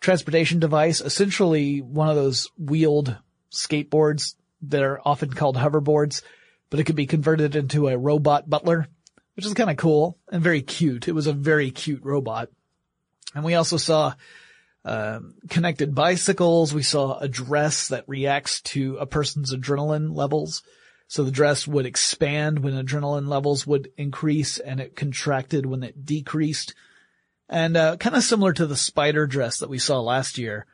transportation 0.00 0.60
device, 0.60 1.00
essentially 1.00 1.80
one 1.80 2.08
of 2.08 2.16
those 2.16 2.50
wheeled 2.58 3.16
skateboards 3.52 4.34
that 4.62 4.82
are 4.82 5.00
often 5.04 5.30
called 5.30 5.56
hoverboards, 5.56 6.22
but 6.70 6.80
it 6.80 6.84
could 6.84 6.96
be 6.96 7.06
converted 7.06 7.54
into 7.54 7.88
a 7.88 7.98
robot 7.98 8.48
butler, 8.48 8.88
which 9.34 9.46
is 9.46 9.54
kind 9.54 9.70
of 9.70 9.76
cool 9.76 10.18
and 10.30 10.42
very 10.42 10.62
cute. 10.62 11.08
It 11.08 11.12
was 11.12 11.26
a 11.26 11.32
very 11.32 11.70
cute 11.70 12.04
robot. 12.04 12.48
And 13.34 13.44
we 13.44 13.54
also 13.54 13.76
saw 13.76 14.14
um, 14.84 15.34
connected 15.48 15.94
bicycles. 15.94 16.74
We 16.74 16.82
saw 16.82 17.18
a 17.18 17.28
dress 17.28 17.88
that 17.88 18.08
reacts 18.08 18.60
to 18.62 18.96
a 18.96 19.06
person's 19.06 19.54
adrenaline 19.54 20.14
levels. 20.14 20.62
So 21.08 21.24
the 21.24 21.30
dress 21.30 21.66
would 21.66 21.86
expand 21.86 22.60
when 22.60 22.74
adrenaline 22.74 23.28
levels 23.28 23.66
would 23.66 23.90
increase 23.96 24.58
and 24.58 24.80
it 24.80 24.96
contracted 24.96 25.66
when 25.66 25.82
it 25.82 26.04
decreased. 26.04 26.74
And, 27.48 27.76
uh, 27.76 27.96
kind 27.98 28.16
of 28.16 28.22
similar 28.22 28.52
to 28.54 28.66
the 28.66 28.76
spider 28.76 29.26
dress 29.26 29.58
that 29.58 29.68
we 29.68 29.78
saw 29.78 30.00
last 30.00 30.38
year, 30.38 30.66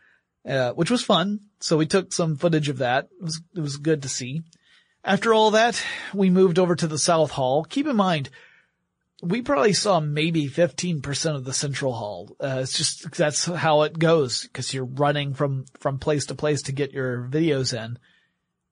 uh, 0.48 0.72
which 0.72 0.90
was 0.90 1.02
fun. 1.02 1.40
So 1.60 1.76
we 1.76 1.86
took 1.86 2.12
some 2.12 2.36
footage 2.36 2.68
of 2.68 2.78
that. 2.78 3.08
It 3.20 3.24
was, 3.24 3.40
it 3.56 3.60
was 3.60 3.76
good 3.78 4.02
to 4.02 4.08
see. 4.08 4.42
After 5.04 5.34
all 5.34 5.52
that, 5.52 5.82
we 6.14 6.30
moved 6.30 6.58
over 6.58 6.76
to 6.76 6.86
the 6.86 6.98
South 6.98 7.32
Hall. 7.32 7.64
Keep 7.64 7.88
in 7.88 7.96
mind, 7.96 8.30
we 9.22 9.42
probably 9.42 9.72
saw 9.72 9.98
maybe 9.98 10.48
15% 10.48 11.34
of 11.34 11.44
the 11.44 11.52
central 11.52 11.92
hall. 11.92 12.36
Uh, 12.40 12.60
it's 12.62 12.76
just, 12.76 13.10
that's 13.12 13.46
how 13.46 13.82
it 13.82 13.98
goes 13.98 14.42
because 14.42 14.72
you're 14.72 14.84
running 14.84 15.34
from, 15.34 15.64
from 15.80 15.98
place 15.98 16.26
to 16.26 16.34
place 16.34 16.62
to 16.62 16.72
get 16.72 16.92
your 16.92 17.28
videos 17.28 17.76
in. 17.76 17.98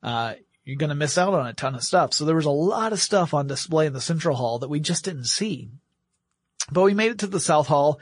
Uh, 0.03 0.35
you're 0.65 0.77
going 0.77 0.91
to 0.91 0.95
miss 0.97 1.19
out 1.19 1.35
on 1.35 1.47
a 1.47 1.53
ton 1.53 1.75
of 1.75 1.83
stuff. 1.83 2.13
So 2.13 2.25
there 2.25 2.37
was 2.37 2.47
a 2.47 2.51
lot 2.51 2.93
of 2.93 3.01
stuff 3.01 3.35
on 3.35 3.47
display 3.49 3.87
in 3.87 3.93
the 3.93 4.01
central 4.01 4.37
hall 4.37 4.61
that 4.61 4.69
we 4.69 4.79
just 4.79 5.05
didn't 5.05 5.25
see. 5.25 5.71
But 6.71 6.83
we 6.83 6.95
made 6.95 7.13
it 7.13 7.19
to 7.21 7.27
the 7.27 7.41
south 7.41 7.67
hall, 7.67 8.01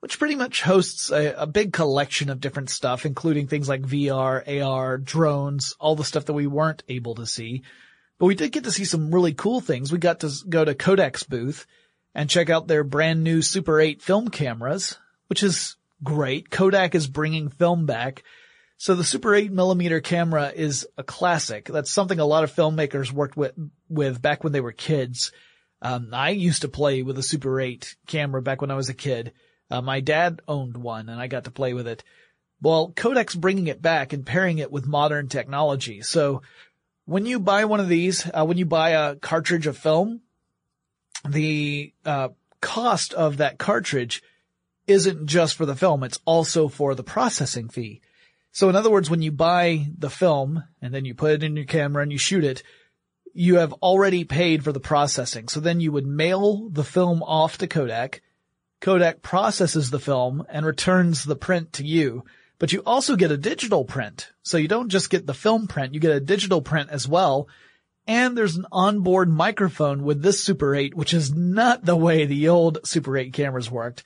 which 0.00 0.18
pretty 0.18 0.34
much 0.34 0.62
hosts 0.62 1.10
a, 1.10 1.34
a 1.34 1.46
big 1.46 1.72
collection 1.72 2.30
of 2.30 2.40
different 2.40 2.70
stuff, 2.70 3.06
including 3.06 3.46
things 3.46 3.68
like 3.68 3.82
VR, 3.82 4.62
AR, 4.62 4.98
drones, 4.98 5.74
all 5.80 5.96
the 5.96 6.04
stuff 6.04 6.26
that 6.26 6.34
we 6.34 6.46
weren't 6.46 6.82
able 6.88 7.14
to 7.16 7.26
see. 7.26 7.62
But 8.18 8.26
we 8.26 8.34
did 8.34 8.52
get 8.52 8.64
to 8.64 8.70
see 8.70 8.84
some 8.84 9.12
really 9.12 9.34
cool 9.34 9.60
things. 9.60 9.90
We 9.90 9.98
got 9.98 10.20
to 10.20 10.30
go 10.48 10.64
to 10.64 10.74
Kodak's 10.74 11.24
booth 11.24 11.66
and 12.14 12.30
check 12.30 12.48
out 12.48 12.68
their 12.68 12.84
brand 12.84 13.24
new 13.24 13.42
Super 13.42 13.80
8 13.80 14.00
film 14.00 14.28
cameras, 14.28 14.98
which 15.28 15.42
is 15.42 15.76
great. 16.02 16.50
Kodak 16.50 16.94
is 16.94 17.08
bringing 17.08 17.48
film 17.48 17.86
back. 17.86 18.22
So 18.76 18.94
the 18.94 19.04
Super 19.04 19.34
8 19.34 19.52
millimeter 19.52 20.00
camera 20.00 20.52
is 20.54 20.86
a 20.96 21.02
classic. 21.02 21.66
That's 21.66 21.90
something 21.90 22.18
a 22.18 22.24
lot 22.24 22.44
of 22.44 22.54
filmmakers 22.54 23.10
worked 23.10 23.36
with, 23.36 23.54
with 23.88 24.22
back 24.22 24.44
when 24.44 24.52
they 24.52 24.60
were 24.60 24.72
kids. 24.72 25.32
Um, 25.82 26.10
I 26.12 26.30
used 26.30 26.62
to 26.62 26.68
play 26.68 27.02
with 27.02 27.18
a 27.18 27.22
Super 27.22 27.60
8 27.60 27.96
camera 28.06 28.42
back 28.42 28.60
when 28.60 28.70
I 28.70 28.76
was 28.76 28.88
a 28.88 28.94
kid. 28.94 29.32
Uh, 29.70 29.80
my 29.80 30.00
dad 30.00 30.40
owned 30.46 30.76
one 30.76 31.08
and 31.08 31.20
I 31.20 31.26
got 31.26 31.44
to 31.44 31.50
play 31.50 31.74
with 31.74 31.88
it. 31.88 32.04
Well, 32.60 32.92
Kodak's 32.94 33.34
bringing 33.34 33.66
it 33.66 33.82
back 33.82 34.12
and 34.12 34.24
pairing 34.24 34.58
it 34.58 34.70
with 34.70 34.86
modern 34.86 35.28
technology. 35.28 36.02
So 36.02 36.42
when 37.06 37.26
you 37.26 37.38
buy 37.38 37.64
one 37.64 37.80
of 37.80 37.88
these, 37.88 38.28
uh, 38.32 38.44
when 38.44 38.58
you 38.58 38.64
buy 38.66 38.90
a 38.90 39.16
cartridge 39.16 39.66
of 39.66 39.76
film, 39.76 40.22
the 41.28 41.92
uh, 42.04 42.28
cost 42.60 43.14
of 43.14 43.38
that 43.38 43.58
cartridge 43.58 44.22
isn't 44.86 45.26
just 45.26 45.54
for 45.54 45.66
the 45.66 45.76
film, 45.76 46.02
it's 46.02 46.20
also 46.24 46.68
for 46.68 46.94
the 46.94 47.04
processing 47.04 47.68
fee. 47.68 48.00
So 48.52 48.68
in 48.68 48.76
other 48.76 48.90
words, 48.90 49.10
when 49.10 49.22
you 49.22 49.32
buy 49.32 49.86
the 49.98 50.10
film 50.10 50.62
and 50.80 50.94
then 50.94 51.04
you 51.04 51.14
put 51.14 51.32
it 51.32 51.42
in 51.42 51.56
your 51.56 51.64
camera 51.64 52.02
and 52.02 52.12
you 52.12 52.18
shoot 52.18 52.44
it, 52.44 52.62
you 53.32 53.56
have 53.56 53.72
already 53.74 54.24
paid 54.24 54.62
for 54.62 54.70
the 54.70 54.80
processing. 54.80 55.48
So 55.48 55.58
then 55.58 55.80
you 55.80 55.90
would 55.90 56.06
mail 56.06 56.68
the 56.68 56.84
film 56.84 57.22
off 57.22 57.58
to 57.58 57.66
Kodak. 57.66 58.22
Kodak 58.80 59.22
processes 59.22 59.90
the 59.90 59.98
film 59.98 60.44
and 60.48 60.64
returns 60.64 61.24
the 61.24 61.34
print 61.34 61.72
to 61.74 61.84
you 61.84 62.24
but 62.58 62.72
you 62.72 62.82
also 62.86 63.16
get 63.16 63.30
a 63.30 63.36
digital 63.36 63.84
print. 63.84 64.30
So 64.42 64.56
you 64.56 64.68
don't 64.68 64.88
just 64.88 65.10
get 65.10 65.26
the 65.26 65.34
film 65.34 65.66
print, 65.66 65.94
you 65.94 66.00
get 66.00 66.16
a 66.16 66.20
digital 66.20 66.62
print 66.62 66.90
as 66.90 67.08
well. 67.08 67.48
And 68.06 68.36
there's 68.36 68.56
an 68.56 68.66
onboard 68.70 69.30
microphone 69.30 70.04
with 70.04 70.22
this 70.22 70.42
Super 70.42 70.74
8, 70.74 70.94
which 70.94 71.14
is 71.14 71.34
not 71.34 71.84
the 71.84 71.96
way 71.96 72.26
the 72.26 72.50
old 72.50 72.86
Super 72.86 73.16
8 73.16 73.32
cameras 73.32 73.70
worked. 73.70 74.04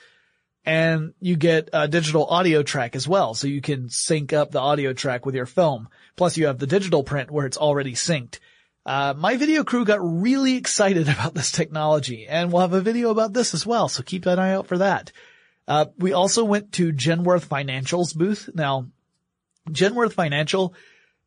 And 0.65 1.15
you 1.21 1.37
get 1.37 1.71
a 1.73 1.89
digital 1.89 2.27
audio 2.27 2.63
track 2.63 2.95
as 2.95 3.09
well. 3.09 3.35
So 3.35 3.49
you 3.49 3.61
can 3.61 3.89
sync 3.89 4.33
up 4.33 4.51
the 4.51 4.61
audio 4.61 4.93
track 4.93 5.27
with 5.27 5.35
your 5.35 5.47
film. 5.47 5.89
Plus 6.17 6.37
you 6.37 6.47
have 6.47 6.59
the 6.59 6.67
digital 6.67 7.03
print 7.03 7.31
where 7.31 7.47
it's 7.47 7.57
already 7.57 7.95
synced. 7.95 8.39
Uh, 8.87 9.15
my 9.17 9.37
video 9.37 9.65
crew 9.65 9.85
got 9.85 9.99
really 10.01 10.57
excited 10.57 11.09
about 11.09 11.35
this 11.35 11.51
technology 11.51 12.27
and 12.27 12.53
we'll 12.53 12.63
have 12.63 12.73
a 12.73 12.81
video 12.81 13.11
about 13.11 13.33
this 13.33 13.53
as 13.53 13.67
well. 13.67 13.89
So 13.89 14.03
keep 14.03 14.27
an 14.27 14.39
eye 14.39 14.53
out 14.53 14.67
for 14.67 14.79
that. 14.79 15.11
Uh, 15.69 15.87
we 15.99 16.15
also 16.15 16.45
went 16.45 16.73
to 16.73 16.93
Genworth 16.93 17.45
Financial's 17.45 18.15
booth. 18.15 18.49
Now, 18.55 18.89
Genworth 19.71 20.15
Financial 20.15 20.75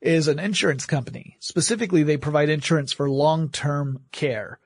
is 0.02 0.28
an 0.28 0.40
insurance 0.40 0.88
company. 0.88 1.38
Specifically, 1.40 2.02
they 2.02 2.18
provide 2.18 2.50
insurance 2.50 2.92
for 2.92 3.10
long-term 3.10 4.02
care 4.12 4.60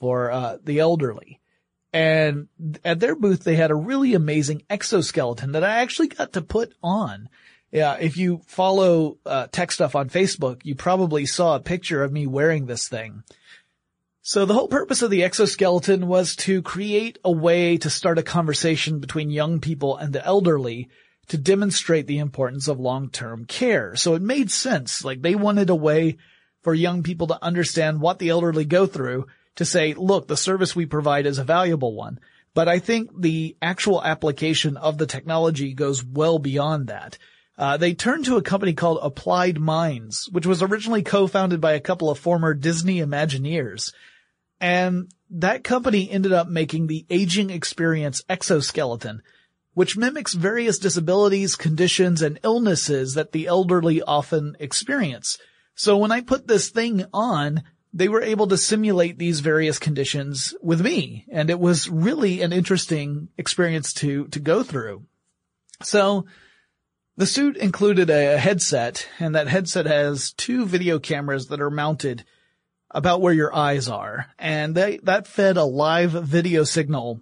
for 0.00 0.32
uh, 0.32 0.58
the 0.64 0.80
elderly. 0.80 1.40
And 1.92 2.48
at 2.84 2.98
their 2.98 3.14
booth, 3.14 3.44
they 3.44 3.54
had 3.54 3.70
a 3.70 3.76
really 3.76 4.14
amazing 4.14 4.62
exoskeleton 4.68 5.52
that 5.52 5.62
I 5.62 5.82
actually 5.82 6.08
got 6.08 6.32
to 6.32 6.42
put 6.42 6.74
on. 6.82 7.28
Yeah, 7.70 7.96
if 8.00 8.16
you 8.16 8.40
follow 8.46 9.18
uh, 9.24 9.46
TechStuff 9.46 9.94
on 9.94 10.10
Facebook, 10.10 10.62
you 10.64 10.74
probably 10.74 11.26
saw 11.26 11.54
a 11.54 11.60
picture 11.60 12.02
of 12.02 12.12
me 12.12 12.26
wearing 12.26 12.66
this 12.66 12.88
thing. 12.88 13.22
So 14.24 14.46
the 14.46 14.54
whole 14.54 14.68
purpose 14.68 15.02
of 15.02 15.10
the 15.10 15.24
exoskeleton 15.24 16.06
was 16.06 16.36
to 16.36 16.62
create 16.62 17.18
a 17.24 17.32
way 17.32 17.76
to 17.78 17.90
start 17.90 18.18
a 18.18 18.22
conversation 18.22 19.00
between 19.00 19.30
young 19.30 19.58
people 19.58 19.96
and 19.96 20.12
the 20.12 20.24
elderly 20.24 20.88
to 21.26 21.36
demonstrate 21.36 22.06
the 22.06 22.18
importance 22.18 22.68
of 22.68 22.78
long-term 22.78 23.46
care. 23.46 23.96
So 23.96 24.14
it 24.14 24.22
made 24.22 24.52
sense. 24.52 25.04
Like 25.04 25.22
they 25.22 25.34
wanted 25.34 25.70
a 25.70 25.74
way 25.74 26.18
for 26.62 26.72
young 26.72 27.02
people 27.02 27.26
to 27.26 27.44
understand 27.44 28.00
what 28.00 28.20
the 28.20 28.28
elderly 28.28 28.64
go 28.64 28.86
through 28.86 29.26
to 29.56 29.64
say, 29.64 29.92
look, 29.94 30.28
the 30.28 30.36
service 30.36 30.76
we 30.76 30.86
provide 30.86 31.26
is 31.26 31.38
a 31.38 31.44
valuable 31.44 31.96
one. 31.96 32.20
But 32.54 32.68
I 32.68 32.78
think 32.78 33.10
the 33.18 33.56
actual 33.60 34.04
application 34.04 34.76
of 34.76 34.98
the 34.98 35.06
technology 35.06 35.74
goes 35.74 36.04
well 36.04 36.38
beyond 36.38 36.86
that. 36.86 37.18
Uh, 37.58 37.76
they 37.76 37.92
turned 37.92 38.26
to 38.26 38.36
a 38.36 38.42
company 38.42 38.72
called 38.72 39.00
Applied 39.02 39.58
Minds, 39.58 40.28
which 40.30 40.46
was 40.46 40.62
originally 40.62 41.02
co-founded 41.02 41.60
by 41.60 41.72
a 41.72 41.80
couple 41.80 42.08
of 42.08 42.20
former 42.20 42.54
Disney 42.54 42.98
Imagineers. 42.98 43.92
And 44.62 45.12
that 45.28 45.64
company 45.64 46.08
ended 46.08 46.32
up 46.32 46.46
making 46.46 46.86
the 46.86 47.04
aging 47.10 47.50
experience 47.50 48.22
exoskeleton, 48.28 49.22
which 49.74 49.96
mimics 49.96 50.34
various 50.34 50.78
disabilities, 50.78 51.56
conditions, 51.56 52.22
and 52.22 52.38
illnesses 52.44 53.14
that 53.14 53.32
the 53.32 53.48
elderly 53.48 54.02
often 54.02 54.56
experience. 54.60 55.36
So 55.74 55.96
when 55.96 56.12
I 56.12 56.20
put 56.20 56.46
this 56.46 56.70
thing 56.70 57.06
on, 57.12 57.64
they 57.92 58.08
were 58.08 58.22
able 58.22 58.46
to 58.46 58.56
simulate 58.56 59.18
these 59.18 59.40
various 59.40 59.80
conditions 59.80 60.54
with 60.62 60.80
me. 60.80 61.26
And 61.32 61.50
it 61.50 61.58
was 61.58 61.90
really 61.90 62.40
an 62.40 62.52
interesting 62.52 63.30
experience 63.36 63.92
to, 63.94 64.28
to 64.28 64.38
go 64.38 64.62
through. 64.62 65.04
So 65.82 66.26
the 67.16 67.26
suit 67.26 67.56
included 67.56 68.10
a 68.10 68.38
headset 68.38 69.08
and 69.18 69.34
that 69.34 69.48
headset 69.48 69.86
has 69.86 70.32
two 70.32 70.66
video 70.66 71.00
cameras 71.00 71.48
that 71.48 71.60
are 71.60 71.70
mounted 71.70 72.24
about 72.92 73.20
where 73.20 73.32
your 73.32 73.54
eyes 73.54 73.88
are. 73.88 74.26
And 74.38 74.74
they, 74.74 74.98
that 75.04 75.26
fed 75.26 75.56
a 75.56 75.64
live 75.64 76.12
video 76.12 76.64
signal 76.64 77.20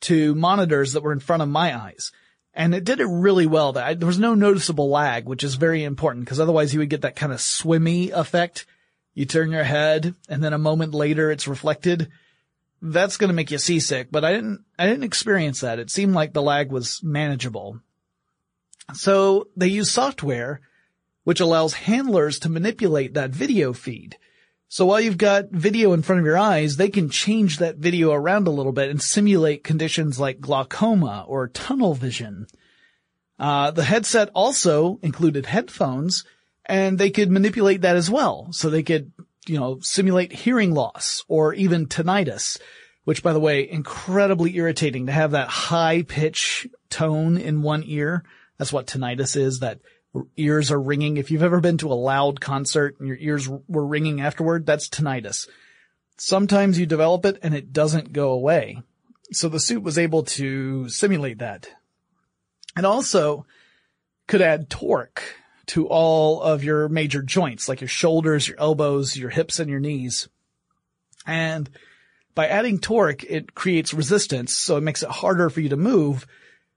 to 0.00 0.34
monitors 0.34 0.92
that 0.92 1.02
were 1.02 1.12
in 1.12 1.20
front 1.20 1.42
of 1.42 1.48
my 1.48 1.76
eyes. 1.76 2.12
And 2.54 2.74
it 2.74 2.84
did 2.84 3.00
it 3.00 3.06
really 3.06 3.46
well. 3.46 3.72
There 3.72 3.96
was 4.00 4.18
no 4.18 4.34
noticeable 4.34 4.90
lag, 4.90 5.26
which 5.26 5.44
is 5.44 5.54
very 5.54 5.84
important 5.84 6.24
because 6.24 6.40
otherwise 6.40 6.72
you 6.72 6.80
would 6.80 6.90
get 6.90 7.02
that 7.02 7.16
kind 7.16 7.32
of 7.32 7.40
swimmy 7.40 8.10
effect. 8.10 8.66
You 9.14 9.26
turn 9.26 9.50
your 9.50 9.64
head 9.64 10.14
and 10.28 10.42
then 10.42 10.52
a 10.52 10.58
moment 10.58 10.94
later 10.94 11.30
it's 11.30 11.48
reflected. 11.48 12.10
That's 12.82 13.16
going 13.16 13.28
to 13.28 13.34
make 13.34 13.50
you 13.50 13.58
seasick, 13.58 14.08
but 14.10 14.24
I 14.24 14.32
didn't, 14.32 14.64
I 14.78 14.86
didn't 14.86 15.04
experience 15.04 15.60
that. 15.60 15.78
It 15.78 15.90
seemed 15.90 16.14
like 16.14 16.32
the 16.32 16.42
lag 16.42 16.70
was 16.70 17.00
manageable. 17.02 17.80
So 18.94 19.48
they 19.56 19.68
use 19.68 19.90
software 19.90 20.60
which 21.28 21.40
allows 21.40 21.74
handlers 21.74 22.38
to 22.38 22.48
manipulate 22.48 23.12
that 23.12 23.28
video 23.28 23.74
feed. 23.74 24.16
So 24.70 24.84
while 24.84 25.00
you've 25.00 25.16
got 25.16 25.50
video 25.50 25.94
in 25.94 26.02
front 26.02 26.20
of 26.20 26.26
your 26.26 26.36
eyes, 26.36 26.76
they 26.76 26.90
can 26.90 27.08
change 27.08 27.58
that 27.58 27.76
video 27.76 28.12
around 28.12 28.46
a 28.46 28.52
little 28.52 28.72
bit 28.72 28.90
and 28.90 29.02
simulate 29.02 29.64
conditions 29.64 30.20
like 30.20 30.40
glaucoma 30.40 31.24
or 31.26 31.48
tunnel 31.48 31.94
vision. 31.94 32.46
Uh, 33.38 33.70
the 33.70 33.84
headset 33.84 34.28
also 34.34 34.98
included 35.02 35.46
headphones 35.46 36.24
and 36.66 36.98
they 36.98 37.10
could 37.10 37.30
manipulate 37.30 37.80
that 37.80 37.96
as 37.96 38.10
well. 38.10 38.48
So 38.52 38.68
they 38.68 38.82
could, 38.82 39.10
you 39.46 39.58
know, 39.58 39.78
simulate 39.80 40.32
hearing 40.32 40.74
loss 40.74 41.24
or 41.28 41.54
even 41.54 41.86
tinnitus, 41.86 42.58
which 43.04 43.22
by 43.22 43.32
the 43.32 43.40
way, 43.40 43.68
incredibly 43.68 44.54
irritating 44.56 45.06
to 45.06 45.12
have 45.12 45.30
that 45.30 45.48
high 45.48 46.02
pitch 46.02 46.68
tone 46.90 47.38
in 47.38 47.62
one 47.62 47.84
ear. 47.86 48.22
That's 48.58 48.72
what 48.72 48.86
tinnitus 48.86 49.34
is, 49.34 49.60
that 49.60 49.80
ears 50.36 50.70
are 50.70 50.80
ringing. 50.80 51.16
If 51.16 51.30
you've 51.30 51.42
ever 51.42 51.60
been 51.60 51.78
to 51.78 51.92
a 51.92 51.94
loud 51.94 52.40
concert 52.40 52.96
and 52.98 53.08
your 53.08 53.16
ears 53.18 53.48
were 53.48 53.86
ringing 53.86 54.20
afterward, 54.20 54.66
that's 54.66 54.88
tinnitus. 54.88 55.48
Sometimes 56.16 56.78
you 56.78 56.86
develop 56.86 57.24
it 57.24 57.38
and 57.42 57.54
it 57.54 57.72
doesn't 57.72 58.12
go 58.12 58.30
away. 58.30 58.82
So 59.32 59.48
the 59.48 59.60
suit 59.60 59.82
was 59.82 59.98
able 59.98 60.24
to 60.24 60.88
simulate 60.88 61.38
that. 61.38 61.68
And 62.76 62.86
also 62.86 63.46
could 64.26 64.42
add 64.42 64.70
torque 64.70 65.22
to 65.66 65.86
all 65.86 66.40
of 66.40 66.64
your 66.64 66.88
major 66.88 67.22
joints, 67.22 67.68
like 67.68 67.80
your 67.80 67.88
shoulders, 67.88 68.48
your 68.48 68.58
elbows, 68.58 69.16
your 69.16 69.30
hips, 69.30 69.58
and 69.58 69.70
your 69.70 69.80
knees. 69.80 70.28
And 71.26 71.68
by 72.34 72.46
adding 72.46 72.78
torque, 72.78 73.24
it 73.24 73.54
creates 73.54 73.92
resistance, 73.92 74.54
so 74.54 74.76
it 74.76 74.82
makes 74.82 75.02
it 75.02 75.10
harder 75.10 75.50
for 75.50 75.60
you 75.60 75.68
to 75.70 75.76
move. 75.76 76.26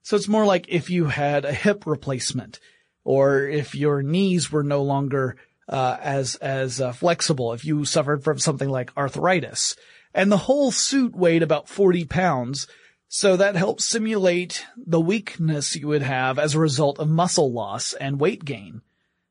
So 0.02 0.16
it's 0.16 0.28
more 0.28 0.46
like 0.46 0.66
if 0.70 0.90
you 0.90 1.06
had 1.06 1.46
a 1.46 1.54
hip 1.54 1.86
replacement, 1.86 2.60
or 3.04 3.44
if 3.44 3.76
your 3.76 4.02
knees 4.02 4.52
were 4.52 4.64
no 4.64 4.84
longer 4.84 5.38
uh, 5.68 5.98
as 6.02 6.36
as 6.36 6.82
uh, 6.82 6.92
flexible, 6.92 7.54
if 7.54 7.66
you 7.66 7.86
suffered 7.86 8.24
from 8.24 8.40
something 8.40 8.70
like 8.70 8.96
arthritis. 8.98 9.76
And 10.14 10.32
the 10.32 10.38
whole 10.38 10.72
suit 10.72 11.16
weighed 11.16 11.42
about 11.42 11.70
40 11.70 12.06
pounds, 12.06 12.68
so 13.08 13.38
that 13.38 13.56
helps 13.56 13.86
simulate 13.86 14.66
the 14.78 15.00
weakness 15.00 15.76
you 15.76 15.88
would 15.88 16.02
have 16.02 16.38
as 16.38 16.54
a 16.54 16.60
result 16.60 17.00
of 17.00 17.10
muscle 17.10 17.52
loss 17.52 17.94
and 17.94 18.20
weight 18.20 18.44
gain. 18.44 18.82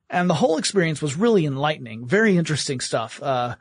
And 0.08 0.28
the 0.28 0.34
whole 0.34 0.58
experience 0.58 1.00
was 1.02 1.16
really 1.16 1.44
enlightening, 1.44 2.06
very 2.06 2.36
interesting 2.36 2.80
stuff. 2.80 3.22
Uh, 3.22 3.56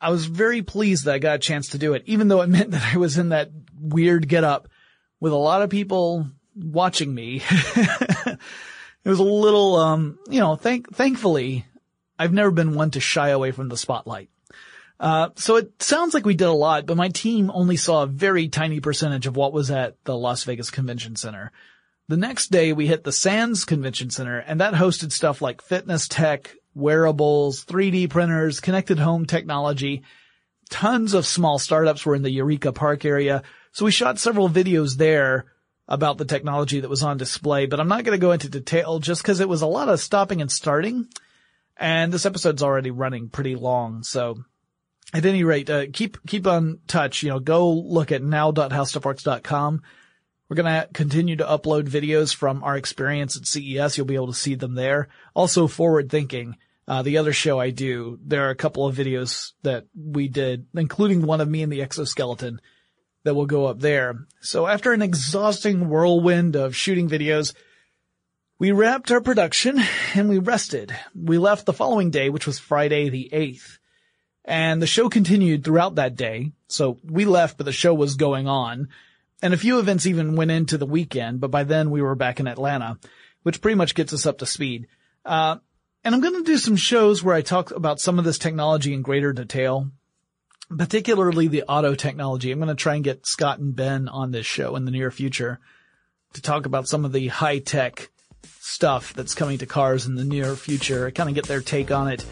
I 0.00 0.10
was 0.10 0.26
very 0.26 0.62
pleased 0.62 1.04
that 1.04 1.14
I 1.14 1.18
got 1.18 1.36
a 1.36 1.38
chance 1.38 1.70
to 1.70 1.78
do 1.78 1.94
it, 1.94 2.02
even 2.06 2.28
though 2.28 2.42
it 2.42 2.48
meant 2.48 2.70
that 2.70 2.94
I 2.94 2.98
was 2.98 3.18
in 3.18 3.30
that 3.30 3.50
weird 3.78 4.28
get 4.28 4.44
up 4.44 4.68
with 5.20 5.32
a 5.32 5.36
lot 5.36 5.62
of 5.62 5.70
people 5.70 6.30
watching 6.54 7.12
me. 7.14 7.42
it 9.06 9.08
was 9.08 9.20
a 9.20 9.22
little, 9.22 9.76
um, 9.76 10.18
you 10.28 10.40
know, 10.40 10.56
thank, 10.56 10.92
thankfully, 10.92 11.64
I've 12.18 12.32
never 12.32 12.50
been 12.50 12.74
one 12.74 12.90
to 12.90 13.00
shy 13.00 13.28
away 13.28 13.52
from 13.52 13.68
the 13.68 13.76
spotlight. 13.76 14.30
Uh, 14.98 15.28
so 15.36 15.54
it 15.54 15.80
sounds 15.80 16.12
like 16.12 16.26
we 16.26 16.34
did 16.34 16.48
a 16.48 16.50
lot, 16.50 16.86
but 16.86 16.96
my 16.96 17.08
team 17.10 17.48
only 17.54 17.76
saw 17.76 18.02
a 18.02 18.08
very 18.08 18.48
tiny 18.48 18.80
percentage 18.80 19.28
of 19.28 19.36
what 19.36 19.52
was 19.52 19.70
at 19.70 19.94
the 20.02 20.16
Las 20.16 20.42
Vegas 20.42 20.72
Convention 20.72 21.14
Center. 21.14 21.52
The 22.08 22.16
next 22.16 22.50
day 22.50 22.72
we 22.72 22.88
hit 22.88 23.04
the 23.04 23.12
Sands 23.12 23.64
Convention 23.64 24.10
Center 24.10 24.38
and 24.40 24.60
that 24.60 24.74
hosted 24.74 25.12
stuff 25.12 25.40
like 25.40 25.62
fitness 25.62 26.08
tech, 26.08 26.56
wearables, 26.74 27.64
3D 27.64 28.10
printers, 28.10 28.58
connected 28.58 28.98
home 28.98 29.24
technology. 29.24 30.02
Tons 30.68 31.14
of 31.14 31.26
small 31.26 31.60
startups 31.60 32.04
were 32.04 32.16
in 32.16 32.22
the 32.22 32.30
Eureka 32.30 32.72
Park 32.72 33.04
area. 33.04 33.44
So 33.70 33.84
we 33.84 33.92
shot 33.92 34.18
several 34.18 34.48
videos 34.48 34.96
there 34.96 35.44
about 35.88 36.18
the 36.18 36.24
technology 36.24 36.80
that 36.80 36.90
was 36.90 37.02
on 37.02 37.16
display, 37.16 37.66
but 37.66 37.78
I'm 37.78 37.88
not 37.88 38.04
going 38.04 38.18
to 38.18 38.20
go 38.20 38.32
into 38.32 38.48
detail 38.48 38.98
just 38.98 39.22
because 39.22 39.40
it 39.40 39.48
was 39.48 39.62
a 39.62 39.66
lot 39.66 39.88
of 39.88 40.00
stopping 40.00 40.40
and 40.40 40.50
starting. 40.50 41.08
And 41.76 42.12
this 42.12 42.26
episode's 42.26 42.62
already 42.62 42.90
running 42.90 43.28
pretty 43.28 43.54
long. 43.54 44.02
So 44.02 44.38
at 45.14 45.26
any 45.26 45.44
rate, 45.44 45.70
uh, 45.70 45.86
keep, 45.92 46.18
keep 46.26 46.46
on 46.46 46.80
touch. 46.88 47.22
You 47.22 47.30
know, 47.30 47.38
go 47.38 47.70
look 47.70 48.10
at 48.10 48.22
now.howstuffworks.com. 48.22 49.82
We're 50.48 50.56
going 50.56 50.82
to 50.82 50.88
continue 50.92 51.36
to 51.36 51.44
upload 51.44 51.88
videos 51.88 52.34
from 52.34 52.64
our 52.64 52.76
experience 52.76 53.36
at 53.36 53.46
CES. 53.46 53.96
You'll 53.96 54.06
be 54.06 54.14
able 54.14 54.28
to 54.28 54.34
see 54.34 54.54
them 54.54 54.74
there. 54.74 55.08
Also 55.34 55.66
forward 55.66 56.10
thinking. 56.10 56.56
Uh, 56.88 57.02
the 57.02 57.18
other 57.18 57.32
show 57.32 57.58
I 57.58 57.70
do, 57.70 58.18
there 58.24 58.46
are 58.46 58.50
a 58.50 58.56
couple 58.56 58.86
of 58.86 58.94
videos 58.94 59.52
that 59.62 59.86
we 59.96 60.28
did, 60.28 60.66
including 60.72 61.22
one 61.22 61.40
of 61.40 61.48
me 61.48 61.62
and 61.62 61.72
the 61.72 61.82
exoskeleton 61.82 62.60
that 63.26 63.34
will 63.34 63.46
go 63.46 63.66
up 63.66 63.80
there. 63.80 64.26
So 64.40 64.66
after 64.66 64.92
an 64.92 65.02
exhausting 65.02 65.88
whirlwind 65.88 66.56
of 66.56 66.74
shooting 66.74 67.08
videos, 67.08 67.54
we 68.58 68.72
wrapped 68.72 69.10
our 69.10 69.20
production 69.20 69.80
and 70.14 70.28
we 70.28 70.38
rested. 70.38 70.96
We 71.14 71.36
left 71.36 71.66
the 71.66 71.72
following 71.72 72.10
day, 72.10 72.30
which 72.30 72.46
was 72.46 72.58
Friday 72.58 73.08
the 73.08 73.28
8th. 73.32 73.78
And 74.44 74.80
the 74.80 74.86
show 74.86 75.08
continued 75.08 75.64
throughout 75.64 75.96
that 75.96 76.14
day. 76.14 76.52
So 76.68 76.98
we 77.04 77.24
left, 77.24 77.58
but 77.58 77.66
the 77.66 77.72
show 77.72 77.92
was 77.92 78.14
going 78.14 78.46
on. 78.46 78.88
And 79.42 79.52
a 79.52 79.58
few 79.58 79.78
events 79.78 80.06
even 80.06 80.36
went 80.36 80.52
into 80.52 80.78
the 80.78 80.86
weekend, 80.86 81.40
but 81.40 81.50
by 81.50 81.64
then 81.64 81.90
we 81.90 82.00
were 82.00 82.14
back 82.14 82.40
in 82.40 82.46
Atlanta, 82.46 82.98
which 83.42 83.60
pretty 83.60 83.74
much 83.74 83.94
gets 83.94 84.12
us 84.12 84.24
up 84.24 84.38
to 84.38 84.46
speed. 84.46 84.86
Uh, 85.24 85.56
and 86.04 86.14
I'm 86.14 86.20
going 86.20 86.42
to 86.42 86.50
do 86.50 86.56
some 86.56 86.76
shows 86.76 87.22
where 87.22 87.34
I 87.34 87.42
talk 87.42 87.72
about 87.72 88.00
some 88.00 88.18
of 88.18 88.24
this 88.24 88.38
technology 88.38 88.94
in 88.94 89.02
greater 89.02 89.32
detail, 89.32 89.90
particularly 90.68 91.48
the 91.48 91.64
auto 91.64 91.94
technology. 91.94 92.50
I'm 92.50 92.58
going 92.58 92.68
to 92.68 92.74
try 92.74 92.94
and 92.94 93.04
get 93.04 93.26
Scott 93.26 93.58
and 93.58 93.74
Ben 93.74 94.08
on 94.08 94.32
this 94.32 94.46
show 94.46 94.76
in 94.76 94.84
the 94.84 94.90
near 94.90 95.10
future 95.10 95.60
to 96.32 96.42
talk 96.42 96.66
about 96.66 96.88
some 96.88 97.04
of 97.04 97.12
the 97.12 97.28
high 97.28 97.58
tech 97.58 98.10
stuff 98.60 99.14
that's 99.14 99.34
coming 99.34 99.58
to 99.58 99.66
cars 99.66 100.06
in 100.06 100.16
the 100.16 100.24
near 100.24 100.56
future, 100.56 101.10
kind 101.12 101.28
of 101.28 101.34
get 101.34 101.46
their 101.46 101.60
take 101.60 101.90
on 101.90 102.08
it. 102.08 102.24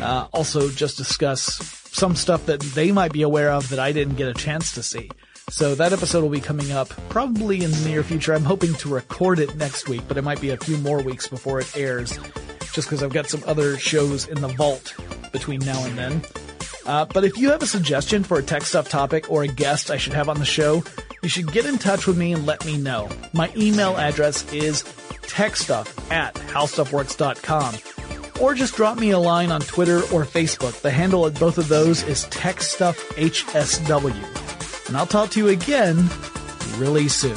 Uh, 0.00 0.26
also 0.32 0.70
just 0.70 0.96
discuss 0.96 1.44
some 1.92 2.16
stuff 2.16 2.46
that 2.46 2.60
they 2.60 2.90
might 2.90 3.12
be 3.12 3.22
aware 3.22 3.52
of 3.52 3.68
that 3.68 3.78
I 3.78 3.92
didn't 3.92 4.16
get 4.16 4.28
a 4.28 4.34
chance 4.34 4.72
to 4.72 4.82
see. 4.82 5.10
So 5.50 5.74
that 5.74 5.92
episode 5.92 6.22
will 6.22 6.30
be 6.30 6.40
coming 6.40 6.72
up 6.72 6.88
probably 7.10 7.62
in 7.62 7.70
the 7.70 7.88
near 7.88 8.02
future. 8.02 8.32
I'm 8.32 8.44
hoping 8.44 8.72
to 8.74 8.88
record 8.88 9.38
it 9.38 9.56
next 9.56 9.88
week, 9.88 10.02
but 10.08 10.16
it 10.16 10.22
might 10.22 10.40
be 10.40 10.50
a 10.50 10.56
few 10.56 10.78
more 10.78 11.02
weeks 11.02 11.28
before 11.28 11.60
it 11.60 11.76
airs, 11.76 12.18
just 12.72 12.88
because 12.88 13.02
I've 13.02 13.12
got 13.12 13.28
some 13.28 13.42
other 13.46 13.76
shows 13.76 14.26
in 14.26 14.40
the 14.40 14.48
vault 14.48 14.94
between 15.32 15.60
now 15.60 15.84
and 15.84 15.98
then. 15.98 16.22
Uh, 16.86 17.04
but 17.06 17.24
if 17.24 17.38
you 17.38 17.50
have 17.50 17.62
a 17.62 17.66
suggestion 17.66 18.22
for 18.24 18.38
a 18.38 18.42
TechStuff 18.42 18.88
topic 18.88 19.30
or 19.30 19.42
a 19.42 19.48
guest 19.48 19.90
I 19.90 19.96
should 19.96 20.12
have 20.12 20.28
on 20.28 20.38
the 20.38 20.44
show, 20.44 20.84
you 21.22 21.28
should 21.28 21.50
get 21.52 21.66
in 21.66 21.78
touch 21.78 22.06
with 22.06 22.18
me 22.18 22.32
and 22.32 22.44
let 22.46 22.64
me 22.66 22.76
know. 22.76 23.08
My 23.32 23.50
email 23.56 23.96
address 23.96 24.50
is 24.52 24.82
techstuff 25.22 26.10
at 26.10 26.34
howstuffworks.com. 26.34 27.76
Or 28.40 28.54
just 28.54 28.74
drop 28.74 28.98
me 28.98 29.10
a 29.10 29.18
line 29.18 29.52
on 29.52 29.60
Twitter 29.60 29.98
or 29.98 30.24
Facebook. 30.24 30.80
The 30.80 30.90
handle 30.90 31.26
at 31.26 31.38
both 31.38 31.56
of 31.58 31.68
those 31.68 32.02
is 32.02 32.24
techstuffhsw 32.26 32.94
and 34.86 34.96
I'll 34.96 35.06
talk 35.06 35.30
to 35.30 35.40
you 35.40 35.48
again 35.48 36.08
really 36.76 37.08
soon. 37.08 37.36